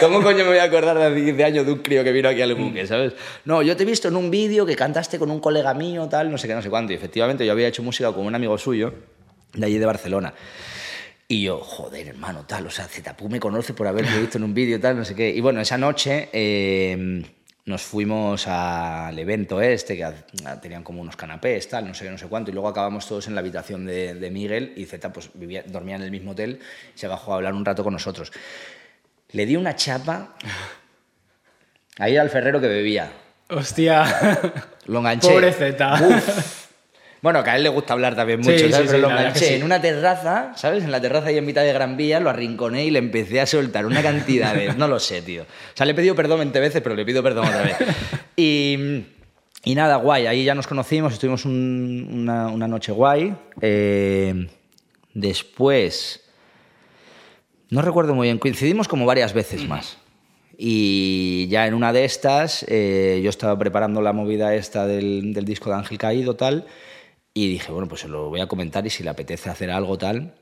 ¿Cómo 0.00 0.22
coño 0.22 0.44
me 0.44 0.50
voy 0.50 0.58
a 0.58 0.64
acordar 0.64 0.98
de 0.98 1.06
hace 1.06 1.24
15 1.24 1.44
años 1.44 1.64
de 1.64 1.72
un 1.72 1.78
crío 1.78 2.04
que 2.04 2.12
vino 2.12 2.28
aquí 2.28 2.42
al 2.42 2.54
buque, 2.56 2.86
¿sabes? 2.86 3.14
No, 3.46 3.62
yo 3.62 3.74
te 3.78 3.84
he 3.84 3.86
visto 3.86 4.08
en 4.08 4.16
un 4.16 4.30
vídeo 4.30 4.66
que 4.66 4.76
cantaste 4.76 5.18
con 5.18 5.30
un 5.30 5.40
colega 5.40 5.72
mío, 5.72 6.06
tal, 6.10 6.30
no 6.30 6.36
sé 6.36 6.46
qué, 6.46 6.54
no 6.54 6.60
sé 6.60 6.68
cuánto. 6.68 6.92
Y 6.92 6.96
efectivamente 6.96 7.46
yo 7.46 7.52
había 7.52 7.68
hecho 7.68 7.82
música 7.82 8.12
con 8.12 8.26
un 8.26 8.34
amigo 8.34 8.58
suyo 8.58 8.92
de 9.54 9.64
allí 9.64 9.78
de 9.78 9.86
Barcelona. 9.86 10.34
Y 11.26 11.44
yo, 11.44 11.60
joder, 11.60 12.08
hermano, 12.08 12.44
tal, 12.46 12.66
o 12.66 12.70
sea, 12.70 12.86
Zetapu 12.86 13.30
me 13.30 13.40
conoce 13.40 13.72
por 13.72 13.86
haberme 13.86 14.20
visto 14.20 14.36
en 14.36 14.44
un 14.44 14.52
vídeo, 14.52 14.78
tal, 14.78 14.98
no 14.98 15.06
sé 15.06 15.14
qué. 15.14 15.30
Y 15.30 15.40
bueno, 15.40 15.58
esa 15.58 15.78
noche 15.78 16.28
eh, 16.34 17.22
nos 17.70 17.82
fuimos 17.82 18.46
al 18.46 19.18
evento 19.18 19.60
este, 19.62 19.96
que 19.96 20.12
tenían 20.60 20.82
como 20.82 21.00
unos 21.00 21.16
canapés, 21.16 21.68
tal, 21.68 21.88
no 21.88 21.94
sé 21.94 22.04
qué, 22.04 22.10
no 22.10 22.18
sé 22.18 22.26
cuánto, 22.26 22.50
y 22.50 22.54
luego 22.54 22.68
acabamos 22.68 23.06
todos 23.06 23.26
en 23.28 23.34
la 23.34 23.40
habitación 23.40 23.86
de, 23.86 24.14
de 24.14 24.30
Miguel 24.30 24.74
y 24.76 24.84
Zeta 24.84 25.12
pues 25.12 25.30
vivía, 25.32 25.62
dormía 25.66 25.96
en 25.96 26.02
el 26.02 26.10
mismo 26.10 26.32
hotel 26.32 26.60
y 26.94 26.98
se 26.98 27.06
bajó 27.08 27.32
a 27.32 27.36
hablar 27.36 27.54
un 27.54 27.64
rato 27.64 27.82
con 27.82 27.92
nosotros. 27.94 28.32
Le 29.30 29.46
di 29.46 29.56
una 29.56 29.76
chapa 29.76 30.34
ahí 31.98 32.16
al 32.16 32.28
ferrero 32.28 32.60
que 32.60 32.68
bebía. 32.68 33.12
Hostia. 33.48 34.04
Lo 34.86 34.98
enganché. 34.98 35.30
Pobre. 35.30 35.48
Uf. 35.48 36.59
Bueno, 37.22 37.44
que 37.44 37.50
a 37.50 37.56
él 37.56 37.62
le 37.62 37.68
gusta 37.68 37.92
hablar 37.92 38.16
también 38.16 38.40
mucho, 38.40 38.52
Sí, 38.52 38.70
¿sabes? 38.72 38.90
sí, 38.90 38.96
Pero 38.96 38.96
sí, 38.96 39.00
lo 39.02 39.10
enganché 39.10 39.56
en 39.56 39.62
una 39.62 39.80
terraza, 39.80 40.52
¿sabes? 40.56 40.84
En 40.84 40.90
la 40.90 41.00
terraza 41.02 41.28
ahí 41.28 41.36
en 41.36 41.44
mitad 41.44 41.62
de 41.62 41.72
Gran 41.72 41.96
Vía, 41.98 42.18
lo 42.18 42.30
arrinconé 42.30 42.84
y 42.86 42.90
le 42.90 42.98
empecé 42.98 43.40
a 43.40 43.46
soltar 43.46 43.84
una 43.84 44.02
cantidad 44.02 44.54
de... 44.54 44.72
No 44.74 44.88
lo 44.88 44.98
sé, 44.98 45.20
tío. 45.20 45.42
O 45.42 45.46
sea, 45.76 45.84
le 45.84 45.92
he 45.92 45.94
pedido 45.94 46.14
perdón 46.14 46.38
20 46.38 46.58
veces, 46.60 46.80
pero 46.80 46.94
le 46.94 47.04
pido 47.04 47.22
perdón 47.22 47.46
otra 47.48 47.62
vez. 47.62 47.76
Y, 48.36 49.04
y 49.64 49.74
nada, 49.74 49.96
guay. 49.96 50.26
Ahí 50.26 50.44
ya 50.44 50.54
nos 50.54 50.66
conocimos, 50.66 51.12
estuvimos 51.12 51.44
un- 51.44 52.08
una, 52.10 52.48
una 52.48 52.66
noche 52.66 52.90
guay. 52.92 53.34
Eh, 53.60 54.46
después... 55.12 56.22
No 57.68 57.82
recuerdo 57.82 58.14
muy 58.16 58.26
bien, 58.26 58.38
coincidimos 58.38 58.88
como 58.88 59.06
varias 59.06 59.32
veces 59.32 59.68
más. 59.68 59.98
Y 60.58 61.46
ya 61.48 61.66
en 61.68 61.74
una 61.74 61.92
de 61.92 62.04
estas, 62.04 62.64
eh, 62.68 63.20
yo 63.22 63.30
estaba 63.30 63.56
preparando 63.58 64.02
la 64.02 64.12
movida 64.12 64.54
esta 64.56 64.86
del, 64.88 65.32
del 65.32 65.44
disco 65.44 65.70
de 65.70 65.76
Ángel 65.76 65.96
Caído, 65.96 66.34
tal, 66.34 66.66
y 67.34 67.48
dije, 67.48 67.72
bueno, 67.72 67.88
pues 67.88 68.02
se 68.02 68.08
lo 68.08 68.28
voy 68.28 68.40
a 68.40 68.46
comentar 68.48 68.86
y 68.86 68.90
si 68.90 69.02
le 69.02 69.10
apetece 69.10 69.50
hacer 69.50 69.70
algo 69.70 69.96
tal, 69.98 70.34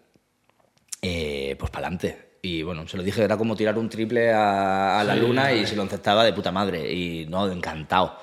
eh, 1.02 1.56
pues 1.58 1.70
para 1.70 1.86
adelante. 1.86 2.28
Y 2.42 2.62
bueno, 2.62 2.86
se 2.86 2.96
lo 2.96 3.02
dije, 3.02 3.22
era 3.24 3.36
como 3.36 3.56
tirar 3.56 3.76
un 3.78 3.88
triple 3.88 4.32
a, 4.32 5.00
a 5.00 5.04
la 5.04 5.14
Sí, 5.14 5.20
luna 5.20 5.52
y 5.52 5.66
se 5.66 5.76
lo 5.76 5.82
aceptaba 5.82 6.24
de 6.24 6.32
puta 6.32 6.52
madre. 6.52 6.92
Y 6.92 7.26
no, 7.26 7.50
encantado, 7.50 8.16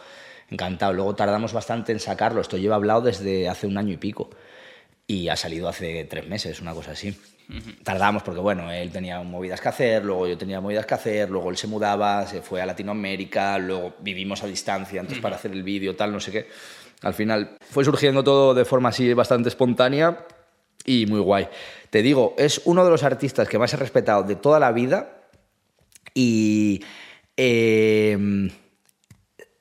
encantado. 0.49 0.93
Luego 0.93 1.15
tardamos 1.15 1.53
bastante 1.53 1.91
en 1.91 1.99
sacarlo, 1.99 2.41
esto 2.41 2.57
lleva 2.57 2.75
hablado 2.75 3.01
desde 3.01 3.49
hace 3.49 3.67
un 3.67 3.77
año 3.77 3.93
y 3.93 3.97
pico. 3.97 4.29
Y 5.07 5.29
ha 5.29 5.35
salido 5.35 5.67
hace 5.67 6.05
tres 6.05 6.27
meses, 6.27 6.59
una 6.61 6.73
cosa 6.73 6.91
así. 6.91 7.15
Tardamos 7.83 8.23
porque, 8.23 8.39
bueno, 8.39 8.71
él 8.71 8.91
tenía 8.91 9.21
movidas 9.21 9.61
que 9.61 9.69
hacer, 9.69 10.03
luego 10.03 10.27
yo 10.27 10.35
tenía 10.35 10.59
movidas 10.59 10.85
que 10.87 10.95
hacer, 10.95 11.29
luego 11.29 11.51
él 11.51 11.57
se 11.57 11.67
mudaba, 11.67 12.25
se 12.25 12.41
fue 12.41 12.59
a 12.59 12.65
Latinoamérica, 12.65 13.59
luego 13.59 13.93
vivimos 13.99 14.41
a 14.41 14.47
distancia, 14.47 14.99
entonces 14.99 15.21
para 15.21 15.35
hacer 15.35 15.51
el 15.51 15.61
vídeo, 15.61 15.95
tal, 15.95 16.11
no 16.11 16.19
sé 16.19 16.31
qué. 16.31 16.47
Al 17.03 17.13
final 17.13 17.57
fue 17.61 17.85
surgiendo 17.85 18.23
todo 18.23 18.55
de 18.55 18.65
forma 18.65 18.89
así 18.89 19.13
bastante 19.13 19.49
espontánea 19.49 20.25
y 20.85 21.05
muy 21.05 21.19
guay. 21.19 21.47
Te 21.91 22.01
digo, 22.01 22.33
es 22.37 22.61
uno 22.65 22.83
de 22.83 22.89
los 22.89 23.03
artistas 23.03 23.47
que 23.47 23.59
más 23.59 23.71
he 23.73 23.77
respetado 23.77 24.23
de 24.23 24.35
toda 24.35 24.59
la 24.59 24.71
vida 24.71 25.27
y 26.15 26.83
eh, 27.37 28.49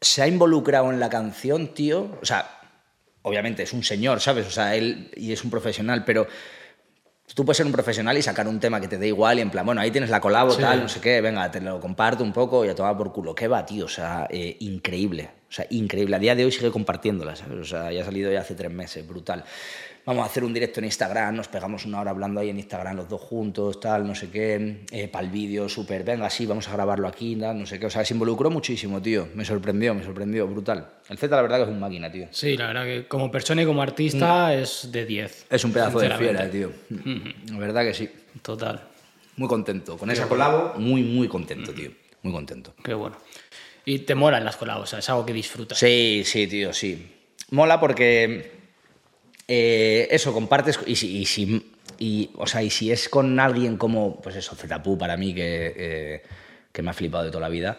se 0.01 0.23
ha 0.23 0.27
involucrado 0.27 0.91
en 0.91 1.01
la 1.01 1.11
canción, 1.11 1.69
tío. 1.69 2.19
O 2.23 2.25
sea, 2.25 2.54
obviamente 3.25 3.63
es 3.65 3.73
un 3.73 3.83
señor, 3.83 4.21
¿sabes? 4.21 4.47
O 4.47 4.51
sea, 4.51 4.75
él 4.77 5.11
y 5.17 5.33
es 5.33 5.45
un 5.45 5.51
profesional, 5.51 6.05
pero 6.05 6.27
tú 7.35 7.45
puedes 7.45 7.57
ser 7.57 7.67
un 7.67 7.73
profesional 7.73 8.17
y 8.17 8.23
sacar 8.23 8.47
un 8.47 8.61
tema 8.61 8.81
que 8.81 8.87
te 8.89 8.99
dé 8.99 9.09
igual 9.09 9.39
y 9.39 9.43
en 9.43 9.51
plan, 9.51 9.65
bueno, 9.67 9.81
ahí 9.81 9.91
tienes 9.91 10.11
la 10.11 10.21
colabo, 10.21 10.53
Sí. 10.53 10.61
tal, 10.61 10.83
no 10.83 10.89
sé 10.89 11.01
qué, 11.01 11.21
venga, 11.21 11.51
te 11.51 11.61
lo 11.61 11.81
comparto 11.81 12.23
un 12.23 12.33
poco 12.33 12.65
y 12.65 12.69
a 12.69 12.75
tomar 12.75 12.97
por 12.97 13.13
culo. 13.13 13.35
¿Qué 13.35 13.49
va, 13.49 13.65
tío? 13.67 13.87
O 13.87 13.89
sea, 13.89 14.27
eh, 14.31 14.57
increíble. 14.61 15.31
O 15.49 15.53
sea, 15.53 15.67
increíble. 15.71 16.17
A 16.17 16.19
día 16.19 16.35
de 16.35 16.45
hoy 16.45 16.53
sigue 16.53 16.71
compartiéndolas, 16.71 17.39
¿sabes? 17.41 17.59
O 17.59 17.65
sea, 17.65 17.91
ya 17.93 18.03
ha 18.03 18.05
salido 18.05 18.31
ya 18.33 18.41
hace 18.41 18.55
tres 18.55 18.71
meses, 18.71 19.07
brutal. 19.07 19.45
Vamos 20.07 20.23
a 20.23 20.27
hacer 20.27 20.45
un 20.45 20.53
directo 20.53 20.81
en 20.81 20.85
Instagram, 20.85 21.35
nos 21.35 21.49
pegamos 21.49 21.87
una 21.87 21.99
hora 21.99 22.11
hablando 22.11 22.39
ahí 22.39 22.51
en 22.51 22.59
Instagram 22.59 22.95
los 22.97 23.09
dos 23.09 23.23
juntos, 23.23 23.81
tal, 23.81 24.07
no 24.07 24.15
sé 24.15 24.29
qué, 24.29 24.85
eh, 24.91 25.09
para 25.09 25.25
el 25.25 25.31
vídeo, 25.31 25.67
súper, 25.67 26.05
venga, 26.05 26.29
sí, 26.29 26.45
vamos 26.45 26.69
a 26.69 26.73
grabarlo 26.73 27.09
aquí, 27.09 27.37
tal, 27.37 27.59
no 27.59 27.65
sé 27.65 27.79
qué. 27.79 27.87
O 27.87 27.91
sea, 27.91 28.05
se 28.05 28.13
involucró 28.13 28.51
muchísimo, 28.51 29.01
tío. 29.01 29.29
Me 29.35 29.47
sorprendió, 29.47 29.95
me 29.95 30.05
sorprendió, 30.05 30.47
brutal. 30.47 30.91
El 31.09 31.17
Z, 31.17 31.35
la 31.35 31.41
verdad, 31.41 31.57
que 31.57 31.63
es 31.63 31.69
un 31.71 31.81
máquina, 31.81 32.13
tío. 32.13 32.29
Sí, 32.33 32.55
la 32.55 32.67
verdad 32.67 32.85
que 32.85 33.09
como 33.09 33.31
persona 33.31 33.63
y 33.63 33.67
como 33.67 33.81
artista 33.81 34.53
es 34.53 34.93
de 34.93 35.07
10. 35.07 35.47
Es 35.49 35.65
un 35.65 35.73
pedazo 35.73 35.99
de 35.99 36.11
fiera, 36.11 36.51
tío. 36.51 36.71
La 37.51 37.59
verdad 37.59 37.83
que 37.85 37.95
sí. 37.95 38.11
Total. 38.43 38.83
Muy 39.37 39.49
contento. 39.49 39.97
Con 39.97 40.11
esa 40.11 40.29
colabo, 40.29 40.75
muy, 40.79 41.03
muy 41.03 41.29
contento, 41.29 41.73
tío. 41.73 41.91
Muy 42.23 42.33
contento. 42.33 42.75
Qué 42.83 42.93
bueno. 42.93 43.17
Y 43.87 44.01
te 44.01 44.15
molan 44.15 44.45
las 44.45 44.57
colabos, 44.57 44.85
o 44.85 44.87
sea, 44.87 44.99
es 44.99 45.09
algo 45.09 45.25
que 45.25 45.33
disfrutas. 45.33 45.79
Sí, 45.79 46.23
sí, 46.27 46.47
tío, 46.47 46.75
sí. 46.75 47.11
Mola 47.51 47.81
porque 47.81 48.64
eh, 49.49 50.09
eso, 50.11 50.33
compartes. 50.33 50.79
Y 50.87 50.97
si, 50.97 51.19
y 51.19 51.25
si- 51.27 51.71
y, 51.99 52.31
o 52.37 52.47
sea, 52.47 52.63
y 52.63 52.71
si 52.71 52.91
es 52.91 53.09
con 53.09 53.39
alguien 53.39 53.77
como, 53.77 54.21
pues 54.21 54.37
eso, 54.37 54.57
Zetapu 54.57 54.99
para 54.99 55.17
mí, 55.17 55.35
que, 55.35 55.75
eh, 55.77 56.23
que 56.73 56.83
me 56.83 56.91
ha 56.91 56.95
flipado 56.95 57.25
de 57.25 57.31
toda 57.31 57.43
la 57.43 57.49
vida, 57.49 57.79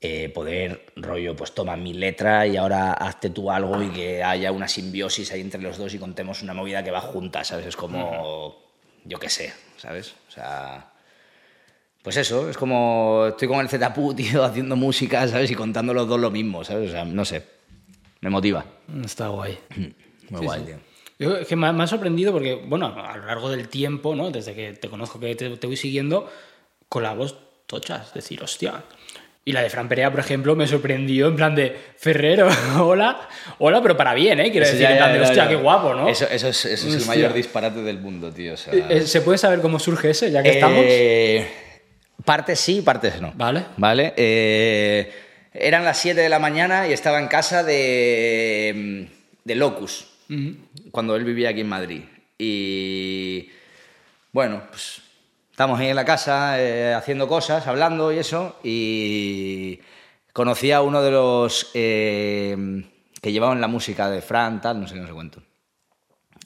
eh, 0.00 0.28
poder, 0.30 0.86
rollo, 0.96 1.34
pues 1.36 1.52
toma 1.54 1.76
mi 1.76 1.92
letra 1.94 2.46
y 2.46 2.56
ahora 2.56 2.92
hazte 2.92 3.30
tú 3.30 3.50
algo 3.50 3.82
y 3.82 3.88
que 3.90 4.22
haya 4.22 4.50
una 4.52 4.68
simbiosis 4.68 5.30
ahí 5.32 5.40
entre 5.40 5.60
los 5.62 5.78
dos 5.78 5.94
y 5.94 5.98
contemos 5.98 6.42
una 6.42 6.54
movida 6.54 6.82
que 6.84 6.90
va 6.90 7.00
junta, 7.00 7.42
¿sabes? 7.44 7.66
Es 7.66 7.76
como, 7.76 8.56
yo 9.04 9.18
qué 9.18 9.28
sé, 9.28 9.52
¿sabes? 9.76 10.14
O 10.28 10.30
sea. 10.30 10.88
Pues 12.02 12.16
eso, 12.16 12.50
es 12.50 12.56
como 12.56 13.26
estoy 13.28 13.46
con 13.48 13.60
el 13.60 13.68
Zetapu, 13.68 14.12
tío, 14.16 14.42
haciendo 14.44 14.74
música, 14.76 15.26
¿sabes? 15.28 15.50
Y 15.50 15.54
contando 15.54 15.94
los 15.94 16.08
dos 16.08 16.20
lo 16.20 16.30
mismo, 16.30 16.64
¿sabes? 16.64 16.90
O 16.90 16.92
sea, 16.92 17.04
no 17.04 17.24
sé. 17.24 17.44
Me 18.20 18.30
motiva. 18.30 18.64
Está 19.04 19.28
guay. 19.28 19.58
Muy 20.30 20.40
Sí, 20.40 20.46
guay, 20.46 20.60
sí. 20.60 20.66
tío. 20.66 20.76
Yo, 21.18 21.36
es 21.36 21.46
que 21.46 21.56
me 21.56 21.68
ha, 21.68 21.72
me 21.72 21.84
ha 21.84 21.86
sorprendido 21.86 22.32
porque, 22.32 22.54
bueno, 22.54 22.86
a 22.86 23.16
lo 23.16 23.26
largo 23.26 23.50
del 23.50 23.68
tiempo, 23.68 24.14
¿no? 24.16 24.30
Desde 24.30 24.54
que 24.54 24.72
te 24.72 24.88
conozco, 24.88 25.20
que 25.20 25.34
te, 25.36 25.50
te 25.56 25.66
voy 25.66 25.76
siguiendo, 25.76 26.30
colabos 26.88 27.36
tochas. 27.66 28.08
Es 28.08 28.14
decir, 28.14 28.42
hostia. 28.42 28.82
Y 29.44 29.52
la 29.52 29.62
de 29.62 29.70
Fran 29.70 29.88
Perea, 29.88 30.10
por 30.10 30.20
ejemplo, 30.20 30.54
me 30.54 30.66
sorprendió 30.68 31.26
en 31.26 31.34
plan 31.36 31.54
de 31.56 31.76
Ferrero, 31.96 32.48
hola, 32.80 33.28
hola, 33.58 33.82
pero 33.82 33.96
para 33.96 34.14
bien, 34.14 34.38
¿eh? 34.40 34.50
Quiero 34.52 34.64
Eso 34.66 34.74
decir, 34.74 34.86
ya, 34.88 34.92
en 34.92 34.98
plan 34.98 35.12
de, 35.12 35.20
hostia, 35.20 35.44
ya. 35.44 35.48
qué 35.48 35.56
guapo, 35.56 35.94
¿no? 35.94 36.08
Eso, 36.08 36.26
eso 36.30 36.48
es, 36.48 36.64
eso 36.64 36.88
es 36.88 36.94
el 36.94 37.06
mayor 37.06 37.32
disparate 37.32 37.82
del 37.82 37.98
mundo, 37.98 38.32
tío. 38.32 38.54
o 38.54 38.56
sea- 38.56 38.72
Eh, 38.74 39.00
¿Se 39.02 39.20
puede 39.20 39.38
saber 39.38 39.60
cómo 39.60 39.78
surge 39.80 40.10
ese, 40.10 40.30
ya 40.30 40.42
que 40.42 40.50
estamos? 40.50 40.78
Eh, 40.86 41.46
Partes 42.24 42.60
sí, 42.60 42.82
partes 42.82 43.20
no. 43.20 43.32
Vale. 43.34 43.64
Vale. 43.78 44.14
eh, 44.16 45.12
eran 45.52 45.84
las 45.84 45.98
7 45.98 46.20
de 46.20 46.28
la 46.28 46.38
mañana 46.38 46.86
y 46.86 46.92
estaba 46.92 47.18
en 47.18 47.26
casa 47.26 47.64
de, 47.64 49.08
de 49.44 49.54
Locus, 49.56 50.06
cuando 50.90 51.16
él 51.16 51.24
vivía 51.24 51.50
aquí 51.50 51.60
en 51.60 51.68
Madrid. 51.68 52.02
Y 52.38 53.50
bueno, 54.32 54.62
pues 54.68 55.02
estamos 55.50 55.78
ahí 55.78 55.88
en 55.88 55.96
la 55.96 56.04
casa 56.04 56.60
eh, 56.60 56.94
haciendo 56.94 57.28
cosas, 57.28 57.66
hablando 57.66 58.12
y 58.12 58.18
eso, 58.18 58.56
y 58.62 59.80
conocí 60.32 60.72
a 60.72 60.82
uno 60.82 61.02
de 61.02 61.10
los 61.10 61.70
eh, 61.74 62.84
que 63.20 63.32
llevaban 63.32 63.60
la 63.60 63.68
música 63.68 64.10
de 64.10 64.22
Fran, 64.22 64.60
tal, 64.60 64.80
no 64.80 64.88
sé 64.88 64.94
qué, 64.94 65.00
no 65.00 65.06
sé 65.06 65.12
cuánto. 65.12 65.42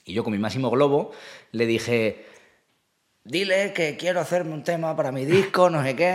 Y 0.04 0.12
yo 0.12 0.22
con 0.22 0.32
mi 0.32 0.38
máximo 0.38 0.70
globo 0.70 1.12
le 1.52 1.66
dije, 1.66 2.26
dile 3.24 3.72
que 3.72 3.96
quiero 3.96 4.20
hacerme 4.20 4.52
un 4.52 4.62
tema 4.62 4.94
para 4.94 5.12
mi 5.12 5.24
disco, 5.24 5.70
no 5.70 5.82
sé 5.82 5.96
qué. 5.96 6.12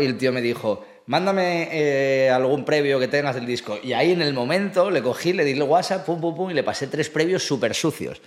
Y 0.00 0.06
el 0.06 0.16
tío 0.16 0.32
me 0.32 0.40
dijo, 0.40 0.86
mándame 1.06 1.68
eh, 1.72 2.30
algún 2.30 2.64
previo 2.64 2.98
que 2.98 3.08
tengas 3.08 3.34
del 3.34 3.46
disco. 3.46 3.78
Y 3.82 3.92
ahí 3.92 4.12
en 4.12 4.22
el 4.22 4.32
momento 4.34 4.90
le 4.90 5.02
cogí, 5.02 5.32
le 5.32 5.44
di 5.44 5.52
el 5.52 5.62
WhatsApp, 5.62 6.04
pum, 6.04 6.20
pum, 6.20 6.34
pum, 6.36 6.50
y 6.50 6.54
le 6.54 6.62
pasé 6.62 6.86
tres 6.86 7.08
previos 7.08 7.42
súper 7.42 7.74
sucios. 7.74 8.20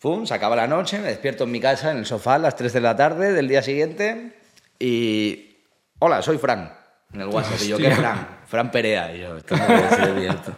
Pum, 0.00 0.26
se 0.26 0.34
acaba 0.34 0.54
la 0.56 0.66
noche, 0.66 0.98
me 0.98 1.08
despierto 1.08 1.44
en 1.44 1.50
mi 1.50 1.60
casa, 1.60 1.90
en 1.90 1.98
el 1.98 2.06
sofá, 2.06 2.34
a 2.34 2.38
las 2.38 2.54
3 2.56 2.72
de 2.72 2.80
la 2.80 2.94
tarde 2.96 3.32
del 3.32 3.48
día 3.48 3.62
siguiente, 3.62 4.32
y... 4.78 5.56
Hola, 5.98 6.20
soy 6.20 6.36
Fran. 6.36 6.70
En 7.14 7.22
el 7.22 7.28
WhatsApp, 7.28 7.58
y 7.62 7.68
yo, 7.68 7.78
¿qué 7.78 7.90
Fran? 7.90 8.28
Fran 8.46 8.70
Perea. 8.70 9.14
Y 9.14 9.20
yo, 9.20 9.36
esto 9.38 9.56
no 9.56 9.66
puede 9.66 9.88
ser 9.88 10.18
cierto. 10.18 10.52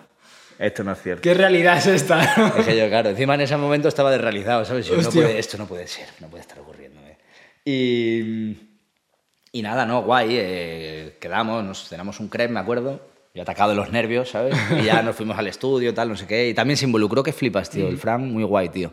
Esto 0.58 0.82
no 0.84 0.92
es 0.92 1.02
cierto. 1.02 1.22
¿Qué 1.22 1.34
realidad 1.34 1.78
es 1.78 1.86
esta? 1.86 2.52
Dije 2.56 2.76
yo, 2.76 2.88
claro, 2.88 3.10
encima 3.10 3.36
en 3.36 3.42
ese 3.42 3.56
momento 3.56 3.86
estaba 3.86 4.10
desrealizado, 4.10 4.64
¿sabes? 4.64 4.86
Yo, 4.86 4.94
no 4.96 5.00
Hostia. 5.02 5.22
puede- 5.22 5.38
esto 5.38 5.56
no 5.56 5.66
puede 5.66 5.86
ser, 5.86 6.08
no 6.18 6.26
puede 6.28 6.40
estar 6.40 6.58
ocurriéndome. 6.58 7.16
Y, 7.64 8.67
y 9.52 9.62
nada, 9.62 9.86
no, 9.86 10.02
guay, 10.02 10.28
eh, 10.32 11.16
quedamos, 11.20 11.64
nos 11.64 11.88
cenamos 11.88 12.20
un 12.20 12.28
crepe, 12.28 12.52
me 12.52 12.60
acuerdo, 12.60 13.00
yo 13.34 13.42
atacado 13.42 13.70
de 13.70 13.76
los 13.76 13.90
nervios, 13.90 14.30
¿sabes? 14.30 14.56
Y 14.80 14.84
ya 14.84 15.02
nos 15.02 15.16
fuimos 15.16 15.38
al 15.38 15.46
estudio, 15.46 15.94
tal, 15.94 16.08
no 16.08 16.16
sé 16.16 16.26
qué, 16.26 16.48
y 16.48 16.54
también 16.54 16.76
se 16.76 16.86
involucró, 16.86 17.22
que 17.22 17.32
flipas, 17.32 17.70
tío, 17.70 17.88
el 17.88 17.98
Fran, 17.98 18.30
muy 18.32 18.44
guay, 18.44 18.68
tío. 18.68 18.92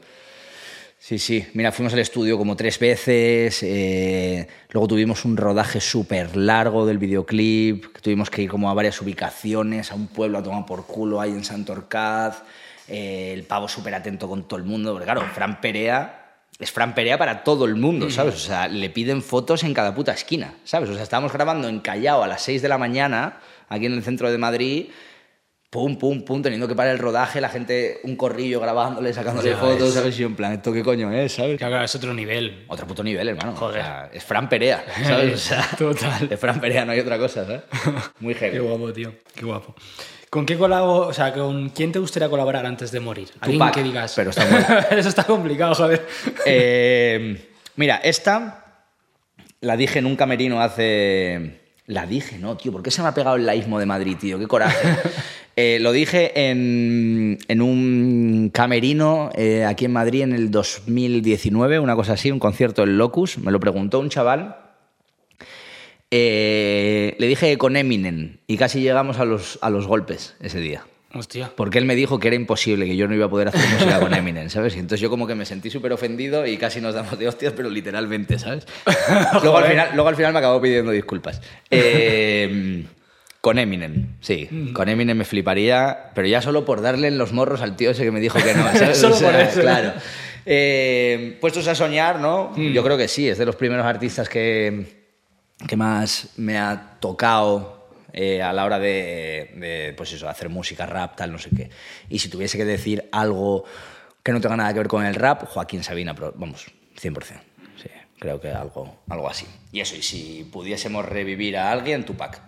Sí, 0.97 1.19
sí. 1.19 1.45
Mira, 1.53 1.71
fuimos 1.71 1.93
al 1.93 1.99
estudio 1.99 2.35
como 2.35 2.55
tres 2.55 2.79
veces. 2.79 3.61
eh, 3.61 4.47
luego 4.71 4.87
tuvimos 4.87 5.23
un 5.23 5.37
rodaje 5.37 5.79
súper 5.79 6.35
largo 6.35 6.85
del 6.87 6.97
videoclip. 6.97 7.93
que 7.93 8.01
Tuvimos 8.01 8.31
que 8.31 8.41
ir 8.41 8.49
como 8.49 8.71
a 8.71 8.73
varias 8.73 8.99
ubicaciones, 9.01 9.91
a 9.91 9.95
un 9.95 10.07
pueblo 10.07 10.39
a 10.39 10.43
tomar 10.43 10.65
por 10.65 10.87
culo 10.87 11.21
ahí 11.21 11.29
en 11.29 11.43
Santorcaz. 11.43 12.41
eh, 12.87 13.33
el 13.35 13.43
pavo 13.43 13.67
súper 13.67 13.93
atento 13.93 14.27
con 14.27 14.47
todo 14.47 14.57
el 14.57 14.65
mundo. 14.65 14.93
Porque 14.93 15.05
claro, 15.05 15.21
Fran 15.33 15.61
Perea 15.61 16.24
es 16.59 16.71
Fran 16.71 16.95
Perea 16.95 17.17
para 17.17 17.43
todo 17.43 17.65
el 17.65 17.75
mundo, 17.75 18.09
¿sabes? 18.09 18.35
O 18.35 18.39
sea, 18.39 18.67
le 18.67 18.89
piden 18.89 19.21
fotos 19.21 19.63
en 19.63 19.73
cada 19.73 19.93
puta 19.93 20.13
esquina, 20.13 20.55
¿sabes? 20.63 20.89
O 20.89 20.93
sea, 20.93 21.03
estábamos 21.03 21.33
grabando 21.33 21.67
en 21.67 21.79
Callao 21.79 22.23
a 22.23 22.27
las 22.27 22.41
6 22.43 22.61
de 22.61 22.69
la 22.69 22.77
mañana, 22.77 23.39
aquí 23.69 23.85
en 23.85 23.93
el 23.93 24.03
centro 24.03 24.31
de 24.31 24.37
Madrid 24.37 24.87
pum, 25.75 25.97
pum, 25.97 26.23
pum, 26.23 26.41
teniendo 26.41 26.69
que 26.69 26.73
parar 26.75 26.93
el 26.93 26.99
rodaje, 26.99 27.41
la 27.41 27.49
gente, 27.49 27.99
un 28.05 28.15
corrillo 28.15 28.61
grabándole, 28.61 29.11
sacándole 29.11 29.49
Ya 29.49 29.57
fotos, 29.57 29.81
ves. 29.81 29.93
¿sabes? 29.93 30.15
Y 30.15 30.21
yo 30.21 30.27
en 30.27 30.35
plan, 30.37 30.53
¿esto 30.53 30.71
qué 30.71 30.81
coño 30.81 31.11
es, 31.11 31.33
sabes? 31.33 31.57
Claro, 31.57 31.83
es 31.83 31.93
otro 31.93 32.13
nivel. 32.13 32.63
Otro 32.69 32.87
puto 32.87 33.03
nivel, 33.03 33.27
hermano. 33.27 33.53
Joder. 33.57 33.81
O 33.81 33.83
sea, 33.83 34.09
es 34.13 34.23
Fran 34.23 34.47
Perea, 34.47 34.85
¿sabes? 35.03 35.33
O 35.33 35.37
sea, 35.37 35.67
Total. 35.77 36.29
Es 36.31 36.39
Fran 36.39 36.61
Perea, 36.61 36.85
no 36.85 36.93
hay 36.93 37.01
otra 37.01 37.17
cosa, 37.17 37.43
¿sabes? 37.45 37.63
Muy 38.21 38.33
Qué 38.35 38.51
heavy. 38.51 38.59
guapo, 38.59 38.93
tío. 38.93 39.13
Qué 39.35 39.43
guapo. 39.43 39.75
¿Con 40.35 40.45
qué 40.45 40.57
colabo, 40.57 40.97
o 40.97 41.13
sea, 41.13 41.31
con 41.31 41.69
quién 41.69 41.93
te 41.93 41.99
gustaría 41.99 42.27
colaborar 42.27 42.65
antes 42.65 42.91
de 42.91 42.99
morir? 42.99 43.29
Alguien 43.39 43.57
Tupac, 43.57 43.73
que 43.73 43.83
digas. 43.83 44.11
pero 44.17 44.31
está. 44.31 44.79
Eso 44.91 45.07
está 45.07 45.23
complicado, 45.23 45.73
joder. 45.75 46.05
Eh, 46.45 47.51
mira, 47.77 48.01
esta 48.03 48.65
la 49.61 49.77
dije 49.77 49.99
en 49.99 50.05
un 50.05 50.17
camerino 50.17 50.59
hace... 50.59 51.61
La 51.87 52.05
dije, 52.05 52.37
no, 52.37 52.57
tío, 52.57 52.73
¿por 52.73 52.83
qué 52.83 52.91
se 52.91 53.01
me 53.01 53.07
ha 53.07 53.13
pegado 53.13 53.37
el 53.37 53.45
laísmo 53.45 53.79
de 53.79 53.85
Madrid, 53.85 54.17
tío? 54.19 54.37
Qué 54.37 54.47
coraje. 54.47 54.75
Eh, 55.57 55.77
lo 55.79 55.93
dije 55.93 56.49
en, 56.49 57.37
en 57.47 57.61
un 57.61 58.51
camerino 58.53 59.29
eh, 59.35 59.63
aquí 59.63 59.85
en 59.85 59.93
Madrid 59.93 60.23
en 60.23 60.33
el 60.33 60.51
2019, 60.51 61.79
una 61.79 61.95
cosa 61.95 62.11
así, 62.11 62.29
un 62.29 62.39
concierto 62.39 62.81
del 62.81 62.97
Locus. 62.97 63.37
Me 63.37 63.53
lo 63.53 63.61
preguntó 63.61 64.01
un 64.01 64.09
chaval. 64.09 64.57
Eh, 66.11 67.15
le 67.17 67.27
dije 67.27 67.57
con 67.57 67.75
Eminem 67.75 68.37
y 68.47 68.57
casi 68.57 68.81
llegamos 68.81 69.19
a 69.19 69.25
los, 69.25 69.59
a 69.61 69.69
los 69.69 69.87
golpes 69.87 70.35
ese 70.39 70.59
día. 70.59 70.85
Hostia. 71.13 71.49
Porque 71.55 71.77
él 71.77 71.85
me 71.85 71.95
dijo 71.95 72.19
que 72.19 72.27
era 72.27 72.35
imposible, 72.35 72.85
que 72.85 72.97
yo 72.97 73.07
no 73.07 73.15
iba 73.15 73.27
a 73.27 73.29
poder 73.29 73.47
hacer 73.47 73.61
música 73.69 73.99
con 74.01 74.13
Eminem, 74.13 74.49
¿sabes? 74.49 74.75
Y 74.75 74.79
entonces 74.79 74.99
yo 74.99 75.09
como 75.09 75.25
que 75.25 75.35
me 75.35 75.45
sentí 75.45 75.69
súper 75.69 75.93
ofendido 75.93 76.45
y 76.45 76.57
casi 76.57 76.81
nos 76.81 76.93
damos 76.93 77.17
de 77.17 77.27
hostias, 77.27 77.53
pero 77.55 77.69
literalmente, 77.69 78.37
¿sabes? 78.37 78.67
luego, 79.41 79.57
al 79.57 79.65
final, 79.65 79.89
luego 79.93 80.09
al 80.09 80.15
final 80.17 80.33
me 80.33 80.39
acabó 80.39 80.61
pidiendo 80.61 80.91
disculpas. 80.91 81.41
Eh, 81.71 82.83
con 83.39 83.59
Eminem, 83.59 84.07
sí. 84.19 84.71
Con 84.73 84.89
Eminem 84.89 85.17
me 85.17 85.23
fliparía, 85.23 86.09
pero 86.13 86.27
ya 86.27 86.41
solo 86.41 86.65
por 86.65 86.81
darle 86.81 87.07
en 87.07 87.17
los 87.17 87.31
morros 87.31 87.61
al 87.61 87.75
tío 87.75 87.91
ese 87.91 88.03
que 88.03 88.11
me 88.11 88.19
dijo 88.19 88.39
que 88.39 88.53
no, 88.53 88.63
¿sabes? 88.73 88.97
Solo 88.99 89.15
por 89.17 89.35
eso. 89.35 89.61
Claro. 89.61 89.93
Eh, 90.45 91.37
puestos 91.39 91.67
a 91.67 91.75
soñar, 91.75 92.19
¿no? 92.19 92.53
Yo 92.57 92.83
creo 92.83 92.97
que 92.97 93.07
sí, 93.07 93.29
es 93.29 93.37
de 93.37 93.45
los 93.45 93.55
primeros 93.55 93.85
artistas 93.85 94.27
que, 94.27 94.94
que 95.67 95.75
más 95.75 96.29
me 96.37 96.57
ha 96.57 96.97
tocado 96.99 97.89
eh, 98.13 98.41
a 98.41 98.53
la 98.53 98.65
hora 98.65 98.79
de, 98.79 99.93
pues 99.97 100.13
eso, 100.13 100.29
hacer 100.29 100.49
música, 100.49 100.85
rap, 100.85 101.15
tal, 101.15 101.31
no 101.31 101.37
sé 101.37 101.49
qué. 101.55 101.69
Y 102.09 102.19
si 102.19 102.29
tuviese 102.29 102.57
que 102.57 102.65
decir 102.65 103.09
algo 103.11 103.65
que 104.23 104.31
no 104.31 104.41
tenga 104.41 104.57
nada 104.57 104.73
que 104.73 104.79
ver 104.79 104.87
con 104.87 105.05
el 105.05 105.15
rap, 105.15 105.45
Joaquín 105.45 105.83
Sabina, 105.83 106.13
pero 106.15 106.33
vamos, 106.35 106.65
100%. 106.99 107.39
Sí, 107.81 107.89
creo 108.19 108.39
que 108.39 108.49
algo, 108.49 109.01
algo 109.09 109.29
así. 109.29 109.45
Y 109.71 109.81
eso, 109.81 109.95
y 109.95 110.01
si 110.01 110.49
pudiésemos 110.51 111.05
revivir 111.05 111.57
a 111.57 111.71
alguien, 111.71 112.05
Tupac, 112.05 112.41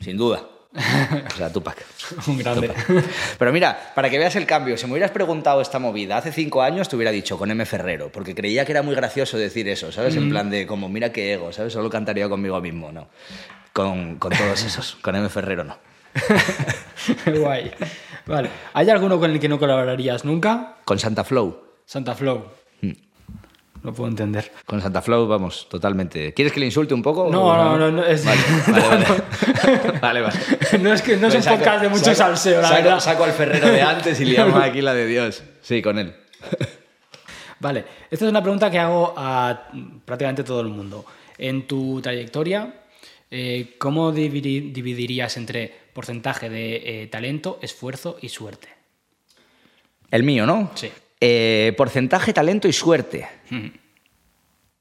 sin 0.00 0.16
duda. 0.16 0.46
O 0.72 1.36
sea, 1.36 1.52
Tupac. 1.52 1.84
Un 2.28 2.38
grande. 2.38 2.68
Tupac. 2.68 3.04
Pero 3.38 3.52
mira, 3.52 3.92
para 3.94 4.08
que 4.08 4.18
veas 4.18 4.36
el 4.36 4.46
cambio, 4.46 4.76
si 4.76 4.86
me 4.86 4.92
hubieras 4.92 5.10
preguntado 5.10 5.60
esta 5.60 5.78
movida 5.78 6.16
hace 6.16 6.32
cinco 6.32 6.62
años, 6.62 6.88
te 6.88 6.96
hubiera 6.96 7.10
dicho 7.10 7.36
con 7.38 7.50
M. 7.50 7.64
Ferrero, 7.66 8.10
porque 8.12 8.34
creía 8.34 8.64
que 8.64 8.72
era 8.72 8.82
muy 8.82 8.94
gracioso 8.94 9.36
decir 9.36 9.68
eso, 9.68 9.90
¿sabes? 9.90 10.14
En 10.16 10.30
plan 10.30 10.48
de 10.48 10.66
como, 10.66 10.88
mira 10.88 11.10
qué 11.10 11.32
ego, 11.32 11.52
¿sabes? 11.52 11.72
Solo 11.72 11.90
cantaría 11.90 12.28
conmigo 12.28 12.60
mismo, 12.60 12.92
¿no? 12.92 13.08
Con, 13.72 14.16
con 14.16 14.32
todos 14.32 14.62
esos, 14.64 14.96
con 15.02 15.16
M. 15.16 15.28
Ferrero 15.28 15.64
no. 15.64 15.76
Guay. 17.26 17.72
Vale. 18.26 18.50
¿Hay 18.72 18.90
alguno 18.90 19.18
con 19.18 19.30
el 19.30 19.40
que 19.40 19.48
no 19.48 19.58
colaborarías 19.58 20.24
nunca? 20.24 20.76
Con 20.84 20.98
Santa 20.98 21.24
Flow. 21.24 21.64
Santa 21.84 22.14
Flow. 22.14 22.59
Lo 23.82 23.92
puedo 23.94 24.08
entender. 24.10 24.52
Con 24.66 24.80
Santa 24.80 25.00
Flow, 25.02 25.26
vamos, 25.26 25.68
totalmente. 25.68 26.32
¿Quieres 26.34 26.52
que 26.52 26.60
le 26.60 26.66
insulte 26.66 26.92
un 26.94 27.02
poco? 27.02 27.28
No, 27.30 27.54
no, 27.56 27.78
no, 27.78 27.90
no, 27.90 28.04
es- 28.04 28.24
Vale, 28.24 28.40
vale, 28.68 29.04
vale. 29.04 29.22
Vale, 30.00 30.20
vale. 30.22 30.38
No 30.80 30.92
es 30.92 31.02
que 31.02 31.16
no 31.16 31.28
es 31.28 31.34
un 31.34 31.42
Pues 31.42 31.58
podcast 31.58 31.82
de 31.82 31.88
mucho 31.88 32.04
saco- 32.04 32.14
salseo, 32.16 32.60
la 32.62 32.68
saco, 32.68 32.82
verdad. 32.82 33.00
Saco 33.00 33.24
al 33.24 33.32
ferrero 33.32 33.68
de 33.68 33.82
antes 33.82 34.20
y 34.20 34.24
liamos 34.24 34.60
aquí 34.62 34.80
la 34.80 34.94
de 34.94 35.06
Dios. 35.06 35.42
Sí, 35.62 35.82
con 35.82 35.98
él. 35.98 36.14
Vale, 37.58 37.84
esta 38.10 38.24
es 38.24 38.30
una 38.30 38.42
pregunta 38.42 38.70
que 38.70 38.78
hago 38.78 39.12
a 39.16 39.68
prácticamente 40.04 40.44
todo 40.44 40.60
el 40.62 40.68
mundo. 40.68 41.04
En 41.36 41.66
tu 41.66 42.00
trayectoria, 42.00 42.74
eh, 43.30 43.74
¿cómo 43.78 44.12
dividi- 44.12 44.72
dividirías 44.72 45.36
entre 45.36 45.72
porcentaje 45.92 46.48
de 46.48 47.02
eh, 47.02 47.06
talento, 47.08 47.58
esfuerzo 47.60 48.16
y 48.22 48.30
suerte? 48.30 48.68
El 50.10 50.22
mío, 50.22 50.46
¿no? 50.46 50.70
Sí. 50.74 50.90
Eh, 51.20 51.74
porcentaje, 51.76 52.32
talento 52.32 52.66
y 52.66 52.72
suerte. 52.72 53.28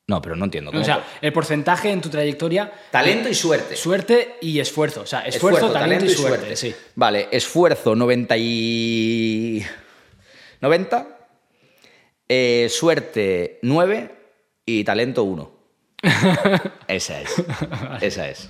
No, 0.07 0.21
pero 0.21 0.35
no 0.35 0.45
entiendo. 0.45 0.69
O 0.69 0.73
¿cómo 0.73 0.83
sea, 0.83 1.05
el 1.21 1.33
porcentaje 1.33 1.91
en 1.91 2.01
tu 2.01 2.09
trayectoria, 2.09 2.71
talento 2.89 3.29
y 3.29 3.35
suerte. 3.35 3.75
suerte 3.75 4.37
y 4.41 4.59
esfuerzo. 4.59 5.01
O 5.01 5.05
sea, 5.05 5.21
esfuerzo, 5.21 5.71
talento, 5.71 6.05
y 6.05 6.09
suerte. 6.09 6.55
Sí. 6.55 6.73
Vale, 6.95 7.27
esfuerzo 7.31 7.95
90 7.95 8.35
y... 8.37 9.63
90. 10.61 11.07
eh, 12.27 12.67
suerte 12.71 13.59
9 13.61 14.15
y 14.65 14.83
talento 14.83 15.23
1. 15.23 15.51
Esa 16.87 17.21
es. 17.21 17.43
Esa 18.01 18.29
es. 18.29 18.49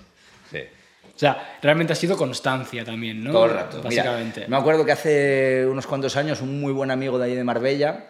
O 1.20 1.22
sea, 1.22 1.57
realmente 1.61 1.91
ha 1.91 1.97
sido 1.97 2.15
constancia 2.15 2.86
también, 2.86 3.22
¿no? 3.22 3.34
Todo 3.34 3.43
el 3.47 3.51
rato. 3.51 3.82
Mira, 3.89 4.03
Básicamente. 4.03 4.47
me 4.47 4.55
acuerdo 4.55 4.86
que 4.86 4.93
hace 4.93 5.67
unos 5.70 5.86
cuantos 5.86 6.15
años 6.15 6.39
un 6.39 6.61
muy 6.61 6.72
buen 6.72 6.91
amigo 6.91 7.20
de 7.20 7.26
allí 7.26 7.36
de 7.36 7.43
Marbella 7.43 8.05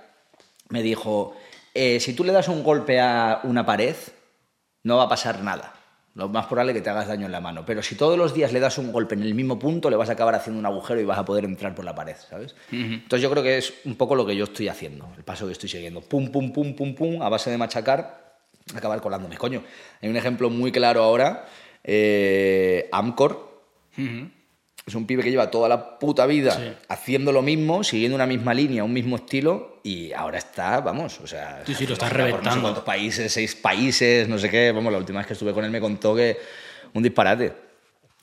me 0.70 0.84
dijo, 0.84 1.36
eh, 1.74 2.00
si 2.00 2.14
tú 2.14 2.24
le 2.24 2.32
das 2.32 2.50
un 2.50 2.62
golpe 2.62 3.00
a 3.00 3.40
una 3.46 3.66
pared, 3.66 3.96
no 4.84 4.98
va 4.98 5.06
a 5.06 5.10
pasar 5.10 5.42
nada. 5.42 5.74
Lo 6.14 6.30
más 6.30 6.46
probable 6.46 6.74
es 6.74 6.78
que 6.78 6.82
te 6.84 6.92
hagas 6.92 7.08
daño 7.08 7.26
en 7.26 7.32
la 7.32 7.42
mano. 7.42 7.64
Pero 7.66 7.82
si 7.82 7.96
todos 7.96 8.16
los 8.16 8.36
días 8.36 8.54
le 8.54 8.60
das 8.60 8.78
un 8.78 8.92
golpe 8.92 9.16
en 9.16 9.24
el 9.24 9.34
mismo 9.34 9.58
punto, 9.58 9.90
le 9.90 9.96
vas 9.96 10.10
a 10.10 10.12
acabar 10.12 10.36
haciendo 10.36 10.60
un 10.60 10.68
agujero 10.68 11.02
y 11.02 11.06
vas 11.06 11.18
a 11.18 11.26
poder 11.26 11.46
entrar 11.46 11.74
por 11.74 11.86
la 11.86 11.96
pared, 11.96 12.16
¿sabes? 12.30 12.56
Entonces 12.72 13.24
yo 13.24 13.32
creo 13.32 13.42
que 13.42 13.58
es 13.58 13.74
un 13.86 13.96
poco 13.96 14.14
lo 14.14 14.24
que 14.24 14.36
yo 14.36 14.44
estoy 14.44 14.68
haciendo, 14.68 15.10
el 15.18 15.24
paso 15.24 15.48
que 15.48 15.54
estoy 15.54 15.70
siguiendo. 15.70 16.02
Pum, 16.02 16.30
pum, 16.30 16.54
pum, 16.54 16.76
pum, 16.76 16.94
pum, 16.94 17.24
a 17.24 17.30
base 17.30 17.50
de 17.50 17.58
machacar, 17.58 18.38
acabar 18.76 19.02
colándome. 19.02 19.36
Coño, 19.36 19.64
hay 20.00 20.10
un 20.10 20.16
ejemplo 20.16 20.52
muy 20.52 20.72
claro 20.72 21.02
ahora, 21.02 21.48
eh, 21.84 22.90
Amcor, 22.92 23.50
es 24.86 24.96
un 24.96 25.06
pibe 25.06 25.22
que 25.24 25.30
lleva 25.30 25.52
toda 25.52 25.68
la 25.70 26.00
puta 26.00 26.26
vida 26.26 26.52
Sí. 26.52 26.72
haciendo 26.88 27.32
lo 27.32 27.42
mismo, 27.42 27.84
siguiendo 27.84 28.16
una 28.16 28.26
misma 28.26 28.54
línea, 28.54 28.84
un 28.84 28.94
mismo 28.94 29.18
estilo, 29.18 29.80
y 29.84 30.12
ahora 30.14 30.38
está, 30.40 30.82
vamos, 30.82 31.20
o 31.20 31.28
sea... 31.28 31.62
Sí, 31.66 31.74
sí, 31.76 31.86
lo 31.86 31.94
está 31.94 32.08
por 32.10 32.18
No 32.18 32.24
sé 32.24 32.30
reventando. 32.32 32.62
cuántos 32.62 32.84
países, 32.84 33.32
seis 33.32 33.56
países, 33.56 34.28
no 34.28 34.38
sé 34.38 34.50
qué. 34.50 34.72
Vamos, 34.72 34.92
la 34.92 34.98
última 34.98 35.20
vez 35.20 35.28
que 35.28 35.34
estuve 35.34 35.54
con 35.54 35.64
él 35.66 35.72
me 35.72 35.80
contó 35.80 36.16
que 36.16 36.38
un 36.94 37.04
disparate. 37.04 37.54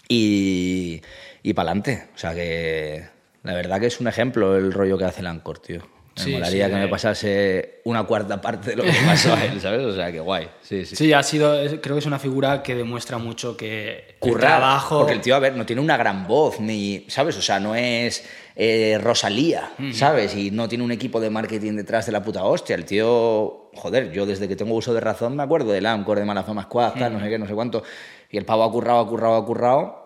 Y, 0.09 1.01
y 1.43 1.53
para 1.55 1.71
adelante. 1.71 2.09
O 2.15 2.19
sea 2.19 2.35
que 2.35 3.05
la 3.43 3.55
verdad 3.55 3.81
que 3.81 3.87
es 3.87 4.01
un 4.01 4.09
ejemplo 4.09 4.57
el 4.57 4.73
rollo 4.73 4.97
que 4.99 5.05
hace 5.05 5.21
el 5.21 5.27
Anchor, 5.29 5.59
tío. 5.61 5.83
Me 6.17 6.23
Sí, 6.23 6.33
molaría 6.33 6.65
sí, 6.67 6.71
que 6.73 6.77
me 6.79 6.85
eh. 6.87 6.89
pasase 6.89 7.81
una 7.85 8.05
cuarta 8.05 8.41
parte 8.41 8.71
de 8.71 8.77
lo 8.77 8.85
que 8.85 8.93
pasó 9.05 9.35
a 9.35 9.45
él, 9.45 9.61
¿sabes? 9.61 9.83
O 9.85 9.95
sea 9.95 10.11
que 10.11 10.19
guay. 10.21 10.49
Sí, 10.63 10.87
sí. 10.87 10.97
Sí, 10.97 11.13
ha 11.13 11.23
sido, 11.23 11.55
creo 11.83 11.95
que 11.95 11.99
es 11.99 12.07
una 12.07 12.19
figura 12.19 12.63
que 12.63 12.75
demuestra 12.75 13.19
mucho 13.19 13.55
que 13.55 13.99
el 13.99 14.15
currar. 14.19 14.59
trabajo... 14.59 14.99
Porque 15.01 15.13
el 15.13 15.21
tío, 15.21 15.37
a 15.37 15.41
ver, 15.41 15.55
no 15.57 15.67
tiene 15.67 15.83
una 15.83 15.99
gran 15.99 16.27
voz, 16.27 16.59
ni, 16.59 17.05
¿sabes? 17.09 17.37
O 17.37 17.43
sea, 17.43 17.61
no 17.61 17.75
es 17.75 18.25
eh, 18.55 18.99
Rosalía, 18.99 19.73
¿sabes? 19.93 20.35
Y 20.35 20.51
no 20.51 20.69
tiene 20.69 20.85
un 20.85 20.93
equipo 20.93 21.21
de 21.21 21.29
marketing 21.29 21.75
detrás 21.75 22.07
de 22.07 22.13
la 22.13 22.23
puta 22.23 22.45
hostia. 22.45 22.77
El 22.77 22.87
tío, 22.87 23.69
joder, 23.75 24.11
yo 24.11 24.25
desde 24.25 24.49
que 24.49 24.57
tengo 24.57 24.75
uso 24.75 24.95
de 24.95 25.01
razón 25.01 25.37
me 25.37 25.43
acuerdo 25.43 25.71
del 25.73 25.85
Amcor, 25.85 26.19
de 26.19 26.25
Malafama 26.25 26.63
Squad, 26.63 26.95
tal, 26.95 27.13
no 27.13 27.21
sé 27.21 27.29
qué, 27.29 27.39
no 27.39 27.47
sé 27.47 27.53
cuánto. 27.53 27.83
Y 28.31 28.39
el 28.39 28.47
pavo 28.47 28.65
ha 28.65 28.73
currado, 28.73 29.01
ha 29.01 29.07
currado, 29.07 29.37
ha 29.37 29.45
currado 29.45 30.06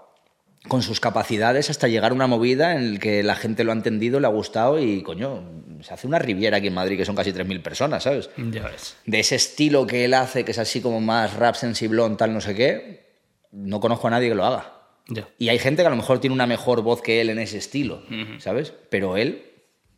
con 0.68 0.82
sus 0.82 1.00
capacidades 1.00 1.70
hasta 1.70 1.88
llegar 1.88 2.12
a 2.12 2.14
una 2.14 2.26
movida 2.26 2.74
en 2.76 2.94
la 2.94 3.00
que 3.00 3.22
la 3.22 3.34
gente 3.34 3.64
lo 3.64 3.72
ha 3.72 3.74
entendido, 3.74 4.20
le 4.20 4.26
ha 4.26 4.30
gustado 4.30 4.78
y, 4.78 5.02
coño, 5.02 5.42
se 5.82 5.94
hace 5.94 6.06
una 6.06 6.18
riviera 6.18 6.58
aquí 6.58 6.66
en 6.66 6.74
Madrid 6.74 6.96
que 6.98 7.04
son 7.04 7.16
casi 7.16 7.32
3.000 7.32 7.62
personas, 7.62 8.02
¿sabes? 8.02 8.30
Ya 8.36 8.64
ves. 8.64 8.96
de 9.06 9.20
ese 9.20 9.36
estilo 9.36 9.86
que 9.86 10.04
él 10.04 10.14
hace, 10.14 10.44
que 10.44 10.50
es 10.50 10.58
así 10.58 10.80
como 10.80 11.00
más 11.00 11.34
rap 11.34 11.54
sensiblón, 11.54 12.16
tal, 12.16 12.34
no 12.34 12.40
sé 12.40 12.54
qué, 12.54 13.06
no 13.52 13.80
conozco 13.80 14.08
a 14.08 14.10
nadie 14.10 14.28
que 14.28 14.34
lo 14.34 14.44
haga. 14.44 14.74
Ya. 15.08 15.28
Y 15.38 15.48
hay 15.48 15.58
gente 15.58 15.82
que 15.82 15.86
a 15.86 15.90
lo 15.90 15.96
mejor 15.96 16.20
tiene 16.20 16.34
una 16.34 16.46
mejor 16.46 16.82
voz 16.82 17.02
que 17.02 17.20
él 17.20 17.30
en 17.30 17.38
ese 17.38 17.58
estilo, 17.58 18.02
¿sabes? 18.38 18.72
Pero 18.90 19.16
él, 19.16 19.49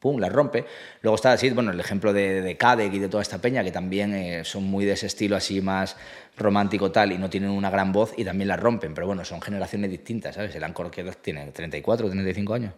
pum, 0.03 0.19
la 0.19 0.29
rompe. 0.29 0.67
Luego 1.01 1.15
está 1.15 1.33
así, 1.33 1.49
bueno, 1.51 1.71
el 1.71 1.79
ejemplo 1.79 2.13
de, 2.13 2.43
de 2.43 2.57
Kadek 2.57 2.93
y 2.93 2.99
de 2.99 3.09
toda 3.09 3.23
esta 3.23 3.39
peña, 3.39 3.63
que 3.63 3.71
también 3.71 4.13
eh, 4.13 4.45
son 4.45 4.65
muy 4.65 4.85
de 4.85 4.93
ese 4.93 5.07
estilo 5.07 5.37
así 5.37 5.61
más 5.61 5.97
romántico 6.37 6.91
tal 6.91 7.13
y 7.13 7.19
no 7.19 7.31
tienen 7.31 7.51
una 7.51 7.71
gran 7.71 7.93
voz 7.93 8.13
y 8.17 8.25
también 8.25 8.49
la 8.49 8.57
rompen. 8.57 8.95
Pero 8.95 9.07
bueno, 9.07 9.25
son 9.25 9.41
generaciones 9.41 9.91
distintas, 9.91 10.35
¿sabes? 10.35 10.55
El 10.57 10.65
Anchor 10.65 10.91
que 10.91 11.05
tiene 11.23 11.47
34, 11.53 12.11
35 12.11 12.55
años. 12.55 12.75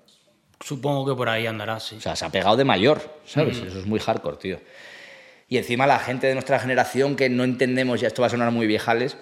Supongo 0.61 1.07
que 1.07 1.17
por 1.17 1.29
ahí 1.29 1.47
andará, 1.47 1.81
sí. 1.81 1.97
O 1.97 2.01
sea, 2.01 2.15
se 2.15 2.27
ha 2.27 2.31
pegado 2.31 2.57
de 2.57 2.65
mayor, 2.65 3.01
¿sabes? 3.25 3.59
Eso 3.59 3.79
es 3.79 3.87
muy 3.87 4.01
hardcore, 4.01 4.37
tío. 4.37 4.61
Y 5.49 5.57
encima 5.57 5.87
la 5.87 5.99
gente 5.99 6.27
de 6.27 6.35
nuestra 6.35 6.59
generación 6.59 7.17
que 7.17 7.29
no 7.31 7.45
entendemos, 7.45 8.01
ya 8.01 8.09
esto 8.09 8.23
va 8.23 8.27
a 8.27 8.31
sonar 8.31 8.51
muy 8.51 8.67
viejales, 8.67 9.17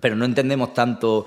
pero 0.00 0.16
no 0.16 0.24
entendemos 0.24 0.74
tanto 0.74 1.26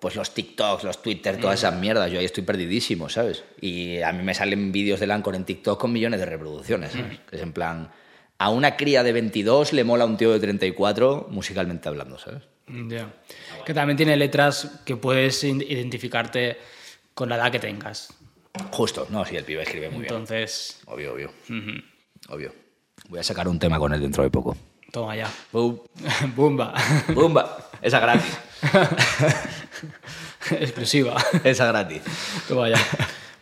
pues 0.00 0.14
los 0.16 0.32
TikToks, 0.34 0.84
los 0.84 1.02
Twitter, 1.02 1.40
todas 1.40 1.58
esas 1.60 1.74
mierdas. 1.74 2.10
Yo 2.10 2.18
ahí 2.18 2.24
estoy 2.24 2.44
perdidísimo, 2.44 3.08
¿sabes? 3.08 3.44
Y 3.60 4.00
a 4.02 4.12
mí 4.12 4.22
me 4.22 4.34
salen 4.34 4.72
vídeos 4.72 5.00
del 5.00 5.10
Anchor 5.10 5.34
en 5.34 5.44
TikTok 5.44 5.80
con 5.80 5.92
millones 5.92 6.20
de 6.20 6.26
reproducciones, 6.26 6.92
¿sabes? 6.92 7.18
Que 7.28 7.36
es 7.36 7.42
en 7.42 7.52
plan, 7.52 7.90
a 8.38 8.50
una 8.50 8.76
cría 8.76 9.02
de 9.02 9.12
22 9.12 9.72
le 9.72 9.84
mola 9.84 10.04
un 10.04 10.16
tío 10.16 10.32
de 10.32 10.40
34 10.40 11.28
musicalmente 11.30 11.88
hablando, 11.88 12.18
¿sabes? 12.18 12.42
Ya. 12.68 13.14
Que 13.64 13.72
también 13.74 13.96
tiene 13.96 14.16
letras 14.16 14.80
que 14.84 14.96
puedes 14.96 15.42
identificarte 15.44 16.58
con 17.14 17.28
la 17.28 17.36
edad 17.36 17.50
que 17.52 17.58
tengas. 17.60 18.12
Justo, 18.72 19.06
no, 19.10 19.24
sí, 19.24 19.36
el 19.36 19.44
pibe 19.44 19.62
escribe 19.62 19.88
muy 19.88 20.00
bien. 20.02 20.12
Entonces, 20.12 20.80
Obvio, 20.86 21.14
obvio. 21.14 21.30
Obvio. 22.28 22.52
Voy 23.08 23.20
a 23.20 23.22
sacar 23.22 23.46
un 23.48 23.58
tema 23.58 23.78
con 23.78 23.92
él 23.94 24.00
dentro 24.00 24.22
de 24.22 24.30
poco. 24.30 24.56
toma 24.90 25.14
ya. 25.14 25.30
Bum. 25.52 25.78
Bumba. 26.36 26.74
Bumba. 27.14 27.70
Esa 27.80 28.00
gratis. 28.00 28.38
Exclusiva. 30.50 31.16
Esa 31.44 31.66
gratis. 31.66 32.02
toma 32.48 32.68
ya. 32.68 32.78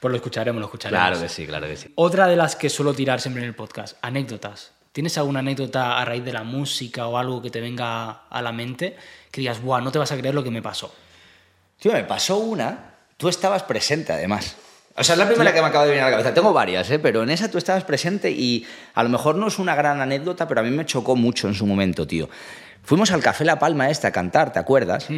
Pues 0.00 0.10
lo 0.10 0.16
escucharemos, 0.16 0.60
lo 0.60 0.66
escucharemos. 0.66 1.00
Claro 1.06 1.20
que 1.20 1.28
sí, 1.28 1.46
claro 1.46 1.66
que 1.66 1.76
sí. 1.76 1.92
Otra 1.94 2.26
de 2.26 2.36
las 2.36 2.56
que 2.56 2.68
suelo 2.68 2.92
tirar 2.92 3.20
siempre 3.20 3.42
en 3.42 3.48
el 3.48 3.54
podcast, 3.54 3.96
anécdotas. 4.02 4.72
¿Tienes 4.92 5.16
alguna 5.18 5.40
anécdota 5.40 5.98
a 5.98 6.04
raíz 6.04 6.24
de 6.24 6.32
la 6.32 6.44
música 6.44 7.06
o 7.08 7.18
algo 7.18 7.42
que 7.42 7.50
te 7.50 7.60
venga 7.60 8.10
a 8.28 8.42
la 8.42 8.52
mente 8.52 8.96
que 9.30 9.40
digas, 9.40 9.60
buah, 9.60 9.80
no 9.80 9.90
te 9.90 9.98
vas 9.98 10.12
a 10.12 10.16
creer 10.16 10.34
lo 10.34 10.44
que 10.44 10.50
me 10.50 10.62
pasó? 10.62 10.94
Tío, 11.80 11.92
me 11.92 12.04
pasó 12.04 12.36
una. 12.36 12.94
Tú 13.16 13.28
estabas 13.28 13.62
presente, 13.62 14.12
además. 14.12 14.56
O 14.96 15.02
sea, 15.02 15.14
es 15.14 15.18
la 15.18 15.26
primera 15.26 15.52
que 15.52 15.60
me 15.60 15.66
acaba 15.66 15.84
de 15.84 15.90
venir 15.90 16.02
a 16.02 16.06
la 16.06 16.12
cabeza. 16.12 16.32
Tengo 16.32 16.52
varias, 16.52 16.88
¿eh? 16.90 17.00
pero 17.00 17.24
en 17.24 17.30
esa 17.30 17.50
tú 17.50 17.58
estabas 17.58 17.82
presente 17.82 18.30
y 18.30 18.64
a 18.94 19.02
lo 19.02 19.08
mejor 19.08 19.34
no 19.34 19.48
es 19.48 19.58
una 19.58 19.74
gran 19.74 20.00
anécdota, 20.00 20.46
pero 20.46 20.60
a 20.60 20.62
mí 20.62 20.70
me 20.70 20.86
chocó 20.86 21.16
mucho 21.16 21.48
en 21.48 21.54
su 21.54 21.66
momento, 21.66 22.06
tío. 22.06 22.28
Fuimos 22.84 23.10
al 23.10 23.22
Café 23.22 23.44
La 23.44 23.58
Palma 23.58 23.90
este 23.90 24.06
a 24.06 24.12
cantar, 24.12 24.52
¿te 24.52 24.60
acuerdas? 24.60 25.08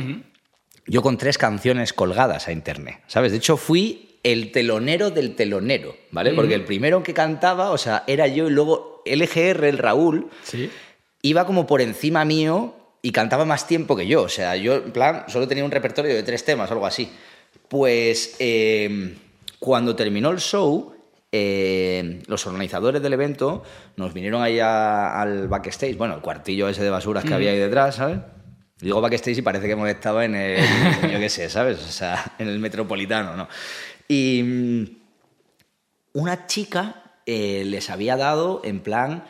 Yo 0.86 1.02
con 1.02 1.18
tres 1.18 1.38
canciones 1.38 1.92
colgadas 1.92 2.48
a 2.48 2.52
internet, 2.52 3.00
¿sabes? 3.06 3.32
De 3.32 3.38
hecho, 3.38 3.56
fui 3.56 4.18
el 4.22 4.52
telonero 4.52 5.10
del 5.10 5.34
telonero, 5.34 5.96
¿vale? 6.10 6.32
Porque 6.32 6.54
el 6.54 6.64
primero 6.64 7.02
que 7.02 7.14
cantaba, 7.14 7.70
o 7.70 7.78
sea, 7.78 8.04
era 8.06 8.26
yo 8.26 8.48
y 8.48 8.50
luego 8.50 9.02
LGR, 9.04 9.68
el 9.68 9.78
Raúl, 9.78 10.28
Sí. 10.42 10.70
iba 11.22 11.44
como 11.46 11.66
por 11.66 11.80
encima 11.80 12.24
mío 12.24 12.74
y 13.02 13.12
cantaba 13.12 13.44
más 13.44 13.66
tiempo 13.68 13.94
que 13.96 14.06
yo. 14.06 14.22
O 14.22 14.28
sea, 14.28 14.56
yo, 14.56 14.74
en 14.76 14.92
plan, 14.92 15.24
solo 15.28 15.46
tenía 15.46 15.64
un 15.64 15.70
repertorio 15.70 16.14
de 16.14 16.22
tres 16.24 16.44
temas 16.44 16.70
algo 16.70 16.86
así. 16.86 17.08
Pues 17.68 18.36
eh, 18.40 19.16
cuando 19.60 19.94
terminó 19.96 20.30
el 20.30 20.38
show, 20.38 20.92
eh, 21.32 22.20
los 22.26 22.46
organizadores 22.46 23.02
del 23.02 23.12
evento 23.12 23.62
nos 23.96 24.12
vinieron 24.14 24.42
ahí 24.42 24.58
a- 24.60 25.20
al 25.20 25.48
backstage, 25.48 25.96
bueno, 25.96 26.14
el 26.14 26.20
cuartillo 26.20 26.68
ese 26.68 26.82
de 26.82 26.90
basuras 26.90 27.24
que 27.24 27.34
había 27.34 27.50
ahí 27.50 27.58
detrás, 27.58 27.96
¿sabes? 27.96 28.18
Digo 28.78 29.00
backstage 29.00 29.38
y 29.38 29.42
parece 29.42 29.66
que 29.66 29.72
hemos 29.72 29.88
estado 29.88 30.20
en 30.22 30.34
el, 30.34 30.60
yo 31.12 31.18
qué 31.18 31.28
sé, 31.28 31.48
¿sabes? 31.48 31.78
O 31.78 31.90
sea, 31.90 32.34
en 32.38 32.48
el 32.48 32.58
metropolitano, 32.58 33.36
¿no? 33.36 33.48
Y 34.06 34.42
mm, 34.42 34.84
una 36.12 36.46
chica 36.46 37.02
eh, 37.24 37.64
les 37.64 37.88
había 37.90 38.16
dado 38.16 38.60
en 38.64 38.80
plan 38.80 39.24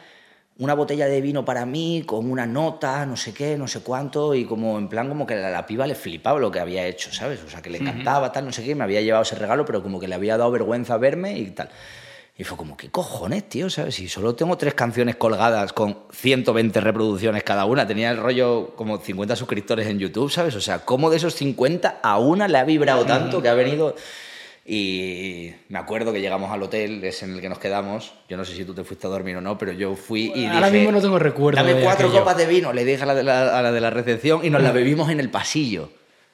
una 0.58 0.74
botella 0.74 1.06
de 1.06 1.20
vino 1.20 1.44
para 1.44 1.66
mí 1.66 2.02
con 2.06 2.30
una 2.30 2.46
nota, 2.46 3.04
no 3.04 3.16
sé 3.16 3.34
qué, 3.34 3.58
no 3.58 3.68
sé 3.68 3.80
cuánto, 3.80 4.34
y 4.34 4.46
como 4.46 4.78
en 4.78 4.88
plan 4.88 5.08
como 5.08 5.26
que 5.26 5.34
a 5.34 5.50
la 5.50 5.66
piba 5.66 5.86
le 5.86 5.94
flipaba 5.94 6.40
lo 6.40 6.50
que 6.50 6.60
había 6.60 6.86
hecho, 6.86 7.12
¿sabes? 7.12 7.42
O 7.44 7.50
sea, 7.50 7.60
que 7.60 7.68
le 7.68 7.78
encantaba, 7.78 8.32
tal, 8.32 8.46
no 8.46 8.52
sé 8.52 8.64
qué, 8.64 8.74
me 8.74 8.84
había 8.84 9.02
llevado 9.02 9.22
ese 9.22 9.36
regalo, 9.36 9.64
pero 9.66 9.82
como 9.82 10.00
que 10.00 10.08
le 10.08 10.14
había 10.14 10.38
dado 10.38 10.50
vergüenza 10.50 10.96
verme 10.96 11.38
y 11.38 11.50
tal. 11.50 11.68
Y 12.38 12.44
fue 12.44 12.58
como, 12.58 12.76
¿qué 12.76 12.90
cojones, 12.90 13.48
tío? 13.48 13.70
¿Sabes? 13.70 13.94
Si 13.94 14.08
solo 14.08 14.34
tengo 14.34 14.58
tres 14.58 14.74
canciones 14.74 15.16
colgadas 15.16 15.72
con 15.72 16.00
120 16.12 16.80
reproducciones 16.82 17.42
cada 17.42 17.64
una, 17.64 17.86
tenía 17.86 18.10
el 18.10 18.18
rollo 18.18 18.74
como 18.76 18.98
50 18.98 19.34
suscriptores 19.36 19.86
en 19.86 19.98
YouTube, 19.98 20.30
¿sabes? 20.30 20.54
O 20.54 20.60
sea, 20.60 20.80
¿cómo 20.80 21.08
de 21.08 21.16
esos 21.16 21.34
50 21.34 22.00
a 22.02 22.18
una 22.18 22.46
le 22.46 22.58
ha 22.58 22.64
vibrado 22.64 23.04
tanto 23.06 23.40
que 23.40 23.48
ha 23.48 23.54
venido... 23.54 23.94
Y 24.68 25.52
me 25.68 25.78
acuerdo 25.78 26.12
que 26.12 26.20
llegamos 26.20 26.50
al 26.50 26.60
hotel, 26.62 27.02
es 27.04 27.22
en 27.22 27.34
el 27.34 27.40
que 27.40 27.48
nos 27.48 27.60
quedamos. 27.60 28.12
Yo 28.28 28.36
no 28.36 28.44
sé 28.44 28.54
si 28.56 28.64
tú 28.64 28.74
te 28.74 28.82
fuiste 28.82 29.06
a 29.06 29.10
dormir 29.10 29.36
o 29.36 29.40
no, 29.40 29.56
pero 29.56 29.70
yo 29.70 29.94
fui 29.94 30.32
y 30.34 30.44
Ahora 30.46 30.66
dije, 30.66 30.78
mismo 30.78 30.90
no 30.92 31.00
tengo 31.00 31.20
recuerdo 31.20 31.62
Dame 31.62 31.80
cuatro 31.84 32.08
aquello". 32.08 32.20
copas 32.22 32.36
de 32.36 32.46
vino, 32.46 32.72
le 32.72 32.84
dije 32.84 33.00
a 33.00 33.06
la 33.06 33.14
de 33.14 33.22
la, 33.22 33.56
a 33.58 33.62
la 33.62 33.70
de 33.70 33.80
la 33.80 33.90
recepción 33.90 34.44
y 34.44 34.50
nos 34.50 34.62
la 34.62 34.72
bebimos 34.72 35.08
en 35.10 35.20
el 35.20 35.30
pasillo. 35.30 35.88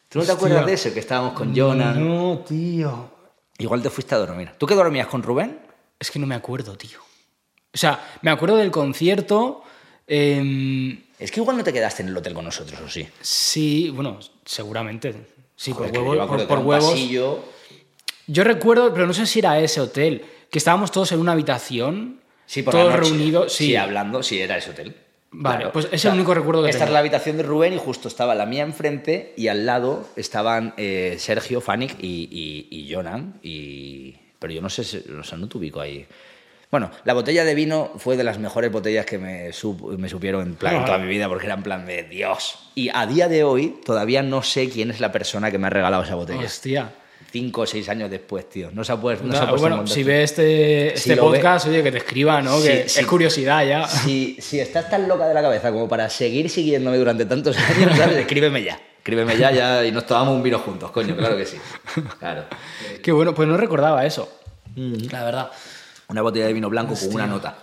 ¿Tú 0.08 0.18
no 0.18 0.24
te 0.24 0.32
Hostia. 0.32 0.34
acuerdas 0.34 0.64
de 0.66 0.72
eso? 0.72 0.94
Que 0.94 1.00
estábamos 1.00 1.34
con 1.34 1.54
Jonan. 1.54 2.02
No, 2.08 2.38
tío. 2.38 3.10
Igual 3.58 3.82
te 3.82 3.90
fuiste 3.90 4.14
a 4.14 4.18
dormir. 4.18 4.50
¿Tú 4.56 4.66
qué 4.66 4.74
dormías 4.74 5.08
con 5.08 5.22
Rubén? 5.22 5.58
Es 6.02 6.10
que 6.10 6.18
no 6.18 6.26
me 6.26 6.34
acuerdo, 6.34 6.76
tío. 6.76 6.98
O 7.72 7.78
sea, 7.78 8.18
me 8.22 8.32
acuerdo 8.32 8.56
del 8.56 8.72
concierto. 8.72 9.62
em, 10.08 10.98
Es 11.20 11.30
que 11.30 11.38
igual 11.38 11.56
no 11.56 11.62
te 11.62 11.72
quedaste 11.72 12.02
en 12.02 12.08
el 12.08 12.16
hotel 12.16 12.34
con 12.34 12.44
nosotros, 12.44 12.80
¿o 12.84 12.88
sí? 12.88 13.06
sí, 13.20 13.88
bueno, 13.90 14.18
seguramente. 14.44 15.14
Sí, 15.54 15.70
Joder, 15.70 15.92
por, 15.92 16.02
huevos, 16.02 16.26
por, 16.28 16.46
por 16.48 16.58
huevos. 16.58 16.90
pasillo. 16.90 17.38
Yo 18.26 18.42
recuerdo, 18.42 18.92
pero 18.92 19.06
no 19.06 19.14
sé 19.14 19.26
si 19.26 19.38
era 19.38 19.60
ese 19.60 19.80
hotel, 19.80 20.24
que 20.50 20.58
estábamos 20.58 20.90
todos 20.90 21.12
en 21.12 21.20
una 21.20 21.32
habitación, 21.32 22.20
Sí, 22.46 22.62
por 22.64 22.74
todos 22.74 22.92
reunidos. 22.94 23.52
Sí, 23.52 23.76
hablando, 23.76 24.24
sí, 24.24 24.40
era 24.40 24.56
ese 24.58 24.70
hotel. 24.70 24.96
Vale, 25.30 25.68
pues 25.68 25.86
es 25.92 26.04
el 26.04 26.14
único 26.14 26.34
recuerdo 26.34 26.64
que 26.64 26.68
Esta 26.70 26.80
tengo. 26.80 26.88
es 26.88 26.92
la 26.94 26.98
habitación 26.98 27.36
de 27.38 27.42
Rubén 27.44 27.72
y 27.74 27.78
justo 27.78 28.08
estaba 28.08 28.34
la 28.34 28.44
mía 28.44 28.64
enfrente 28.64 29.32
y 29.36 29.46
al 29.48 29.64
lado 29.64 30.06
estaban 30.16 30.74
eh, 30.76 31.14
Sergio, 31.18 31.60
Fanik 31.62 31.94
y, 32.02 32.28
y, 32.30 32.68
y 32.76 32.92
Jonan. 32.92 33.38
Y... 33.42 34.16
Pero 34.42 34.52
yo 34.52 34.60
no 34.60 34.68
sé, 34.68 34.84
si- 34.84 34.98
o 35.18 35.24
sea, 35.24 35.38
no 35.38 35.48
te 35.48 35.56
ubico 35.56 35.80
ahí. 35.80 36.04
Bueno, 36.70 36.90
la 37.04 37.12
botella 37.14 37.44
de 37.44 37.54
vino 37.54 37.92
fue 37.98 38.16
de 38.16 38.24
las 38.24 38.38
mejores 38.38 38.72
botellas 38.72 39.04
que 39.06 39.18
me, 39.18 39.50
me 39.98 40.08
supieron 40.08 40.42
en, 40.48 40.54
plan, 40.54 40.76
en 40.76 40.84
toda 40.86 40.98
mi 40.98 41.06
vida 41.06 41.28
porque 41.28 41.46
era 41.46 41.54
en 41.54 41.62
plan 41.62 41.84
de 41.86 42.02
Dios. 42.04 42.58
Y 42.74 42.88
a 42.92 43.06
día 43.06 43.28
de 43.28 43.44
hoy 43.44 43.76
todavía 43.84 44.22
no 44.22 44.42
sé 44.42 44.68
quién 44.70 44.90
es 44.90 44.98
la 45.00 45.12
persona 45.12 45.50
que 45.50 45.58
me 45.58 45.66
ha 45.66 45.70
regalado 45.70 46.02
esa 46.02 46.14
botella. 46.14 46.44
Hostia. 46.44 46.90
Cinco 47.30 47.62
o 47.62 47.66
seis 47.66 47.88
años 47.88 48.10
después, 48.10 48.48
tío. 48.48 48.70
No 48.72 48.84
se 48.84 48.92
ha 48.92 48.96
puesto, 48.96 49.24
no 49.24 49.32
se 49.32 49.38
ha 49.38 49.48
puesto 49.48 49.66
en 49.66 49.72
bueno, 49.74 49.86
si 49.86 50.02
ve 50.02 50.22
este, 50.22 50.90
Si 50.96 51.10
este 51.10 51.14
ve- 51.14 51.20
podcast, 51.20 51.66
oye, 51.66 51.82
que 51.82 51.92
te 51.92 51.98
escriba, 51.98 52.42
¿no? 52.42 52.60
Que 52.60 52.82
es 52.82 53.06
curiosidad 53.06 53.66
ya. 53.66 53.86
Si, 53.86 54.36
si 54.40 54.58
estás 54.60 54.88
tan 54.90 55.06
loca 55.08 55.26
de 55.28 55.34
la 55.34 55.40
cabeza 55.42 55.70
como 55.72 55.88
para 55.88 56.08
seguir 56.10 56.48
siguiéndome 56.50 56.96
durante 56.98 57.24
tantos 57.26 57.56
años, 57.58 57.96
¿sabes? 57.96 58.16
Escríbeme 58.18 58.62
ya. 58.64 58.78
Escríbeme 59.02 59.36
ya, 59.36 59.50
ya 59.50 59.84
y 59.84 59.90
nos 59.90 60.06
tomamos 60.06 60.32
un 60.32 60.44
vino 60.44 60.60
juntos, 60.60 60.92
coño, 60.92 61.16
claro 61.16 61.36
que 61.36 61.44
sí. 61.44 61.58
Claro. 62.20 62.44
Qué 63.02 63.10
bueno, 63.10 63.34
pues 63.34 63.48
no 63.48 63.56
recordaba 63.56 64.06
eso. 64.06 64.32
La 64.76 65.24
verdad. 65.24 65.50
Una 66.06 66.22
botella 66.22 66.46
de 66.46 66.52
vino 66.52 66.70
blanco 66.70 66.94
con 66.94 67.12
una 67.12 67.26
nota. 67.26 67.58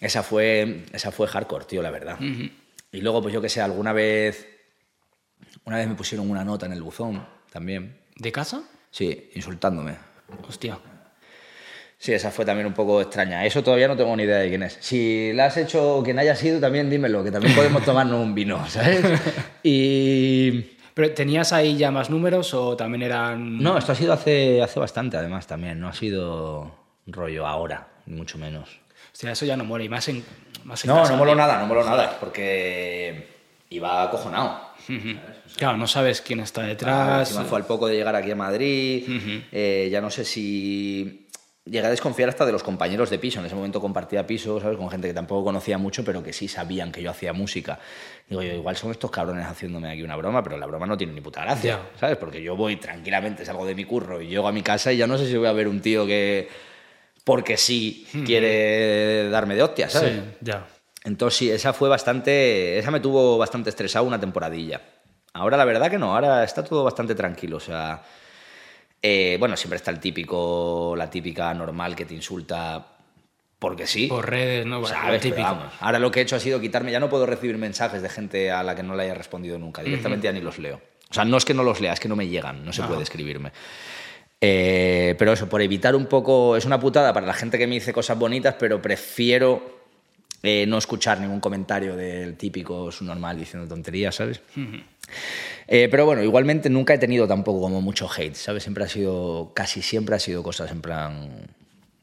Esa 0.00 0.24
fue, 0.24 0.84
esa 0.92 1.12
fue 1.12 1.28
hardcore, 1.28 1.66
tío, 1.66 1.80
la 1.80 1.92
verdad. 1.92 2.18
Y 2.18 3.00
luego, 3.02 3.22
pues 3.22 3.32
yo 3.34 3.40
que 3.40 3.48
sé, 3.48 3.60
alguna 3.60 3.92
vez. 3.92 4.48
Una 5.64 5.76
vez 5.76 5.86
me 5.86 5.94
pusieron 5.94 6.28
una 6.28 6.44
nota 6.44 6.66
en 6.66 6.72
el 6.72 6.82
buzón 6.82 7.24
también. 7.52 7.96
¿De 8.16 8.32
casa? 8.32 8.64
Sí, 8.90 9.30
insultándome. 9.36 9.96
Hostia. 10.48 10.76
Sí, 11.98 12.12
esa 12.12 12.30
fue 12.30 12.44
también 12.44 12.66
un 12.66 12.74
poco 12.74 13.00
extraña. 13.00 13.44
Eso 13.46 13.62
todavía 13.62 13.88
no 13.88 13.96
tengo 13.96 14.14
ni 14.16 14.24
idea 14.24 14.38
de 14.38 14.48
quién 14.50 14.62
es. 14.62 14.76
Si 14.80 15.32
la 15.32 15.46
has 15.46 15.56
hecho 15.56 16.02
quien 16.04 16.18
haya 16.18 16.36
sido, 16.36 16.60
también 16.60 16.90
dímelo, 16.90 17.24
que 17.24 17.30
también 17.30 17.54
podemos 17.54 17.84
tomarnos 17.84 18.20
un 18.20 18.34
vino, 18.34 18.64
¿sabes? 18.68 19.02
Y. 19.62 20.72
¿Pero 20.94 21.12
tenías 21.12 21.52
ahí 21.52 21.76
ya 21.76 21.90
más 21.90 22.08
números 22.08 22.54
o 22.54 22.74
también 22.74 23.02
eran...? 23.02 23.58
No, 23.62 23.76
esto 23.76 23.92
ha 23.92 23.94
sido 23.94 24.14
hace, 24.14 24.62
hace 24.62 24.80
bastante, 24.80 25.18
además, 25.18 25.46
también. 25.46 25.78
No 25.78 25.88
ha 25.88 25.92
sido 25.92 26.74
rollo 27.06 27.46
ahora, 27.46 27.88
ni 28.06 28.16
mucho 28.16 28.38
menos. 28.38 28.80
Hostia, 29.12 29.30
eso 29.32 29.44
ya 29.44 29.58
no 29.58 29.64
mola. 29.64 29.84
Y 29.84 29.90
más 29.90 30.08
en, 30.08 30.24
más 30.64 30.82
en 30.84 30.88
No, 30.88 30.96
casa. 30.96 31.12
no 31.12 31.18
moló 31.18 31.34
nada, 31.34 31.58
no 31.60 31.66
moló 31.66 31.84
nada, 31.84 32.16
porque 32.18 33.28
iba 33.68 34.04
acojonado. 34.04 34.58
Claro, 35.56 35.76
no 35.76 35.86
sabes 35.86 36.22
quién 36.22 36.40
está 36.40 36.62
detrás. 36.62 37.28
encima 37.28 37.44
fue 37.44 37.58
al 37.58 37.66
poco 37.66 37.88
de 37.88 37.96
llegar 37.96 38.16
aquí 38.16 38.30
a 38.30 38.36
Madrid. 38.36 39.04
eh, 39.52 39.88
ya 39.92 40.00
no 40.00 40.08
sé 40.10 40.24
si. 40.24 41.25
Llegué 41.66 41.84
a 41.84 41.90
desconfiar 41.90 42.28
hasta 42.28 42.46
de 42.46 42.52
los 42.52 42.62
compañeros 42.62 43.10
de 43.10 43.18
piso. 43.18 43.40
En 43.40 43.46
ese 43.46 43.56
momento 43.56 43.80
compartía 43.80 44.24
piso, 44.24 44.60
¿sabes? 44.60 44.78
Con 44.78 44.88
gente 44.88 45.08
que 45.08 45.14
tampoco 45.14 45.42
conocía 45.44 45.78
mucho, 45.78 46.04
pero 46.04 46.22
que 46.22 46.32
sí 46.32 46.46
sabían 46.46 46.92
que 46.92 47.02
yo 47.02 47.10
hacía 47.10 47.32
música. 47.32 47.80
Digo 48.28 48.40
yo, 48.40 48.52
igual 48.52 48.76
son 48.76 48.92
estos 48.92 49.10
cabrones 49.10 49.44
haciéndome 49.46 49.90
aquí 49.90 50.02
una 50.04 50.14
broma, 50.14 50.44
pero 50.44 50.56
la 50.58 50.66
broma 50.66 50.86
no 50.86 50.96
tiene 50.96 51.12
ni 51.12 51.20
puta 51.20 51.42
gracia, 51.42 51.80
Ya. 51.92 51.98
¿sabes? 51.98 52.18
Porque 52.18 52.40
yo 52.40 52.54
voy 52.54 52.76
tranquilamente, 52.76 53.44
salgo 53.44 53.66
de 53.66 53.74
mi 53.74 53.84
curro 53.84 54.22
y 54.22 54.28
llego 54.28 54.46
a 54.46 54.52
mi 54.52 54.62
casa 54.62 54.92
y 54.92 54.96
ya 54.96 55.08
no 55.08 55.18
sé 55.18 55.26
si 55.26 55.36
voy 55.36 55.48
a 55.48 55.52
ver 55.52 55.66
un 55.66 55.80
tío 55.80 56.06
que. 56.06 56.48
Porque 57.24 57.56
sí 57.56 58.06
quiere 58.24 59.28
darme 59.30 59.56
de 59.56 59.62
hostias, 59.64 59.92
¿sabes? 59.92 60.12
Sí, 60.14 60.20
ya. 60.42 60.66
Entonces 61.02 61.36
sí, 61.36 61.50
esa 61.50 61.72
fue 61.72 61.88
bastante, 61.88 62.78
esa 62.78 62.92
me 62.92 63.00
tuvo 63.00 63.38
bastante 63.38 63.70
estresado 63.70 64.04
una 64.04 64.20
temporadilla. 64.20 64.80
Ahora 65.32 65.56
la 65.56 65.64
verdad 65.64 65.90
que 65.90 65.98
no, 65.98 66.14
ahora 66.14 66.44
está 66.44 66.62
todo 66.64 66.84
bastante 66.84 67.16
tranquilo, 67.16 67.56
o 67.56 67.60
sea, 67.60 68.02
eh, 69.02 69.36
bueno, 69.38 69.56
siempre 69.56 69.76
está 69.76 69.90
el 69.90 70.00
típico, 70.00 70.94
la 70.96 71.10
típica 71.10 71.52
normal 71.54 71.94
que 71.94 72.04
te 72.04 72.14
insulta 72.14 72.96
porque 73.58 73.86
sí. 73.86 74.06
Por 74.06 74.28
redes, 74.28 74.66
¿no? 74.66 74.84
¿Sabes? 74.84 75.20
Pero 75.20 75.20
típico. 75.20 75.42
vamos, 75.42 75.72
ahora 75.80 75.98
lo 75.98 76.10
que 76.10 76.20
he 76.20 76.22
hecho 76.22 76.36
ha 76.36 76.40
sido 76.40 76.60
quitarme, 76.60 76.92
ya 76.92 77.00
no 77.00 77.08
puedo 77.08 77.26
recibir 77.26 77.56
mensajes 77.56 78.02
de 78.02 78.08
gente 78.08 78.50
a 78.50 78.62
la 78.62 78.74
que 78.74 78.82
no 78.82 78.94
le 78.94 79.04
haya 79.04 79.14
respondido 79.14 79.58
nunca, 79.58 79.82
directamente 79.82 80.26
ya 80.26 80.32
ni 80.32 80.40
los 80.40 80.58
leo. 80.58 80.80
O 81.10 81.14
sea, 81.14 81.24
no 81.24 81.36
es 81.36 81.44
que 81.44 81.54
no 81.54 81.62
los 81.62 81.80
lea, 81.80 81.92
es 81.92 82.00
que 82.00 82.08
no 82.08 82.16
me 82.16 82.28
llegan, 82.28 82.64
no 82.64 82.72
se 82.72 82.82
puede 82.82 83.02
escribirme. 83.02 83.52
Eh, 84.40 85.14
pero 85.18 85.32
eso, 85.32 85.48
por 85.48 85.62
evitar 85.62 85.96
un 85.96 86.06
poco, 86.06 86.56
es 86.56 86.64
una 86.64 86.78
putada 86.78 87.12
para 87.12 87.26
la 87.26 87.32
gente 87.32 87.58
que 87.58 87.66
me 87.66 87.74
dice 87.74 87.92
cosas 87.92 88.18
bonitas, 88.18 88.56
pero 88.58 88.82
prefiero 88.82 89.76
eh, 90.42 90.66
no 90.66 90.78
escuchar 90.78 91.20
ningún 91.20 91.40
comentario 91.40 91.96
del 91.96 92.36
típico 92.36 92.92
su 92.92 93.04
normal 93.04 93.38
diciendo 93.38 93.66
tonterías, 93.66 94.14
¿sabes? 94.14 94.42
Eh, 95.68 95.88
pero 95.90 96.06
bueno, 96.06 96.22
igualmente 96.22 96.70
nunca 96.70 96.94
he 96.94 96.98
tenido 96.98 97.26
tampoco 97.26 97.60
como 97.60 97.80
mucho 97.80 98.08
hate, 98.10 98.34
¿sabes? 98.34 98.62
Siempre 98.62 98.84
ha 98.84 98.88
sido, 98.88 99.52
casi 99.54 99.82
siempre 99.82 100.14
ha 100.14 100.18
sido 100.18 100.42
cosas 100.42 100.70
en 100.70 100.80
plan 100.80 101.46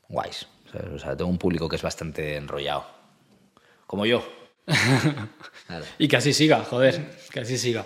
guays. 0.09 0.47
¿sabes? 0.71 0.87
O 0.87 0.99
sea, 0.99 1.15
tengo 1.15 1.29
un 1.29 1.37
público 1.37 1.69
que 1.69 1.75
es 1.77 1.81
bastante 1.81 2.35
enrollado. 2.35 2.85
Como 3.87 4.05
yo. 4.05 4.23
Claro. 5.67 5.85
Y 5.97 6.07
que 6.09 6.17
así 6.17 6.33
siga, 6.33 6.63
joder. 6.65 7.09
Que 7.31 7.39
así 7.39 7.57
siga. 7.57 7.85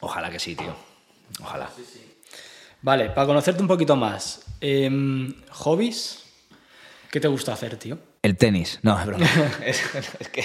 Ojalá 0.00 0.28
que 0.30 0.40
sí, 0.40 0.56
tío. 0.56 0.74
Ojalá. 1.40 1.70
Vale, 2.82 3.10
para 3.10 3.26
conocerte 3.28 3.62
un 3.62 3.68
poquito 3.68 3.94
más. 3.94 4.42
em, 4.60 5.32
¿Hobbies? 5.50 6.24
¿Qué 7.10 7.20
te 7.20 7.28
gusta 7.28 7.52
hacer, 7.52 7.76
tío? 7.76 7.98
El 8.22 8.36
tenis. 8.36 8.80
No, 8.82 8.98
es 8.98 9.06
broma. 9.06 9.26
es, 9.64 9.82
es 10.20 10.28
que 10.28 10.44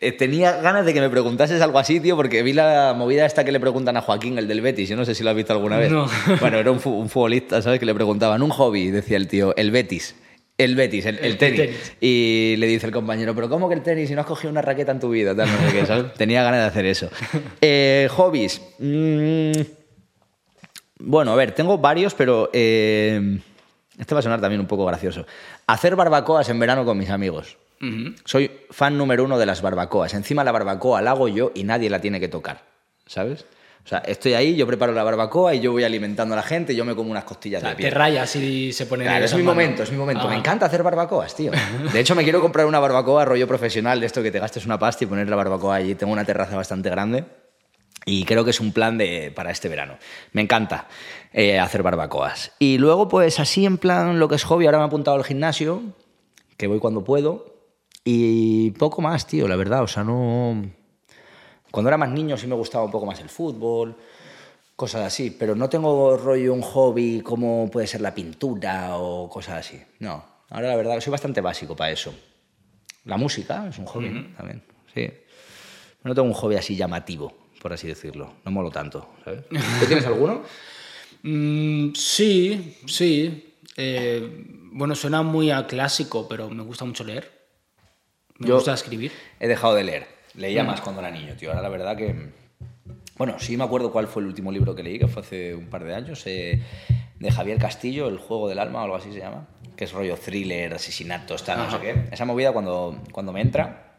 eh, 0.00 0.12
tenía 0.12 0.56
ganas 0.60 0.86
de 0.86 0.94
que 0.94 1.00
me 1.00 1.10
preguntases 1.10 1.60
algo 1.62 1.78
así, 1.78 2.00
tío, 2.00 2.16
porque 2.16 2.42
vi 2.42 2.52
la 2.52 2.94
movida 2.96 3.26
esta 3.26 3.44
que 3.44 3.52
le 3.52 3.60
preguntan 3.60 3.96
a 3.96 4.00
Joaquín, 4.02 4.38
el 4.38 4.46
del 4.48 4.60
Betis. 4.60 4.88
Yo 4.88 4.96
no 4.96 5.04
sé 5.04 5.14
si 5.14 5.24
lo 5.24 5.30
has 5.30 5.36
visto 5.36 5.52
alguna 5.52 5.76
vez. 5.78 5.90
No. 5.90 6.06
Bueno, 6.40 6.58
era 6.58 6.70
un, 6.70 6.80
fu- 6.80 6.96
un 6.98 7.08
futbolista, 7.08 7.60
¿sabes? 7.62 7.80
Que 7.80 7.86
le 7.86 7.94
preguntaban 7.94 8.42
un 8.42 8.50
hobby, 8.50 8.90
decía 8.90 9.16
el 9.16 9.26
tío, 9.28 9.54
el 9.56 9.70
Betis. 9.70 10.14
El 10.56 10.74
Betis, 10.74 11.06
el, 11.06 11.18
el 11.18 11.24
El 11.24 11.38
tenis. 11.38 11.60
tenis. 11.60 11.92
Y 12.00 12.56
le 12.58 12.66
dice 12.66 12.86
el 12.86 12.92
compañero, 12.92 13.32
pero 13.34 13.48
¿cómo 13.48 13.68
que 13.68 13.74
el 13.76 13.82
tenis 13.82 14.08
si 14.08 14.14
no 14.16 14.22
has 14.22 14.26
cogido 14.26 14.50
una 14.50 14.60
raqueta 14.62 14.90
en 14.90 14.98
tu 14.98 15.08
vida? 15.10 15.34
Tal, 15.34 15.48
no 15.48 15.68
sé 15.70 15.76
qué, 15.76 15.86
¿sabes? 15.86 16.14
Tenía 16.16 16.42
ganas 16.42 16.60
de 16.62 16.66
hacer 16.66 16.84
eso. 16.86 17.08
Eh, 17.60 18.08
hobbies. 18.10 18.60
Mm, 18.80 19.52
bueno, 21.00 21.32
a 21.32 21.36
ver, 21.36 21.52
tengo 21.52 21.78
varios, 21.78 22.14
pero 22.14 22.50
eh, 22.52 23.38
este 23.98 24.14
va 24.14 24.18
a 24.20 24.22
sonar 24.22 24.40
también 24.40 24.60
un 24.60 24.66
poco 24.66 24.84
gracioso. 24.84 25.26
Hacer 25.66 25.94
barbacoas 25.94 26.48
en 26.48 26.58
verano 26.58 26.84
con 26.84 26.98
mis 26.98 27.10
amigos. 27.10 27.56
Soy 28.24 28.50
fan 28.70 28.96
número 28.98 29.24
uno 29.24 29.38
de 29.38 29.46
las 29.46 29.62
barbacoas. 29.62 30.14
Encima 30.14 30.44
la 30.44 30.52
barbacoa 30.52 31.00
la 31.02 31.10
hago 31.12 31.28
yo 31.28 31.52
y 31.54 31.64
nadie 31.64 31.90
la 31.90 32.00
tiene 32.00 32.18
que 32.20 32.28
tocar, 32.28 32.62
¿sabes? 33.06 33.44
O 33.84 33.88
sea, 33.88 33.98
estoy 34.00 34.34
ahí, 34.34 34.54
yo 34.54 34.66
preparo 34.66 34.92
la 34.92 35.02
barbacoa 35.02 35.54
y 35.54 35.60
yo 35.60 35.72
voy 35.72 35.82
alimentando 35.82 36.34
a 36.34 36.36
la 36.36 36.42
gente 36.42 36.74
y 36.74 36.76
yo 36.76 36.84
me 36.84 36.94
como 36.94 37.10
unas 37.10 37.24
costillas 37.24 37.62
O 37.62 37.62
sea, 37.62 37.70
de 37.70 37.76
te 37.76 37.82
piel. 37.84 37.92
rayas 37.94 38.36
y 38.36 38.70
se 38.72 38.84
pone 38.84 39.04
Claro, 39.04 39.24
es 39.24 39.34
mi 39.34 39.42
momento, 39.42 39.82
es 39.82 39.90
mi 39.90 39.96
momento. 39.96 40.28
Me 40.28 40.36
encanta 40.36 40.66
hacer 40.66 40.82
barbacoas, 40.82 41.34
tío. 41.34 41.52
De 41.92 42.00
hecho, 42.00 42.14
me 42.14 42.22
quiero 42.22 42.42
comprar 42.42 42.66
una 42.66 42.80
barbacoa 42.80 43.24
rollo 43.24 43.46
profesional 43.46 43.98
de 43.98 44.04
esto 44.06 44.22
que 44.22 44.30
te 44.30 44.40
gastes 44.40 44.66
una 44.66 44.78
pasta 44.78 45.04
y 45.04 45.06
poner 45.06 45.28
la 45.30 45.36
barbacoa 45.36 45.76
allí. 45.76 45.94
Tengo 45.94 46.12
una 46.12 46.24
terraza 46.26 46.54
bastante 46.54 46.90
grande 46.90 47.24
y 48.04 48.24
creo 48.24 48.44
que 48.44 48.50
es 48.50 48.60
un 48.60 48.72
plan 48.72 48.98
de, 48.98 49.32
para 49.34 49.50
este 49.52 49.70
verano. 49.70 49.96
Me 50.32 50.42
encanta 50.42 50.86
eh, 51.32 51.58
hacer 51.58 51.82
barbacoas. 51.82 52.52
Y 52.58 52.76
luego, 52.76 53.08
pues 53.08 53.40
así 53.40 53.64
en 53.64 53.78
plan 53.78 54.18
lo 54.18 54.28
que 54.28 54.34
es 54.34 54.44
hobby, 54.44 54.66
ahora 54.66 54.78
me 54.78 54.84
he 54.84 54.86
apuntado 54.88 55.16
al 55.16 55.24
gimnasio, 55.24 55.80
que 56.58 56.66
voy 56.66 56.78
cuando 56.78 57.04
puedo. 57.04 57.57
Y 58.10 58.70
poco 58.70 59.02
más, 59.02 59.26
tío, 59.26 59.46
la 59.46 59.56
verdad. 59.56 59.82
O 59.82 59.86
sea, 59.86 60.02
no... 60.02 60.64
Cuando 61.70 61.90
era 61.90 61.98
más 61.98 62.08
niño 62.08 62.38
sí 62.38 62.46
me 62.46 62.54
gustaba 62.54 62.86
un 62.86 62.90
poco 62.90 63.04
más 63.04 63.20
el 63.20 63.28
fútbol, 63.28 63.94
cosas 64.74 65.02
así, 65.02 65.30
pero 65.30 65.54
no 65.54 65.68
tengo 65.68 66.16
rollo 66.16 66.54
un 66.54 66.62
hobby 66.62 67.20
como 67.20 67.70
puede 67.70 67.86
ser 67.86 68.00
la 68.00 68.14
pintura 68.14 68.96
o 68.96 69.28
cosas 69.28 69.58
así. 69.58 69.78
No, 69.98 70.24
ahora 70.48 70.68
la 70.68 70.76
verdad 70.76 70.98
soy 71.00 71.10
bastante 71.10 71.42
básico 71.42 71.76
para 71.76 71.90
eso. 71.90 72.14
La 73.04 73.18
música 73.18 73.66
es 73.68 73.76
un 73.78 73.84
hobby 73.84 74.32
también, 74.34 74.62
sí. 74.94 75.10
No 76.02 76.14
tengo 76.14 76.28
un 76.28 76.34
hobby 76.34 76.56
así 76.56 76.76
llamativo, 76.76 77.34
por 77.60 77.74
así 77.74 77.88
decirlo. 77.88 78.36
No 78.46 78.50
molo 78.50 78.70
tanto, 78.70 79.06
¿sabes? 79.22 79.44
¿Tú 79.48 79.86
tienes 79.86 80.06
alguno? 80.06 80.42
Mm, 81.20 81.94
sí, 81.94 82.78
sí. 82.86 83.56
Eh, 83.76 84.44
bueno, 84.70 84.94
suena 84.94 85.22
muy 85.22 85.50
a 85.50 85.66
clásico, 85.66 86.28
pero 86.28 86.48
me 86.48 86.62
gusta 86.62 86.84
mucho 86.84 87.02
leer. 87.02 87.37
Me 88.38 88.48
Yo- 88.48 88.54
gusta 88.56 88.74
escribir. 88.74 89.12
He 89.40 89.48
dejado 89.48 89.74
de 89.74 89.84
leer. 89.84 90.06
Leía 90.34 90.62
más 90.64 90.80
cuando 90.80 91.00
era 91.00 91.10
niño, 91.10 91.34
tío. 91.36 91.50
Ahora 91.50 91.62
la 91.62 91.68
verdad 91.68 91.96
que... 91.96 92.30
Bueno, 93.16 93.38
sí 93.40 93.56
me 93.56 93.64
acuerdo 93.64 93.90
cuál 93.90 94.06
fue 94.06 94.22
el 94.22 94.28
último 94.28 94.52
libro 94.52 94.74
que 94.76 94.82
leí, 94.84 94.98
que 94.98 95.08
fue 95.08 95.22
hace 95.22 95.54
un 95.54 95.66
par 95.66 95.82
de 95.84 95.94
años. 95.94 96.22
eh, 96.26 96.62
de 97.18 97.32
Javier 97.32 97.58
Castillo, 97.58 98.06
El 98.08 98.18
juego 98.18 98.48
del 98.48 98.60
alma 98.60 98.80
o 98.80 98.84
algo 98.84 98.94
así 98.96 99.12
se 99.12 99.18
llama, 99.18 99.48
que 99.74 99.84
es 99.84 99.92
rollo 99.92 100.16
thriller, 100.16 100.72
asesinatos, 100.74 101.42
tal, 101.42 101.58
no 101.58 101.68
sé 101.70 101.78
qué. 101.80 102.04
Esa 102.12 102.24
movida 102.24 102.52
cuando, 102.52 102.96
cuando 103.10 103.32
me 103.32 103.40
entra, 103.40 103.98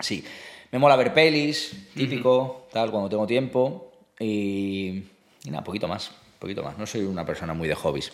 sí. 0.00 0.24
Me 0.72 0.78
mola 0.78 0.96
ver 0.96 1.12
pelis, 1.12 1.88
típico, 1.94 2.66
tal, 2.72 2.90
cuando 2.90 3.10
tengo 3.10 3.26
tiempo 3.26 3.92
y, 4.18 5.02
y 5.44 5.50
nada, 5.50 5.62
poquito 5.62 5.86
más, 5.86 6.10
poquito 6.38 6.62
más. 6.62 6.78
No 6.78 6.86
soy 6.86 7.02
una 7.02 7.26
persona 7.26 7.52
muy 7.52 7.68
de 7.68 7.74
hobbies. 7.74 8.10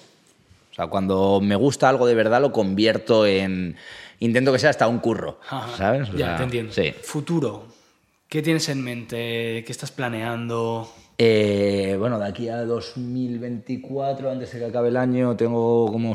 O 0.73 0.75
sea, 0.75 0.87
cuando 0.87 1.41
me 1.43 1.55
gusta 1.55 1.89
algo 1.89 2.07
de 2.07 2.15
verdad 2.15 2.41
lo 2.41 2.51
convierto 2.51 3.27
en... 3.27 3.77
Intento 4.21 4.53
que 4.53 4.59
sea 4.59 4.71
hasta 4.71 4.89
un 4.89 5.01
curro, 5.01 5.39
Ajá. 5.49 5.77
¿sabes? 5.77 6.09
O 6.11 6.13
ya, 6.17 6.27
sea, 6.29 6.37
te 6.39 6.43
entiendo. 6.45 6.73
Sí. 6.73 6.93
Futuro. 7.03 7.67
¿Qué 8.29 8.41
tienes 8.41 8.69
en 8.71 8.83
mente? 8.83 9.17
¿Qué 9.67 9.73
estás 9.73 9.91
planeando? 9.93 10.91
Eh, 11.19 11.97
bueno, 11.99 12.19
de 12.19 12.27
aquí 12.27 12.49
a 12.49 12.65
2024, 12.65 14.31
antes 14.31 14.53
de 14.53 14.59
que 14.61 14.65
acabe 14.65 14.89
el 14.89 14.97
año, 14.97 15.37
tengo 15.37 15.91
como 15.93 16.15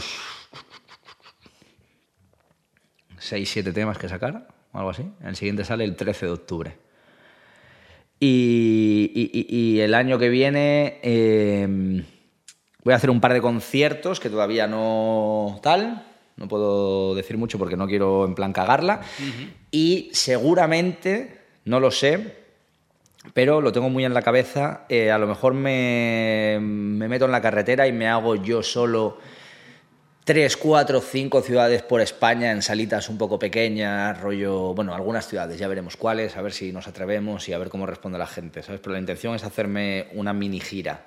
6, 3.20 3.50
7 3.50 3.72
temas 3.74 3.98
que 3.98 4.10
sacar, 4.10 4.48
o 4.72 4.78
algo 4.78 4.90
así. 4.90 5.04
El 5.24 5.36
siguiente 5.36 5.64
sale 5.66 5.84
el 5.84 5.96
13 5.96 6.26
de 6.28 6.32
octubre. 6.32 6.78
Y, 8.20 9.12
y- 9.14 9.30
y- 9.34 9.56
y 9.76 9.80
el 9.82 9.94
año 9.94 10.18
que 10.18 10.30
viene 10.30 11.00
eh, 11.04 12.04
voy 12.88 12.94
a 12.94 12.96
hacer 12.96 13.10
un 13.10 13.20
par 13.20 13.34
de 13.34 13.42
conciertos 13.42 14.22
que 14.22 14.30
todavía 14.30 14.66
no 14.66 15.60
tal. 15.62 16.06
No 16.38 16.48
puedo 16.48 17.16
decir 17.16 17.38
mucho 17.38 17.60
porque 17.60 17.76
no 17.76 17.86
quiero 17.86 18.24
en 18.24 18.34
plan 18.34 18.54
cagarla. 18.54 19.02
Y 19.72 20.10
seguramente, 20.14 21.42
no 21.66 21.82
lo 21.82 21.92
sé, 21.92 22.38
pero 23.34 23.60
lo 23.60 23.74
tengo 23.74 23.90
muy 23.90 24.06
en 24.06 24.14
la 24.14 24.22
cabeza. 24.22 24.86
eh, 24.88 25.12
a 25.12 25.18
lo 25.18 25.28
mejor 25.28 25.54
me, 25.54 26.60
me 26.62 27.10
meto 27.10 27.26
en 27.26 27.34
la 27.34 27.42
carretera 27.42 27.88
y 27.88 27.92
me 27.92 28.08
hago 28.08 28.36
yo 28.36 28.64
solo 28.64 29.18
tres, 30.24 30.56
cuatro, 30.56 31.02
cinco 31.02 31.42
ciudades 31.42 31.82
por 31.82 32.00
España 32.00 32.52
en 32.52 32.62
salitas 32.62 33.10
un 33.10 33.18
poco 33.18 33.38
pequeñas, 33.38 34.18
rollo, 34.22 34.74
bueno, 34.74 34.96
algunas 34.96 35.28
ciudades, 35.28 35.60
ya 35.60 35.68
veremos 35.68 35.98
cuáles, 35.98 36.38
a 36.38 36.42
ver 36.42 36.54
si 36.54 36.72
nos 36.72 36.88
atrevemos 36.88 37.50
y 37.50 37.54
a 37.54 37.58
ver 37.58 37.68
cómo 37.68 37.86
responde 37.86 38.18
la 38.18 38.28
gente, 38.28 38.64
¿sabes? 38.64 38.80
Pero 38.80 38.94
la 38.94 39.00
intención 39.00 39.36
es 39.36 39.44
hacerme 39.44 40.08
una 40.14 40.32
mini 40.32 40.62
gira 40.62 41.06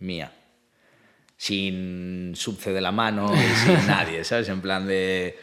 mía, 0.00 0.32
sin 1.36 2.32
subce 2.36 2.72
de 2.72 2.80
la 2.80 2.92
mano 2.92 3.32
y 3.34 3.54
sin 3.64 3.86
nadie, 3.86 4.24
¿sabes? 4.24 4.48
En 4.48 4.60
plan 4.60 4.86
de... 4.86 5.38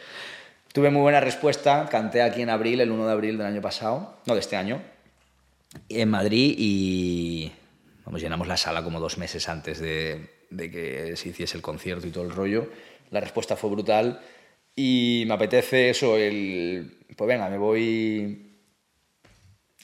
Tuve 0.72 0.90
muy 0.90 1.02
buena 1.02 1.20
respuesta, 1.20 1.86
canté 1.90 2.22
aquí 2.22 2.40
en 2.40 2.48
abril, 2.48 2.80
el 2.80 2.90
1 2.90 3.06
de 3.06 3.12
abril 3.12 3.36
del 3.36 3.46
año 3.46 3.60
pasado, 3.60 4.16
no, 4.24 4.34
de 4.34 4.40
este 4.40 4.56
año, 4.56 4.80
en 5.88 6.08
Madrid 6.08 6.54
y 6.56 7.52
vamos, 8.04 8.22
llenamos 8.22 8.48
la 8.48 8.56
sala 8.56 8.82
como 8.82 8.98
dos 8.98 9.18
meses 9.18 9.48
antes 9.48 9.80
de, 9.80 10.30
de 10.50 10.70
que 10.70 11.16
se 11.16 11.28
hiciese 11.28 11.56
el 11.56 11.62
concierto 11.62 12.06
y 12.06 12.10
todo 12.10 12.24
el 12.24 12.30
rollo. 12.30 12.70
La 13.10 13.20
respuesta 13.20 13.56
fue 13.56 13.70
brutal 13.70 14.20
y 14.74 15.24
me 15.26 15.34
apetece 15.34 15.90
eso, 15.90 16.16
el... 16.16 16.98
Pues 17.16 17.28
venga, 17.28 17.48
me 17.50 17.58
voy 17.58 18.51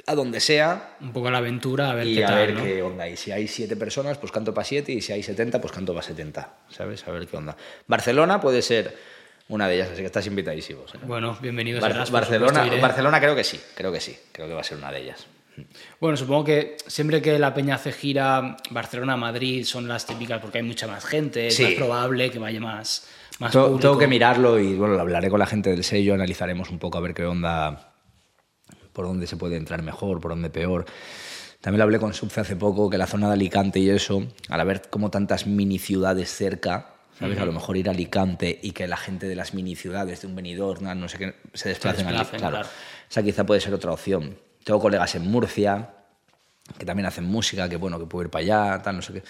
a 0.06 0.14
donde 0.14 0.40
sea 0.40 0.96
Un 1.00 1.12
poco 1.12 1.30
la 1.30 1.38
aventura, 1.38 1.90
a 1.90 1.94
ver 1.94 2.06
y 2.06 2.14
qué 2.16 2.24
a 2.24 2.28
tal, 2.28 2.36
ver 2.38 2.54
¿no? 2.54 2.62
qué 2.64 2.82
onda. 2.82 3.08
Y 3.08 3.16
si 3.16 3.30
hay 3.32 3.46
siete 3.48 3.76
personas, 3.76 4.18
pues 4.18 4.32
canto 4.32 4.54
para 4.54 4.64
siete 4.64 4.92
y 4.92 5.00
si 5.00 5.12
hay 5.12 5.22
70, 5.22 5.60
pues 5.60 5.72
canto 5.72 5.92
para 5.94 6.06
70, 6.06 6.54
¿sabes? 6.70 7.06
A 7.06 7.10
ver 7.10 7.26
qué 7.26 7.36
onda. 7.36 7.56
Barcelona 7.86 8.40
puede 8.40 8.62
ser 8.62 8.96
una 9.48 9.66
de 9.68 9.76
ellas, 9.76 9.88
así 9.92 10.00
que 10.00 10.06
estás 10.06 10.26
invitadísimos. 10.26 10.94
¿eh? 10.94 10.98
Bueno, 11.04 11.36
bienvenido 11.40 11.80
Bar- 11.80 11.92
serás, 11.92 12.10
por 12.10 12.20
Barcelona, 12.20 12.62
supuesto. 12.64 12.80
Barcelona 12.86 13.20
creo 13.20 13.34
que 13.36 13.44
sí, 13.44 13.60
creo 13.74 13.92
que 13.92 14.00
sí, 14.00 14.16
creo 14.32 14.46
que 14.48 14.54
va 14.54 14.60
a 14.60 14.64
ser 14.64 14.78
una 14.78 14.92
de 14.92 15.00
ellas. 15.02 15.26
Bueno, 16.00 16.16
supongo 16.16 16.44
que 16.44 16.76
siempre 16.86 17.20
que 17.20 17.36
la 17.38 17.52
peña 17.52 17.74
hace 17.74 17.90
gira, 17.90 18.56
Barcelona, 18.70 19.16
Madrid 19.16 19.64
son 19.64 19.88
las 19.88 20.06
típicas 20.06 20.40
porque 20.40 20.58
hay 20.58 20.64
mucha 20.64 20.86
más 20.86 21.04
gente, 21.04 21.48
es 21.48 21.56
Sí. 21.56 21.64
más 21.64 21.72
probable 21.72 22.30
que 22.30 22.38
vaya 22.38 22.60
más, 22.60 23.08
más 23.40 23.52
público. 23.52 23.80
tengo 23.80 23.98
que 23.98 24.06
mirarlo 24.06 24.60
y 24.60 24.74
bueno, 24.76 24.96
hablaré 25.00 25.28
con 25.30 25.40
la 25.40 25.46
gente 25.46 25.70
del 25.70 25.82
sello, 25.82 26.14
analizaremos 26.14 26.70
un 26.70 26.78
poco 26.78 26.98
a 26.98 27.00
ver 27.00 27.12
qué 27.12 27.24
onda, 27.24 27.87
por 28.98 29.06
dónde 29.06 29.28
se 29.28 29.36
puede 29.36 29.56
entrar 29.56 29.80
mejor, 29.80 30.18
por 30.20 30.32
dónde 30.32 30.50
peor. 30.50 30.84
También 31.60 31.78
lo 31.78 31.84
hablé 31.84 32.00
con 32.00 32.14
Subce 32.14 32.40
hace 32.40 32.56
poco, 32.56 32.90
que 32.90 32.98
la 32.98 33.06
zona 33.06 33.28
de 33.28 33.34
Alicante 33.34 33.78
y 33.78 33.88
eso, 33.90 34.26
al 34.48 34.60
haber 34.60 34.90
como 34.90 35.08
tantas 35.08 35.46
mini 35.46 35.78
ciudades 35.78 36.34
cerca, 36.34 36.94
¿sabes? 37.16 37.38
A 37.38 37.44
lo 37.44 37.52
mejor 37.52 37.76
ir 37.76 37.86
a 37.88 37.92
Alicante 37.92 38.58
y 38.60 38.72
que 38.72 38.88
la 38.88 38.96
gente 38.96 39.28
de 39.28 39.36
las 39.36 39.54
mini 39.54 39.76
ciudades, 39.76 40.22
de 40.22 40.26
un 40.26 40.34
venidor, 40.34 40.82
no, 40.82 41.08
sé 41.08 41.16
qué, 41.16 41.34
se 41.54 41.68
desplacen, 41.68 42.08
a 42.08 42.10
desplacen, 42.10 42.40
Claro. 42.40 42.56
claro. 42.56 42.68
Esa 43.08 43.22
quizá 43.22 43.46
puede 43.46 43.60
ser 43.60 43.72
otra 43.72 43.92
opción. 43.92 44.36
Tengo 44.64 44.80
colegas 44.80 45.14
en 45.14 45.30
Murcia 45.30 45.90
que 46.76 46.84
también 46.84 47.06
hacen 47.06 47.22
música, 47.22 47.68
que 47.68 47.76
bueno, 47.76 48.00
que 48.00 48.06
puedo 48.06 48.24
ir 48.24 48.30
para 48.30 48.42
allá, 48.42 48.82
tal, 48.82 48.96
no 48.96 49.02
sé 49.02 49.12
qué. 49.12 49.22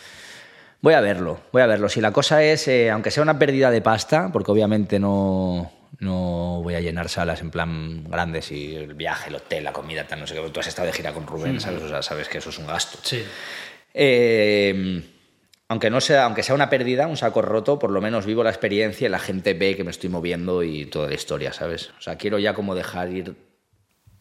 Voy 0.80 0.94
a 0.94 1.02
verlo, 1.02 1.40
voy 1.52 1.60
a 1.60 1.66
verlo. 1.66 1.90
Si 1.90 2.00
la 2.00 2.12
cosa 2.12 2.42
es, 2.42 2.68
eh, 2.68 2.90
aunque 2.90 3.10
sea 3.10 3.22
una 3.22 3.38
pérdida 3.38 3.70
de 3.70 3.82
pasta, 3.82 4.30
porque 4.32 4.50
obviamente 4.50 4.98
no, 4.98 5.70
no 6.00 6.60
voy 6.62 6.74
a 6.74 6.80
llenar 6.80 7.08
salas 7.08 7.40
en 7.40 7.50
plan 7.50 8.04
grandes 8.04 8.52
y 8.52 8.76
el 8.76 8.94
viaje, 8.94 9.30
el 9.30 9.36
hotel, 9.36 9.64
la 9.64 9.72
comida, 9.72 10.06
tal, 10.06 10.20
no 10.20 10.26
sé 10.26 10.34
qué. 10.34 10.50
Tú 10.50 10.60
has 10.60 10.68
estado 10.68 10.86
de 10.86 10.92
gira 10.92 11.12
con 11.12 11.26
Rubén, 11.26 11.60
¿sabes? 11.60 11.82
O 11.82 11.88
sea, 11.88 12.02
sabes 12.02 12.28
que 12.28 12.38
eso 12.38 12.50
es 12.50 12.58
un 12.58 12.66
gasto. 12.66 12.98
Sí. 13.02 13.24
Eh, 13.94 15.02
aunque, 15.66 15.90
no 15.90 16.00
sea, 16.00 16.24
aunque 16.24 16.42
sea 16.42 16.54
una 16.54 16.70
pérdida, 16.70 17.08
un 17.08 17.16
saco 17.16 17.42
roto, 17.42 17.78
por 17.78 17.90
lo 17.90 18.00
menos 18.00 18.26
vivo 18.26 18.44
la 18.44 18.50
experiencia 18.50 19.06
y 19.06 19.10
la 19.10 19.18
gente 19.18 19.54
ve 19.54 19.76
que 19.76 19.84
me 19.84 19.90
estoy 19.90 20.08
moviendo 20.08 20.62
y 20.62 20.86
toda 20.86 21.08
la 21.08 21.14
historia, 21.14 21.52
¿sabes? 21.52 21.90
O 21.98 22.00
sea, 22.00 22.16
quiero 22.16 22.38
ya 22.38 22.54
como 22.54 22.74
dejar 22.76 23.10
ir, 23.10 23.34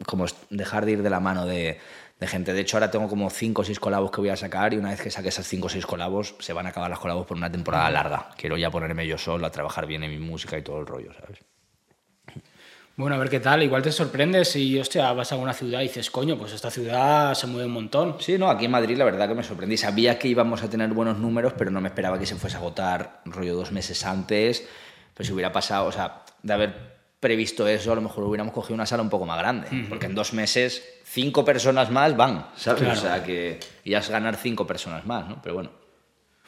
como 0.04 0.26
dejar 0.50 0.84
de 0.84 0.92
ir 0.92 1.02
de 1.02 1.10
la 1.10 1.20
mano 1.20 1.46
de, 1.46 1.78
de 2.18 2.26
gente. 2.26 2.52
De 2.52 2.60
hecho, 2.60 2.76
ahora 2.76 2.90
tengo 2.90 3.08
como 3.08 3.30
cinco 3.30 3.62
o 3.62 3.64
seis 3.64 3.78
colabos 3.78 4.10
que 4.10 4.20
voy 4.20 4.30
a 4.30 4.36
sacar 4.36 4.74
y 4.74 4.78
una 4.78 4.90
vez 4.90 5.00
que 5.00 5.10
saque 5.10 5.28
esas 5.28 5.46
cinco 5.46 5.68
o 5.68 5.70
seis 5.70 5.86
colabos, 5.86 6.34
se 6.40 6.52
van 6.52 6.66
a 6.66 6.70
acabar 6.70 6.90
los 6.90 6.98
colabos 6.98 7.26
por 7.26 7.36
una 7.36 7.50
temporada 7.50 7.88
larga. 7.90 8.30
Quiero 8.36 8.56
ya 8.56 8.70
ponerme 8.70 9.06
yo 9.06 9.16
solo 9.16 9.46
a 9.46 9.50
trabajar 9.50 9.86
bien 9.86 10.02
en 10.02 10.10
mi 10.10 10.18
música 10.18 10.58
y 10.58 10.62
todo 10.62 10.80
el 10.80 10.86
rollo, 10.86 11.12
¿sabes? 11.14 11.38
Bueno, 12.98 13.14
a 13.14 13.18
ver 13.18 13.30
qué 13.30 13.38
tal. 13.38 13.62
Igual 13.62 13.80
te 13.80 13.92
sorprendes 13.92 14.50
si, 14.50 14.76
hostia, 14.76 15.12
vas 15.12 15.30
a 15.30 15.36
una 15.36 15.52
ciudad 15.52 15.82
y 15.82 15.84
dices, 15.84 16.10
coño, 16.10 16.36
pues 16.36 16.52
esta 16.52 16.68
ciudad 16.68 17.32
se 17.34 17.46
mueve 17.46 17.66
un 17.66 17.72
montón. 17.72 18.16
Sí, 18.18 18.36
no, 18.36 18.50
aquí 18.50 18.64
en 18.64 18.72
Madrid 18.72 18.96
la 18.96 19.04
verdad 19.04 19.28
que 19.28 19.36
me 19.36 19.44
sorprendí. 19.44 19.76
Sabía 19.76 20.18
que 20.18 20.26
íbamos 20.26 20.64
a 20.64 20.68
tener 20.68 20.92
buenos 20.92 21.16
números, 21.16 21.52
pero 21.56 21.70
no 21.70 21.80
me 21.80 21.86
esperaba 21.86 22.18
que 22.18 22.26
se 22.26 22.34
fuese 22.34 22.56
a 22.56 22.58
agotar 22.58 23.20
rollo 23.24 23.54
dos 23.54 23.70
meses 23.70 24.04
antes. 24.04 24.66
Pero 25.14 25.24
si 25.24 25.32
hubiera 25.32 25.52
pasado, 25.52 25.86
o 25.86 25.92
sea, 25.92 26.24
de 26.42 26.52
haber 26.52 26.74
previsto 27.20 27.68
eso, 27.68 27.92
a 27.92 27.94
lo 27.94 28.00
mejor 28.00 28.24
hubiéramos 28.24 28.52
cogido 28.52 28.74
una 28.74 28.84
sala 28.84 29.04
un 29.04 29.10
poco 29.10 29.26
más 29.26 29.38
grande. 29.38 29.68
Porque 29.88 30.06
en 30.06 30.16
dos 30.16 30.32
meses, 30.32 30.82
cinco 31.04 31.44
personas 31.44 31.92
más 31.92 32.16
van, 32.16 32.48
¿sabes? 32.56 32.82
Claro. 32.82 32.98
O 32.98 33.00
sea, 33.00 33.22
que 33.22 33.60
ya 33.84 33.98
es 33.98 34.10
ganar 34.10 34.34
cinco 34.34 34.66
personas 34.66 35.06
más, 35.06 35.28
¿no? 35.28 35.40
Pero 35.40 35.54
bueno. 35.54 35.70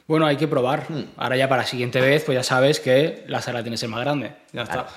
Bueno, 0.08 0.26
hay 0.26 0.36
que 0.36 0.48
probar. 0.48 0.86
Hmm. 0.88 1.10
Ahora 1.16 1.36
ya 1.36 1.48
para 1.48 1.62
la 1.62 1.68
siguiente 1.68 2.00
vez, 2.00 2.24
pues 2.24 2.34
ya 2.34 2.42
sabes 2.42 2.80
que 2.80 3.22
la 3.28 3.40
sala 3.40 3.62
tiene 3.62 3.74
que 3.74 3.78
ser 3.78 3.88
más 3.88 4.00
grande. 4.00 4.32
Ya 4.52 4.62
está. 4.62 4.88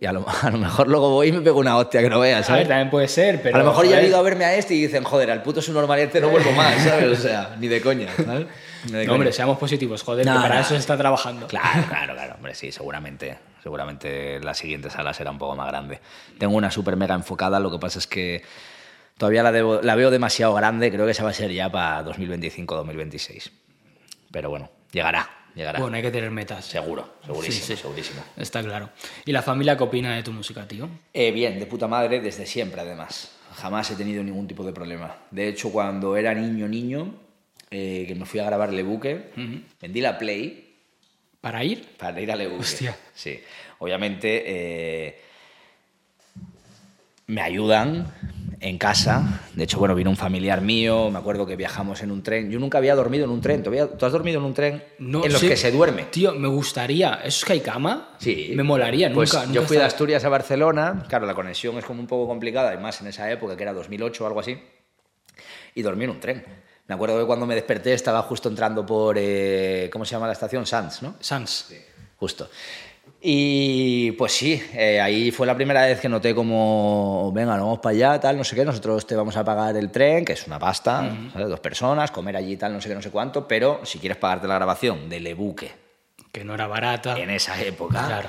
Y 0.00 0.06
a 0.06 0.12
lo, 0.12 0.24
a 0.42 0.50
lo 0.50 0.58
mejor 0.58 0.88
luego 0.88 1.10
voy 1.10 1.28
y 1.28 1.32
me 1.32 1.40
pego 1.40 1.60
una 1.60 1.76
hostia 1.76 2.00
que 2.02 2.08
no 2.10 2.20
veas, 2.20 2.36
A 2.36 2.54
ver, 2.54 2.62
¿sabes? 2.64 2.68
también 2.68 2.90
puede 2.90 3.08
ser, 3.08 3.40
pero... 3.42 3.56
a 3.56 3.58
lo 3.60 3.64
mejor 3.66 3.86
ya 3.86 4.00
he 4.00 4.06
ido 4.06 4.16
a 4.18 4.22
verme 4.22 4.44
a 4.44 4.54
este 4.54 4.74
y 4.74 4.82
dicen, 4.82 5.04
joder, 5.04 5.30
al 5.30 5.42
puto 5.42 5.60
su 5.62 5.72
normalmente 5.72 6.20
no 6.20 6.28
vuelvo 6.28 6.52
más, 6.52 6.82
¿sabes? 6.82 7.18
O 7.18 7.22
sea, 7.22 7.56
ni 7.58 7.68
de 7.68 7.80
coña, 7.80 8.08
¿sabes? 8.16 8.46
No, 8.90 9.12
hombre, 9.14 9.32
seamos 9.32 9.58
positivos, 9.58 10.02
joder, 10.02 10.26
No, 10.26 10.32
que 10.34 10.40
para 10.40 10.54
no. 10.56 10.60
eso 10.60 10.70
se 10.70 10.76
está 10.76 10.96
trabajando. 10.96 11.46
Claro, 11.46 11.84
claro, 11.88 12.14
claro, 12.14 12.34
hombre, 12.34 12.54
sí, 12.54 12.72
seguramente. 12.72 13.38
Seguramente 13.62 14.40
la 14.40 14.54
siguiente 14.54 14.90
sala 14.90 15.14
será 15.14 15.30
un 15.30 15.38
poco 15.38 15.54
más 15.54 15.68
grande. 15.68 16.00
Tengo 16.38 16.56
una 16.56 16.68
super 16.72 16.96
mega 16.96 17.14
enfocada, 17.14 17.60
lo 17.60 17.70
que 17.70 17.78
pasa 17.78 18.00
es 18.00 18.08
que 18.08 18.42
todavía 19.18 19.44
la, 19.44 19.52
debo- 19.52 19.80
la 19.82 19.94
veo 19.94 20.10
demasiado 20.10 20.52
grande, 20.54 20.90
creo 20.90 21.04
que 21.04 21.12
esa 21.12 21.22
va 21.22 21.30
a 21.30 21.34
ser 21.34 21.52
ya 21.52 21.70
para 21.70 22.04
2025-2026. 22.06 23.50
Pero 24.32 24.50
bueno, 24.50 24.68
llegará, 24.90 25.30
llegará. 25.54 25.78
Bueno, 25.80 25.96
hay 25.96 26.02
que 26.02 26.10
tener 26.10 26.30
metas. 26.30 26.64
Seguro, 26.64 27.14
segurísimo, 27.24 27.66
Sí, 27.66 27.76
sí. 27.76 27.82
segurísimo. 27.82 28.22
Está 28.36 28.62
claro. 28.62 28.90
¿Y 29.24 29.32
la 29.32 29.42
familia 29.42 29.76
qué 29.76 29.84
opina 29.84 30.14
de 30.14 30.22
tu 30.22 30.32
música, 30.32 30.66
tío? 30.66 30.88
Eh, 31.12 31.30
bien, 31.32 31.58
de 31.58 31.66
puta 31.66 31.86
madre 31.88 32.20
desde 32.20 32.46
siempre, 32.46 32.80
además. 32.80 33.32
Jamás 33.54 33.90
he 33.90 33.96
tenido 33.96 34.22
ningún 34.24 34.46
tipo 34.48 34.64
de 34.64 34.72
problema. 34.72 35.14
De 35.30 35.48
hecho, 35.48 35.70
cuando 35.70 36.16
era 36.16 36.34
niño, 36.34 36.66
niño, 36.68 37.14
eh, 37.70 38.04
que 38.08 38.14
me 38.14 38.24
fui 38.24 38.40
a 38.40 38.44
grabar 38.44 38.72
Le 38.72 38.82
Buque, 38.82 39.30
vendí 39.80 40.00
la 40.00 40.18
Play 40.18 40.68
¿Para 41.40 41.64
ir? 41.64 41.84
Para 41.98 42.20
ir 42.20 42.30
a 42.30 42.36
Lebuque. 42.36 42.60
Hostia. 42.60 42.96
Sí. 43.12 43.40
Obviamente 43.80 44.44
eh, 44.46 45.20
me 47.26 47.40
ayudan 47.42 48.06
en 48.62 48.78
casa. 48.78 49.40
De 49.54 49.64
hecho, 49.64 49.78
bueno, 49.78 49.94
vino 49.94 50.08
un 50.10 50.16
familiar 50.16 50.60
mío. 50.62 51.10
Me 51.10 51.18
acuerdo 51.18 51.44
que 51.46 51.56
viajamos 51.56 52.02
en 52.02 52.10
un 52.10 52.22
tren. 52.22 52.50
Yo 52.50 52.58
nunca 52.58 52.78
había 52.78 52.94
dormido 52.94 53.24
en 53.24 53.30
un 53.30 53.40
tren. 53.40 53.62
¿Tú, 53.62 53.70
había- 53.70 53.88
tú 53.90 54.06
has 54.06 54.12
dormido 54.12 54.38
en 54.38 54.44
un 54.46 54.54
tren 54.54 54.82
No, 54.98 55.24
en 55.24 55.32
los 55.32 55.40
sí. 55.40 55.48
que 55.48 55.56
se 55.56 55.70
duerme? 55.70 56.04
Tío, 56.04 56.32
me 56.34 56.48
gustaría. 56.48 57.14
¿Eso 57.24 57.38
es 57.40 57.44
que 57.44 57.52
hay 57.54 57.60
cama? 57.60 58.16
Sí. 58.18 58.52
Me 58.54 58.62
molaría, 58.62 59.08
nunca. 59.08 59.16
Pues 59.16 59.34
nunca 59.34 59.46
yo 59.46 59.60
fui 59.62 59.76
de 59.76 59.82
estaba- 59.82 59.86
Asturias 59.86 60.24
a 60.24 60.28
Barcelona. 60.28 61.04
Claro, 61.08 61.26
la 61.26 61.34
conexión 61.34 61.76
es 61.78 61.84
como 61.84 62.00
un 62.00 62.06
poco 62.06 62.26
complicada, 62.28 62.72
y 62.74 62.78
más 62.78 63.00
en 63.00 63.08
esa 63.08 63.30
época, 63.30 63.56
que 63.56 63.62
era 63.62 63.72
2008 63.72 64.24
o 64.24 64.26
algo 64.26 64.40
así. 64.40 64.56
Y 65.74 65.82
dormí 65.82 66.04
en 66.04 66.10
un 66.10 66.20
tren. 66.20 66.44
Me 66.86 66.94
acuerdo 66.94 67.18
que 67.18 67.26
cuando 67.26 67.46
me 67.46 67.54
desperté 67.54 67.94
estaba 67.94 68.22
justo 68.22 68.48
entrando 68.48 68.84
por. 68.84 69.16
eh, 69.18 69.88
¿Cómo 69.92 70.04
se 70.04 70.12
llama 70.12 70.26
la 70.26 70.32
estación? 70.34 70.66
Sanz, 70.66 71.02
¿no? 71.02 71.14
Sans. 71.20 71.72
Justo. 72.16 72.48
Y 73.24 74.10
pues 74.12 74.32
sí, 74.32 74.60
eh, 74.74 75.00
ahí 75.00 75.30
fue 75.30 75.46
la 75.46 75.54
primera 75.54 75.86
vez 75.86 76.00
que 76.00 76.08
noté 76.08 76.34
como, 76.34 77.30
venga, 77.32 77.52
nos 77.56 77.66
vamos 77.66 77.78
para 77.78 77.94
allá, 77.94 78.20
tal, 78.20 78.36
no 78.36 78.42
sé 78.42 78.56
qué, 78.56 78.64
nosotros 78.64 79.06
te 79.06 79.14
vamos 79.14 79.36
a 79.36 79.44
pagar 79.44 79.76
el 79.76 79.92
tren, 79.92 80.24
que 80.24 80.32
es 80.32 80.44
una 80.48 80.58
pasta, 80.58 81.08
¿sabes? 81.32 81.48
Dos 81.48 81.60
personas, 81.60 82.10
comer 82.10 82.36
allí, 82.36 82.56
tal, 82.56 82.72
no 82.72 82.80
sé 82.80 82.88
qué, 82.88 82.96
no 82.96 83.02
sé 83.02 83.10
cuánto, 83.10 83.46
pero 83.46 83.80
si 83.84 84.00
quieres 84.00 84.18
pagarte 84.18 84.48
la 84.48 84.54
grabación 84.56 85.08
del 85.08 85.24
e-buque 85.28 85.70
Que 86.32 86.42
no 86.42 86.54
era 86.54 86.66
barata. 86.66 87.16
en 87.16 87.30
esa 87.30 87.62
época, 87.62 88.04
Claro. 88.06 88.28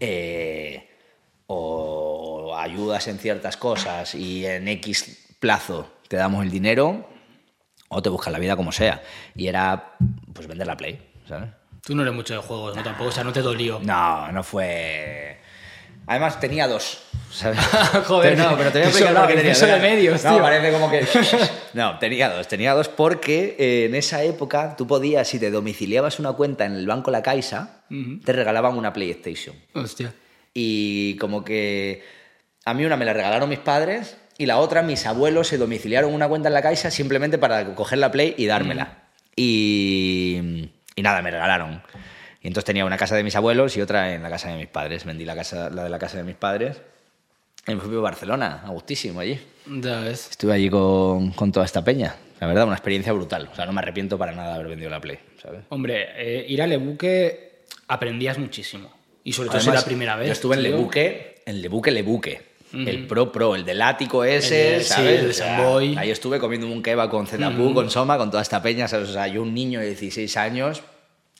eh, 0.00 0.88
o 1.46 2.56
ayudas 2.56 3.06
en 3.06 3.18
ciertas 3.18 3.56
cosas 3.56 4.14
y 4.16 4.44
en 4.46 4.66
X 4.66 5.28
plazo 5.38 5.88
te 6.08 6.16
damos 6.16 6.42
el 6.44 6.50
dinero, 6.50 7.06
o 7.88 8.02
te 8.02 8.08
buscas 8.08 8.32
la 8.32 8.40
vida 8.40 8.56
como 8.56 8.72
sea. 8.72 9.00
Y 9.36 9.46
era, 9.46 9.94
pues, 10.32 10.48
vender 10.48 10.66
la 10.66 10.76
Play, 10.76 10.98
¿sabes? 11.28 11.50
Tú 11.84 11.94
no 11.94 12.02
eres 12.02 12.14
mucho 12.14 12.34
de 12.34 12.40
juegos, 12.40 12.74
¿no? 12.76 12.82
Tampoco, 12.82 13.10
o 13.10 13.12
sea, 13.12 13.24
no 13.24 13.32
te 13.32 13.42
dolió. 13.42 13.78
No, 13.82 14.32
no 14.32 14.42
fue. 14.42 15.38
Además 16.06 16.38
tenía 16.40 16.66
dos. 16.68 17.02
¿sabes? 17.30 17.58
Joder, 18.06 18.38
no, 18.38 18.56
pero 18.56 18.70
te 18.70 18.78
voy 18.78 18.86
a 18.86 18.90
eso 18.90 18.98
explicar 18.98 19.14
da- 19.14 19.20
por 19.22 19.28
qué 19.30 19.36
tenía 19.36 19.52
dos. 19.52 19.60
de 19.68 19.76
medios, 19.80 20.24
no, 20.24 20.30
tío. 20.34 20.42
parece 20.42 20.72
como 20.72 20.90
que. 20.90 21.06
No, 21.74 21.98
tenía 21.98 22.28
dos. 22.30 22.46
Tenía 22.46 22.72
dos 22.74 22.88
porque 22.88 23.56
eh, 23.58 23.86
en 23.86 23.94
esa 23.96 24.22
época 24.22 24.76
tú 24.76 24.86
podías, 24.86 25.26
si 25.26 25.38
te 25.40 25.50
domiciliabas 25.50 26.18
una 26.20 26.32
cuenta 26.32 26.64
en 26.64 26.74
el 26.74 26.86
banco 26.86 27.10
La 27.10 27.22
Caixa, 27.22 27.82
te 28.24 28.32
regalaban 28.32 28.76
una 28.78 28.92
PlayStation. 28.92 29.56
Hostia. 29.74 30.14
Y 30.54 31.16
como 31.16 31.42
que 31.44 32.02
a 32.64 32.72
mí 32.74 32.84
una 32.84 32.96
me 32.96 33.04
la 33.04 33.12
regalaron 33.12 33.48
mis 33.48 33.58
padres 33.58 34.16
y 34.38 34.46
la 34.46 34.58
otra 34.58 34.82
mis 34.82 35.04
abuelos 35.06 35.48
se 35.48 35.58
domiciliaron 35.58 36.14
una 36.14 36.28
cuenta 36.28 36.48
en 36.48 36.54
la 36.54 36.62
Caixa 36.62 36.90
simplemente 36.92 37.38
para 37.38 37.74
coger 37.74 37.98
la 37.98 38.12
Play 38.12 38.34
y 38.38 38.46
dármela. 38.46 39.08
Y, 39.34 40.70
y 40.96 41.02
nada, 41.02 41.22
me 41.22 41.30
regalaron. 41.30 41.82
Y 42.42 42.48
entonces 42.48 42.66
tenía 42.66 42.84
una 42.84 42.96
casa 42.96 43.16
de 43.16 43.22
mis 43.22 43.36
abuelos 43.36 43.76
y 43.76 43.80
otra 43.80 44.14
en 44.14 44.22
la 44.22 44.30
casa 44.30 44.50
de 44.50 44.56
mis 44.56 44.68
padres. 44.68 45.04
Vendí 45.04 45.24
la, 45.24 45.34
casa, 45.34 45.70
la 45.70 45.84
de 45.84 45.90
la 45.90 45.98
casa 45.98 46.18
de 46.18 46.24
mis 46.24 46.36
padres 46.36 46.80
en 47.66 47.78
propio 47.78 48.02
Barcelona, 48.02 48.62
a 48.64 48.70
gustísimo 48.70 49.20
allí. 49.20 49.40
Ya 49.66 50.00
ves. 50.00 50.28
Estuve 50.30 50.52
allí 50.52 50.68
con, 50.68 51.30
con 51.30 51.50
toda 51.52 51.64
esta 51.64 51.82
peña. 51.82 52.14
La 52.40 52.46
verdad, 52.46 52.64
una 52.64 52.74
experiencia 52.74 53.12
brutal. 53.12 53.48
O 53.50 53.54
sea, 53.54 53.64
no 53.64 53.72
me 53.72 53.80
arrepiento 53.80 54.18
para 54.18 54.32
nada 54.32 54.48
de 54.48 54.54
haber 54.56 54.68
vendido 54.68 54.90
la 54.90 55.00
Play, 55.00 55.18
¿sabes? 55.40 55.64
Hombre, 55.70 56.08
eh, 56.16 56.44
ir 56.46 56.60
al 56.60 56.70
Lebuque 56.70 57.62
aprendías 57.88 58.38
muchísimo. 58.38 58.90
Y 59.22 59.32
sobre 59.32 59.48
todo 59.48 59.60
si 59.60 59.68
Además, 59.68 59.74
era 59.74 59.80
la 59.80 59.86
primera 59.86 60.16
vez. 60.16 60.26
Yo 60.26 60.32
estuve 60.32 60.56
en 60.56 60.62
tío. 60.62 60.70
Lebuque, 60.72 61.42
en 61.46 61.62
Lebuque, 61.62 61.90
Lebuque. 61.90 62.42
El 62.88 63.06
Pro 63.06 63.30
Pro, 63.32 63.54
el 63.54 63.64
del 63.64 63.80
ático 63.82 64.24
ese, 64.24 64.74
El 64.74 64.78
de- 64.78 64.84
sí, 64.84 64.90
¿sabes? 64.92 65.20
el 65.22 65.30
O 65.30 65.32
sea, 65.32 65.56
Samboy. 65.56 65.96
Ahí 65.96 66.10
estuve 66.10 66.38
comiendo 66.38 66.66
un 66.66 66.82
kebab 66.82 67.08
con 67.10 67.26
Zetapú, 67.26 67.72
con 67.74 67.90
Soma, 67.90 68.18
con 68.18 68.30
toda 68.30 68.42
esta 68.42 68.60
peña, 68.62 68.88
¿sabes? 68.88 69.08
O 69.10 69.12
sea, 69.12 69.26
yo 69.28 69.42
un 69.42 69.54
niño 69.54 69.80
de 69.80 69.86
16 69.88 70.36
años, 70.36 70.82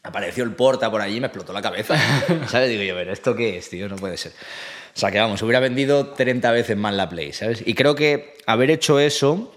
apareció 0.03 0.45
el 0.45 0.53
porta 0.53 0.91
por 0.91 1.01
allí 1.01 1.17
y 1.17 1.21
me 1.21 1.27
explotó 1.29 1.53
la 1.53 1.63
cabeza, 1.63 1.97
¿sabes? 2.49 2.69
Digo 2.71 2.83
yo, 2.83 2.95
pero 2.95 3.13
¿esto 3.13 3.35
qué 3.35 3.57
es, 3.59 3.69
tío? 3.71 3.89
No 3.89 3.97
puede 3.97 4.17
ser. 4.17 4.33
O 4.33 4.99
sea, 4.99 5.11
que 5.11 5.19
vamos, 5.19 5.43
hubiera 5.43 5.61
vendido 5.61 6.09
30 6.09 6.53
veces 6.53 6.77
más 6.77 6.95
la 6.95 7.09
Play, 7.09 7.33
¿sabes? 7.33 7.63
Y 7.67 7.75
creo 7.75 7.95
que 7.95 8.35
haber 8.47 8.71
hecho 8.71 9.01
eso 9.01 9.51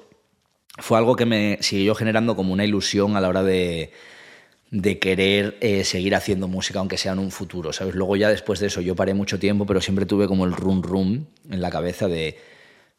fue 0.80 0.98
algo 0.98 1.16
que 1.16 1.26
me 1.26 1.58
siguió 1.62 1.94
generando 1.96 2.36
como 2.36 2.54
una 2.54 2.64
ilusión 2.66 3.16
a 3.18 3.22
la 3.22 3.28
hora 3.30 3.44
de, 3.44 3.92
de 4.72 5.00
querer 5.00 5.58
eh, 5.62 5.84
seguir 5.84 6.16
haciendo 6.16 6.48
música, 6.48 6.80
aunque 6.80 6.98
sea 6.98 7.14
en 7.14 7.20
un 7.20 7.32
futuro, 7.32 7.72
¿sabes? 7.72 7.96
Luego 7.96 8.16
ya 8.16 8.30
después 8.30 8.60
de 8.60 8.68
eso 8.68 8.82
yo 8.82 8.96
paré 8.96 9.14
mucho 9.14 9.40
tiempo, 9.40 9.66
pero 9.66 9.82
siempre 9.82 10.06
tuve 10.06 10.28
como 10.28 10.46
el 10.46 10.52
rum 10.52 10.82
rum 10.82 11.26
en 11.50 11.62
la 11.62 11.70
cabeza 11.70 12.08
de, 12.08 12.38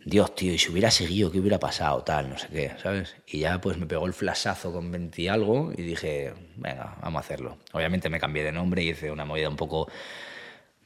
Dios, 0.05 0.35
tío, 0.35 0.53
y 0.55 0.59
si 0.59 0.71
hubiera 0.71 0.91
seguido, 0.91 1.31
¿qué 1.31 1.41
hubiera 1.41 1.59
pasado? 1.59 2.03
Tal, 2.03 2.31
no 2.31 2.39
sé 2.39 2.49
qué, 2.49 2.73
¿sabes? 2.83 3.17
Y 3.27 3.41
ya 3.41 3.61
pues 3.61 3.77
me 3.77 3.87
pegó 3.87 4.07
el 4.07 4.15
flashazo 4.15 4.73
con 4.73 4.91
20 4.91 5.21
y 5.21 5.29
algo 5.29 5.73
y 5.77 5.83
dije, 5.83 6.33
venga, 6.57 6.97
vamos 7.03 7.19
a 7.19 7.21
hacerlo. 7.21 7.59
Obviamente 7.73 8.09
me 8.09 8.21
cambié 8.21 8.45
de 8.45 8.53
nombre 8.53 8.83
y 8.83 8.91
hice 8.91 9.11
una 9.11 9.25
movida 9.25 9.49
un 9.49 9.57
poco 9.57 9.89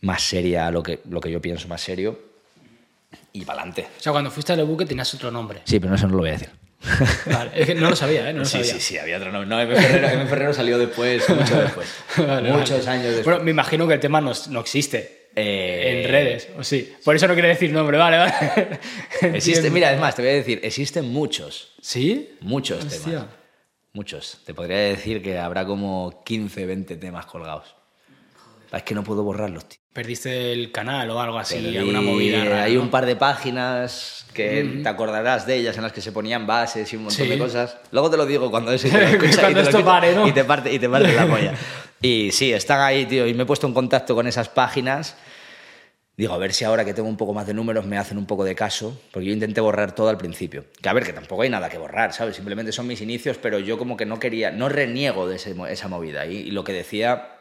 más 0.00 0.22
seria, 0.22 0.70
lo 0.70 0.82
que, 0.82 1.00
lo 1.08 1.20
que 1.20 1.30
yo 1.30 1.40
pienso 1.40 1.68
más 1.68 1.82
serio, 1.82 2.18
y 3.32 3.44
para 3.44 3.60
adelante. 3.60 3.86
O 3.98 4.02
sea, 4.02 4.12
cuando 4.12 4.30
fuiste 4.30 4.52
al 4.52 4.58
Lebuque 4.58 4.86
tenías 4.86 5.12
otro 5.14 5.30
nombre. 5.30 5.60
Sí, 5.64 5.78
pero 5.78 5.94
eso 5.94 6.08
no 6.08 6.14
lo 6.14 6.20
voy 6.20 6.30
a 6.30 6.32
decir. 6.32 6.50
Vale, 7.26 7.50
es 7.54 7.66
que 7.66 7.74
no 7.74 7.90
lo 7.90 7.96
sabía, 7.96 8.28
¿eh? 8.28 8.32
No 8.32 8.40
lo 8.40 8.44
Sí, 8.44 8.58
sabía. 8.58 8.72
sí, 8.74 8.80
sí, 8.80 8.98
había 8.98 9.16
otro 9.18 9.30
nombre. 9.30 9.48
No, 9.48 9.60
M. 9.60 9.74
Ferrero, 9.76 10.08
M. 10.08 10.26
Ferrero 10.26 10.52
salió 10.52 10.78
después, 10.78 11.28
mucho 11.28 11.60
después. 11.60 11.88
Vale, 12.16 12.52
Muchos 12.52 12.84
vale. 12.86 12.90
años 12.90 13.04
después. 13.14 13.24
Bueno, 13.24 13.44
me 13.44 13.50
imagino 13.52 13.86
que 13.86 13.94
el 13.94 14.00
tema 14.00 14.20
no, 14.20 14.32
no 14.50 14.60
existe 14.60 15.28
Eh, 15.36 16.02
en 16.04 16.10
redes, 16.10 16.48
o 16.58 16.62
sí. 16.64 16.92
Por 17.04 17.14
eso 17.16 17.26
no 17.28 17.34
quiere 17.34 17.48
decir 17.48 17.70
nombre, 17.72 17.96
vale, 17.98 18.18
vale. 18.18 18.32
Existe, 19.34 19.70
mira, 19.70 19.92
es 19.92 19.98
más, 20.00 20.14
te 20.16 20.22
voy 20.22 20.30
a 20.32 20.34
decir, 20.34 20.60
existen 20.62 21.08
muchos, 21.08 21.72
¿Sí? 21.80 22.36
muchos 22.40 22.84
Hostia. 22.84 23.00
temas. 23.12 23.26
Muchos. 23.94 24.40
Te 24.44 24.52
podría 24.54 24.78
decir 24.78 25.22
que 25.22 25.38
habrá 25.38 25.64
como 25.66 26.22
15, 26.24 26.64
20 26.66 26.96
temas 26.96 27.26
colgados. 27.26 27.76
Es 28.72 28.82
que 28.84 28.94
no 28.94 29.04
puedo 29.04 29.22
borrarlos, 29.22 29.68
tío. 29.68 29.78
Perdiste 29.92 30.52
el 30.52 30.72
canal 30.72 31.10
o 31.10 31.20
algo 31.20 31.38
así, 31.38 31.56
Perdí- 31.56 31.78
alguna 31.78 32.00
movida 32.00 32.42
rara, 32.44 32.62
Hay 32.64 32.76
¿no? 32.76 32.82
un 32.82 32.90
par 32.90 33.04
de 33.04 33.14
páginas 33.14 34.24
que 34.32 34.80
te 34.82 34.88
acordarás 34.88 35.46
de 35.46 35.56
ellas 35.56 35.76
en 35.76 35.82
las 35.82 35.92
que 35.92 36.00
se 36.00 36.12
ponían 36.12 36.46
bases 36.46 36.90
y 36.92 36.96
un 36.96 37.02
montón 37.04 37.26
Sí. 37.26 37.30
de 37.30 37.38
cosas. 37.38 37.76
Luego 37.90 38.08
te 38.10 38.16
lo 38.16 38.24
digo 38.24 38.50
cuando 38.50 38.72
eso 38.72 38.88
y 38.88 38.90
te 38.90 38.98
lo 38.98 39.04
escuchas 39.06 39.34
y 39.36 39.40
Cuando 39.40 39.62
te 39.62 39.68
esto 39.68 39.84
pare, 39.84 40.14
¿no? 40.14 40.26
y 40.26 40.32
te 40.32 40.44
parte 40.44 40.72
y 40.72 40.78
te 40.78 40.88
parte 40.88 41.12
la 41.12 41.26
polla. 41.26 41.54
Y 42.04 42.32
sí, 42.32 42.52
están 42.52 42.80
ahí, 42.80 43.06
tío, 43.06 43.28
y 43.28 43.34
me 43.34 43.44
he 43.44 43.46
puesto 43.46 43.66
en 43.68 43.74
contacto 43.74 44.16
con 44.16 44.26
esas 44.26 44.48
páginas. 44.48 45.14
Digo, 46.16 46.34
a 46.34 46.38
ver 46.38 46.52
si 46.52 46.64
ahora 46.64 46.84
que 46.84 46.94
tengo 46.94 47.08
un 47.08 47.16
poco 47.16 47.32
más 47.32 47.46
de 47.46 47.54
números 47.54 47.86
me 47.86 47.96
hacen 47.96 48.18
un 48.18 48.26
poco 48.26 48.42
de 48.44 48.56
caso, 48.56 49.00
porque 49.12 49.26
yo 49.28 49.32
intenté 49.32 49.60
borrar 49.60 49.94
todo 49.94 50.08
al 50.08 50.18
principio. 50.18 50.64
Que 50.82 50.88
a 50.88 50.92
ver, 50.94 51.04
que 51.04 51.12
tampoco 51.12 51.42
hay 51.42 51.48
nada 51.50 51.68
que 51.70 51.78
borrar, 51.78 52.12
¿sabes? 52.12 52.34
Simplemente 52.34 52.72
son 52.72 52.88
mis 52.88 53.00
inicios, 53.00 53.38
pero 53.40 53.60
yo 53.60 53.78
como 53.78 53.96
que 53.96 54.04
no 54.04 54.18
quería, 54.18 54.50
no 54.50 54.68
reniego 54.68 55.28
de 55.28 55.36
ese 55.36 55.54
esa 55.70 55.86
movida. 55.86 56.26
Y, 56.26 56.38
y 56.38 56.50
lo 56.50 56.64
que 56.64 56.72
decía 56.72 57.31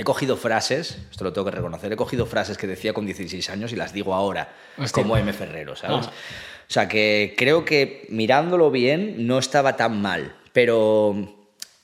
He 0.00 0.04
cogido 0.04 0.38
frases, 0.38 0.96
esto 1.10 1.24
lo 1.24 1.32
tengo 1.34 1.44
que 1.44 1.56
reconocer, 1.56 1.92
he 1.92 1.96
cogido 1.96 2.24
frases 2.24 2.56
que 2.56 2.66
decía 2.66 2.94
con 2.94 3.04
16 3.04 3.50
años 3.50 3.70
y 3.72 3.76
las 3.76 3.92
digo 3.92 4.14
ahora, 4.14 4.48
Hostia. 4.78 5.02
como 5.02 5.14
M. 5.18 5.30
Ferrero, 5.34 5.76
¿sabes? 5.76 6.06
Ah. 6.06 6.10
O 6.10 6.72
sea, 6.72 6.88
que 6.88 7.34
creo 7.36 7.66
que 7.66 8.06
mirándolo 8.08 8.70
bien 8.70 9.26
no 9.26 9.38
estaba 9.38 9.76
tan 9.76 10.00
mal, 10.00 10.34
pero 10.54 11.36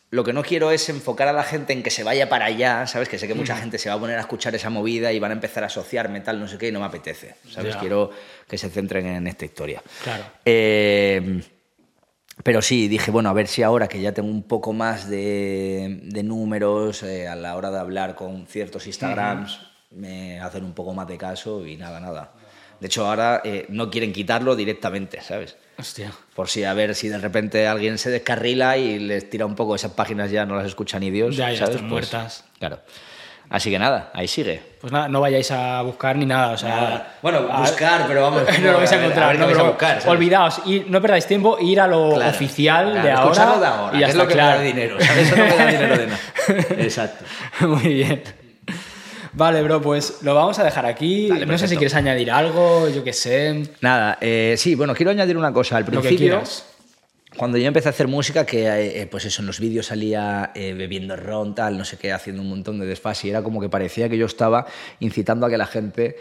lo 0.09 0.25
que 0.25 0.33
no 0.33 0.43
quiero 0.43 0.71
es 0.71 0.89
enfocar 0.89 1.29
a 1.29 1.35
la 1.35 1.43
gente 1.43 1.75
en 1.75 1.83
que 1.83 1.91
se 1.91 2.05
vaya 2.05 2.31
para 2.31 2.47
allá, 2.47 2.87
¿sabes? 2.87 3.11
Que 3.11 3.19
sé 3.19 3.29
que 3.29 3.35
mucha 3.35 3.55
gente 3.57 3.77
se 3.77 3.91
va 3.91 3.97
a 3.97 3.99
poner 3.99 4.17
a 4.17 4.21
escuchar 4.21 4.55
esa 4.55 4.71
movida 4.71 5.12
y 5.12 5.19
van 5.19 5.33
a 5.33 5.35
empezar 5.35 5.62
a 5.64 5.67
asociarme, 5.67 6.21
tal, 6.21 6.41
no 6.41 6.49
sé 6.49 6.57
qué, 6.57 6.69
y 6.69 6.73
no 6.73 6.81
me 6.81 6.87
apetece, 6.87 7.35
¿sabes? 7.51 7.77
Quiero 7.77 8.11
que 8.49 8.57
se 8.57 8.71
centren 8.71 9.07
en 9.07 9.27
esta 9.27 9.45
historia. 9.45 9.83
Claro. 10.03 10.25
Eh, 10.43 11.43
pero 12.43 12.62
sí, 12.62 12.89
dije, 12.89 13.11
bueno, 13.11 13.28
a 13.28 13.32
ver 13.32 13.49
si 13.49 13.62
ahora 13.62 13.89
que 13.89 14.01
ya 14.01 14.12
tengo 14.12 14.28
un 14.28 14.43
poco 14.43 14.72
más 14.72 15.09
de, 15.09 16.01
de 16.03 16.22
números 16.22 17.03
eh, 17.03 17.26
a 17.28 17.34
la 17.34 17.57
hora 17.57 17.70
de 17.70 17.78
hablar 17.78 18.14
con 18.14 18.47
ciertos 18.47 18.87
Instagrams, 18.87 19.61
me 19.91 20.39
hacen 20.41 20.64
un 20.64 20.72
poco 20.72 20.93
más 20.95 21.09
de 21.09 21.16
caso 21.18 21.66
y 21.66 21.76
nada, 21.76 22.01
nada. 22.01 22.32
De 22.80 22.89
hecho, 22.89 23.07
ahora 23.07 23.41
eh, 23.43 23.64
no 23.70 23.91
quieren 23.91 24.12
quitarlo 24.12 24.55
directamente, 24.55 25.20
¿sabes? 25.22 25.57
Hostia. 25.78 26.12
Por 26.34 26.49
si 26.49 26.64
a 26.64 26.74
ver 26.74 26.95
si 26.95 27.09
de 27.09 27.18
repente 27.18 27.66
alguien 27.66 27.97
se 27.99 28.11
descarrila 28.11 28.76
y 28.76 28.99
les 28.99 29.28
tira 29.30 29.47
un 29.47 29.55
poco 29.55 29.74
esas 29.74 29.93
páginas 29.93 30.30
ya 30.30 30.45
no 30.45 30.57
las 30.57 30.66
escucha 30.66 30.99
ni 30.99 31.11
Dios. 31.11 31.37
Ya, 31.37 31.51
ya 31.53 31.59
¿sabes? 31.61 31.76
están 31.76 31.89
Pues, 31.89 32.12
muertas. 32.12 32.45
Claro. 32.59 32.80
Así 33.49 33.70
que 33.70 33.78
nada, 33.78 34.11
ahí 34.12 34.26
sigue. 34.26 34.61
Pues 34.80 34.92
nada, 34.92 35.09
no 35.09 35.20
vayáis 35.20 35.51
a 35.53 35.80
buscar 35.82 36.16
ni 36.16 36.26
nada, 36.26 36.51
o 36.53 36.59
sea... 36.59 36.68
Nada. 36.76 37.14
Bueno, 37.22 37.38
a- 37.51 37.61
buscar, 37.61 38.05
pero 38.09 38.22
vamos, 38.22 38.42
no 38.61 38.72
lo 38.72 38.78
vais 38.78 38.90
a 38.92 38.97
encontrar, 38.97 39.24
a 39.24 39.28
ver 39.28 39.38
no, 39.38 39.47
vais 39.47 39.59
a 39.59 39.62
buscar, 39.62 39.90
¿sabes? 40.01 40.07
Olvidaos, 40.07 40.61
y 40.66 40.80
no 40.88 41.01
perdáis 41.01 41.26
tiempo, 41.26 41.57
ir 41.61 41.80
a 41.80 41.86
lo 41.86 42.14
Claro, 42.14 42.30
oficial 42.30 42.90
claro, 42.90 43.03
de 43.07 43.12
ahora. 43.12 43.59
de 43.59 43.66
ahora, 43.66 43.97
y 43.97 44.01
ya 44.01 44.07
es 44.07 44.12
está, 44.12 44.22
lo 44.22 44.28
que 44.28 44.34
claro. 44.34 44.51
me 44.51 44.57
da 44.59 44.62
dinero, 44.62 44.97
¿sabes? 45.01 45.26
Eso 45.28 45.36
no 45.36 45.44
me 45.44 45.57
da 45.57 45.66
dinero 45.66 45.97
de 45.99 46.07
nada. 46.07 46.18
Exacto. 46.82 47.24
Muy 47.66 47.94
bien. 47.94 48.22
Vale, 49.32 49.62
bro, 49.62 49.82
pues 49.82 50.18
lo 50.22 50.34
vamos 50.34 50.59
a 50.59 50.64
dejar 50.64 50.86
aquí. 50.86 51.28
No 51.47 51.59
sé 51.59 51.68
si 51.68 51.76
quieres 51.76 51.94
añadir 51.94 52.30
algo, 52.30 52.88
yo 52.88 53.05
qué 53.05 53.12
sé. 53.12 53.64
Nada, 53.82 54.16
eh, 54.20 54.55
sí, 54.57 54.74
bueno, 54.74 54.94
quiero 54.94 55.11
añadir 55.11 55.36
una 55.36 55.53
cosa. 55.53 55.76
Al 55.76 55.84
Lo 55.84 56.01
que 56.01 56.09
principio. 56.09 56.42
Cuando 57.37 57.59
yo 57.59 57.66
empecé 57.66 57.89
a 57.89 57.91
hacer 57.91 58.09
música, 58.09 58.45
que 58.47 59.01
eh, 59.01 59.07
pues 59.07 59.24
eso, 59.24 59.43
en 59.43 59.47
los 59.47 59.61
vídeos 59.61 59.87
salía 59.87 60.53
eh, 60.55 60.74
bebiendo 60.74 61.16
ron, 61.16 61.55
tal, 61.55 61.78
no 61.78 61.84
sé 61.84 61.99
qué, 61.99 62.12
haciendo 62.12 62.43
un 62.43 62.49
montón 62.49 62.78
de 62.78 62.87
desfase, 62.87 63.26
y 63.26 63.30
era 63.30 63.43
como 63.43 63.61
que 63.61 63.68
parecía 63.68 64.09
que 64.09 64.18
yo 64.18 64.26
estaba 64.26 64.66
incitando 65.01 65.47
a 65.47 65.51
que 65.51 65.59
la 65.59 65.66
gente 65.66 66.16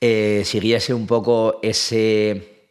eh, 0.00 0.42
siguiese 0.44 0.94
un 0.94 1.06
poco 1.06 1.60
ese, 1.62 2.70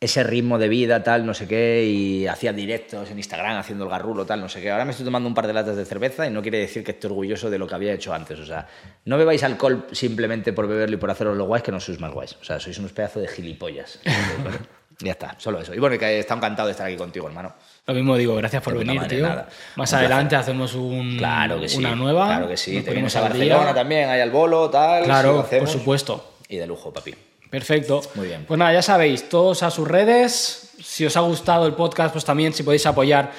ese 0.00 0.22
ritmo 0.22 0.58
de 0.58 0.68
vida, 0.68 1.02
tal, 1.02 1.26
no 1.26 1.34
sé 1.34 1.48
qué, 1.48 1.84
y 1.84 2.26
hacía 2.26 2.52
directos 2.52 3.10
en 3.10 3.18
Instagram 3.18 3.56
haciendo 3.58 3.84
el 3.84 3.90
garrulo, 3.90 4.26
tal, 4.26 4.40
no 4.40 4.48
sé 4.48 4.60
qué. 4.60 4.70
Ahora 4.70 4.84
me 4.84 4.92
estoy 4.92 5.04
tomando 5.04 5.28
un 5.28 5.34
par 5.34 5.46
de 5.46 5.54
latas 5.54 5.76
de 5.76 5.84
cerveza 5.84 6.26
y 6.26 6.30
no 6.30 6.42
quiere 6.42 6.58
decir 6.58 6.84
que 6.84 6.92
esté 6.92 7.06
orgulloso 7.06 7.50
de 7.50 7.58
lo 7.58 7.66
que 7.66 7.74
había 7.74 7.92
hecho 7.92 8.12
antes. 8.14 8.38
O 8.38 8.46
sea, 8.46 8.68
no 9.04 9.18
bebáis 9.18 9.42
alcohol 9.42 9.86
simplemente 9.92 10.52
por 10.52 10.68
beberlo 10.68 10.96
y 10.96 10.98
por 10.98 11.10
haceros 11.10 11.36
lo 11.36 11.46
guays, 11.46 11.62
que 11.62 11.72
no 11.72 11.80
sois 11.80 12.00
más 12.00 12.12
guays. 12.12 12.36
O 12.40 12.44
sea, 12.44 12.60
sois 12.60 12.78
unos 12.78 12.92
pedazos 12.92 13.22
de 13.22 13.28
gilipollas. 13.28 14.00
ya 15.00 15.12
está, 15.12 15.34
solo 15.38 15.60
eso. 15.60 15.74
Y 15.74 15.78
bueno, 15.78 15.96
que 15.98 16.18
está 16.18 16.34
encantado 16.34 16.66
de 16.66 16.72
estar 16.72 16.86
aquí 16.86 16.96
contigo, 16.96 17.28
hermano. 17.28 17.52
Lo 17.86 17.94
mismo 17.94 18.16
digo, 18.16 18.34
gracias 18.36 18.62
por 18.62 18.72
De 18.74 18.80
venir, 18.80 18.96
madre, 19.00 19.16
tío. 19.16 19.26
nada. 19.28 19.48
Más 19.76 19.92
Un 19.92 19.98
adelante 19.98 20.36
hacemos 20.36 20.74
un, 20.74 21.16
Claro 21.18 21.60
que 21.60 21.68
sí. 21.68 21.78
una 21.78 21.94
nueva. 21.94 22.26
Claro 22.26 22.48
que 22.48 22.56
sí. 22.56 22.76
nos 22.76 22.84
Te 22.84 22.92
vienes 22.92 23.16
a 23.16 23.20
Barcelona 23.22 23.64
día. 23.66 23.74
también, 23.74 24.08
ahí 24.10 24.20
al 24.20 24.30
bolo, 24.30 24.68
tal. 24.70 25.04
Claro, 25.04 25.46
por 25.48 25.68
supuesto. 25.68 26.34
Y 26.48 26.56
de 26.56 26.66
lujo, 26.66 26.92
papi. 26.92 27.14
Perfecto. 27.48 28.02
Muy 28.14 28.26
bien. 28.26 28.44
Pues 28.46 28.58
nada, 28.58 28.72
ya 28.72 28.82
sabéis, 28.82 29.28
todos 29.28 29.62
a 29.62 29.70
sus 29.70 29.88
redes. 29.88 30.72
Si 30.82 31.06
os 31.06 31.16
ha 31.16 31.20
gustado 31.20 31.66
el 31.66 31.72
podcast, 31.74 32.12
pues 32.12 32.24
también 32.24 32.52
si 32.52 32.62
podéis 32.62 32.84
apoyar, 32.84 33.32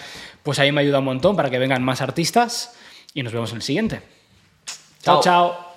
pues 0.43 0.57
ahí 0.59 0.71
me 0.71 0.81
ayuda 0.81 0.99
un 0.99 1.05
montón 1.05 1.35
para 1.35 1.49
que 1.49 1.59
vengan 1.59 1.83
más 1.83 2.01
artistas. 2.01 2.73
Y 3.13 3.21
nos 3.21 3.33
vemos 3.33 3.51
en 3.51 3.57
el 3.57 3.61
siguiente. 3.63 4.01
chao. 5.03 5.21
chao. 5.21 5.68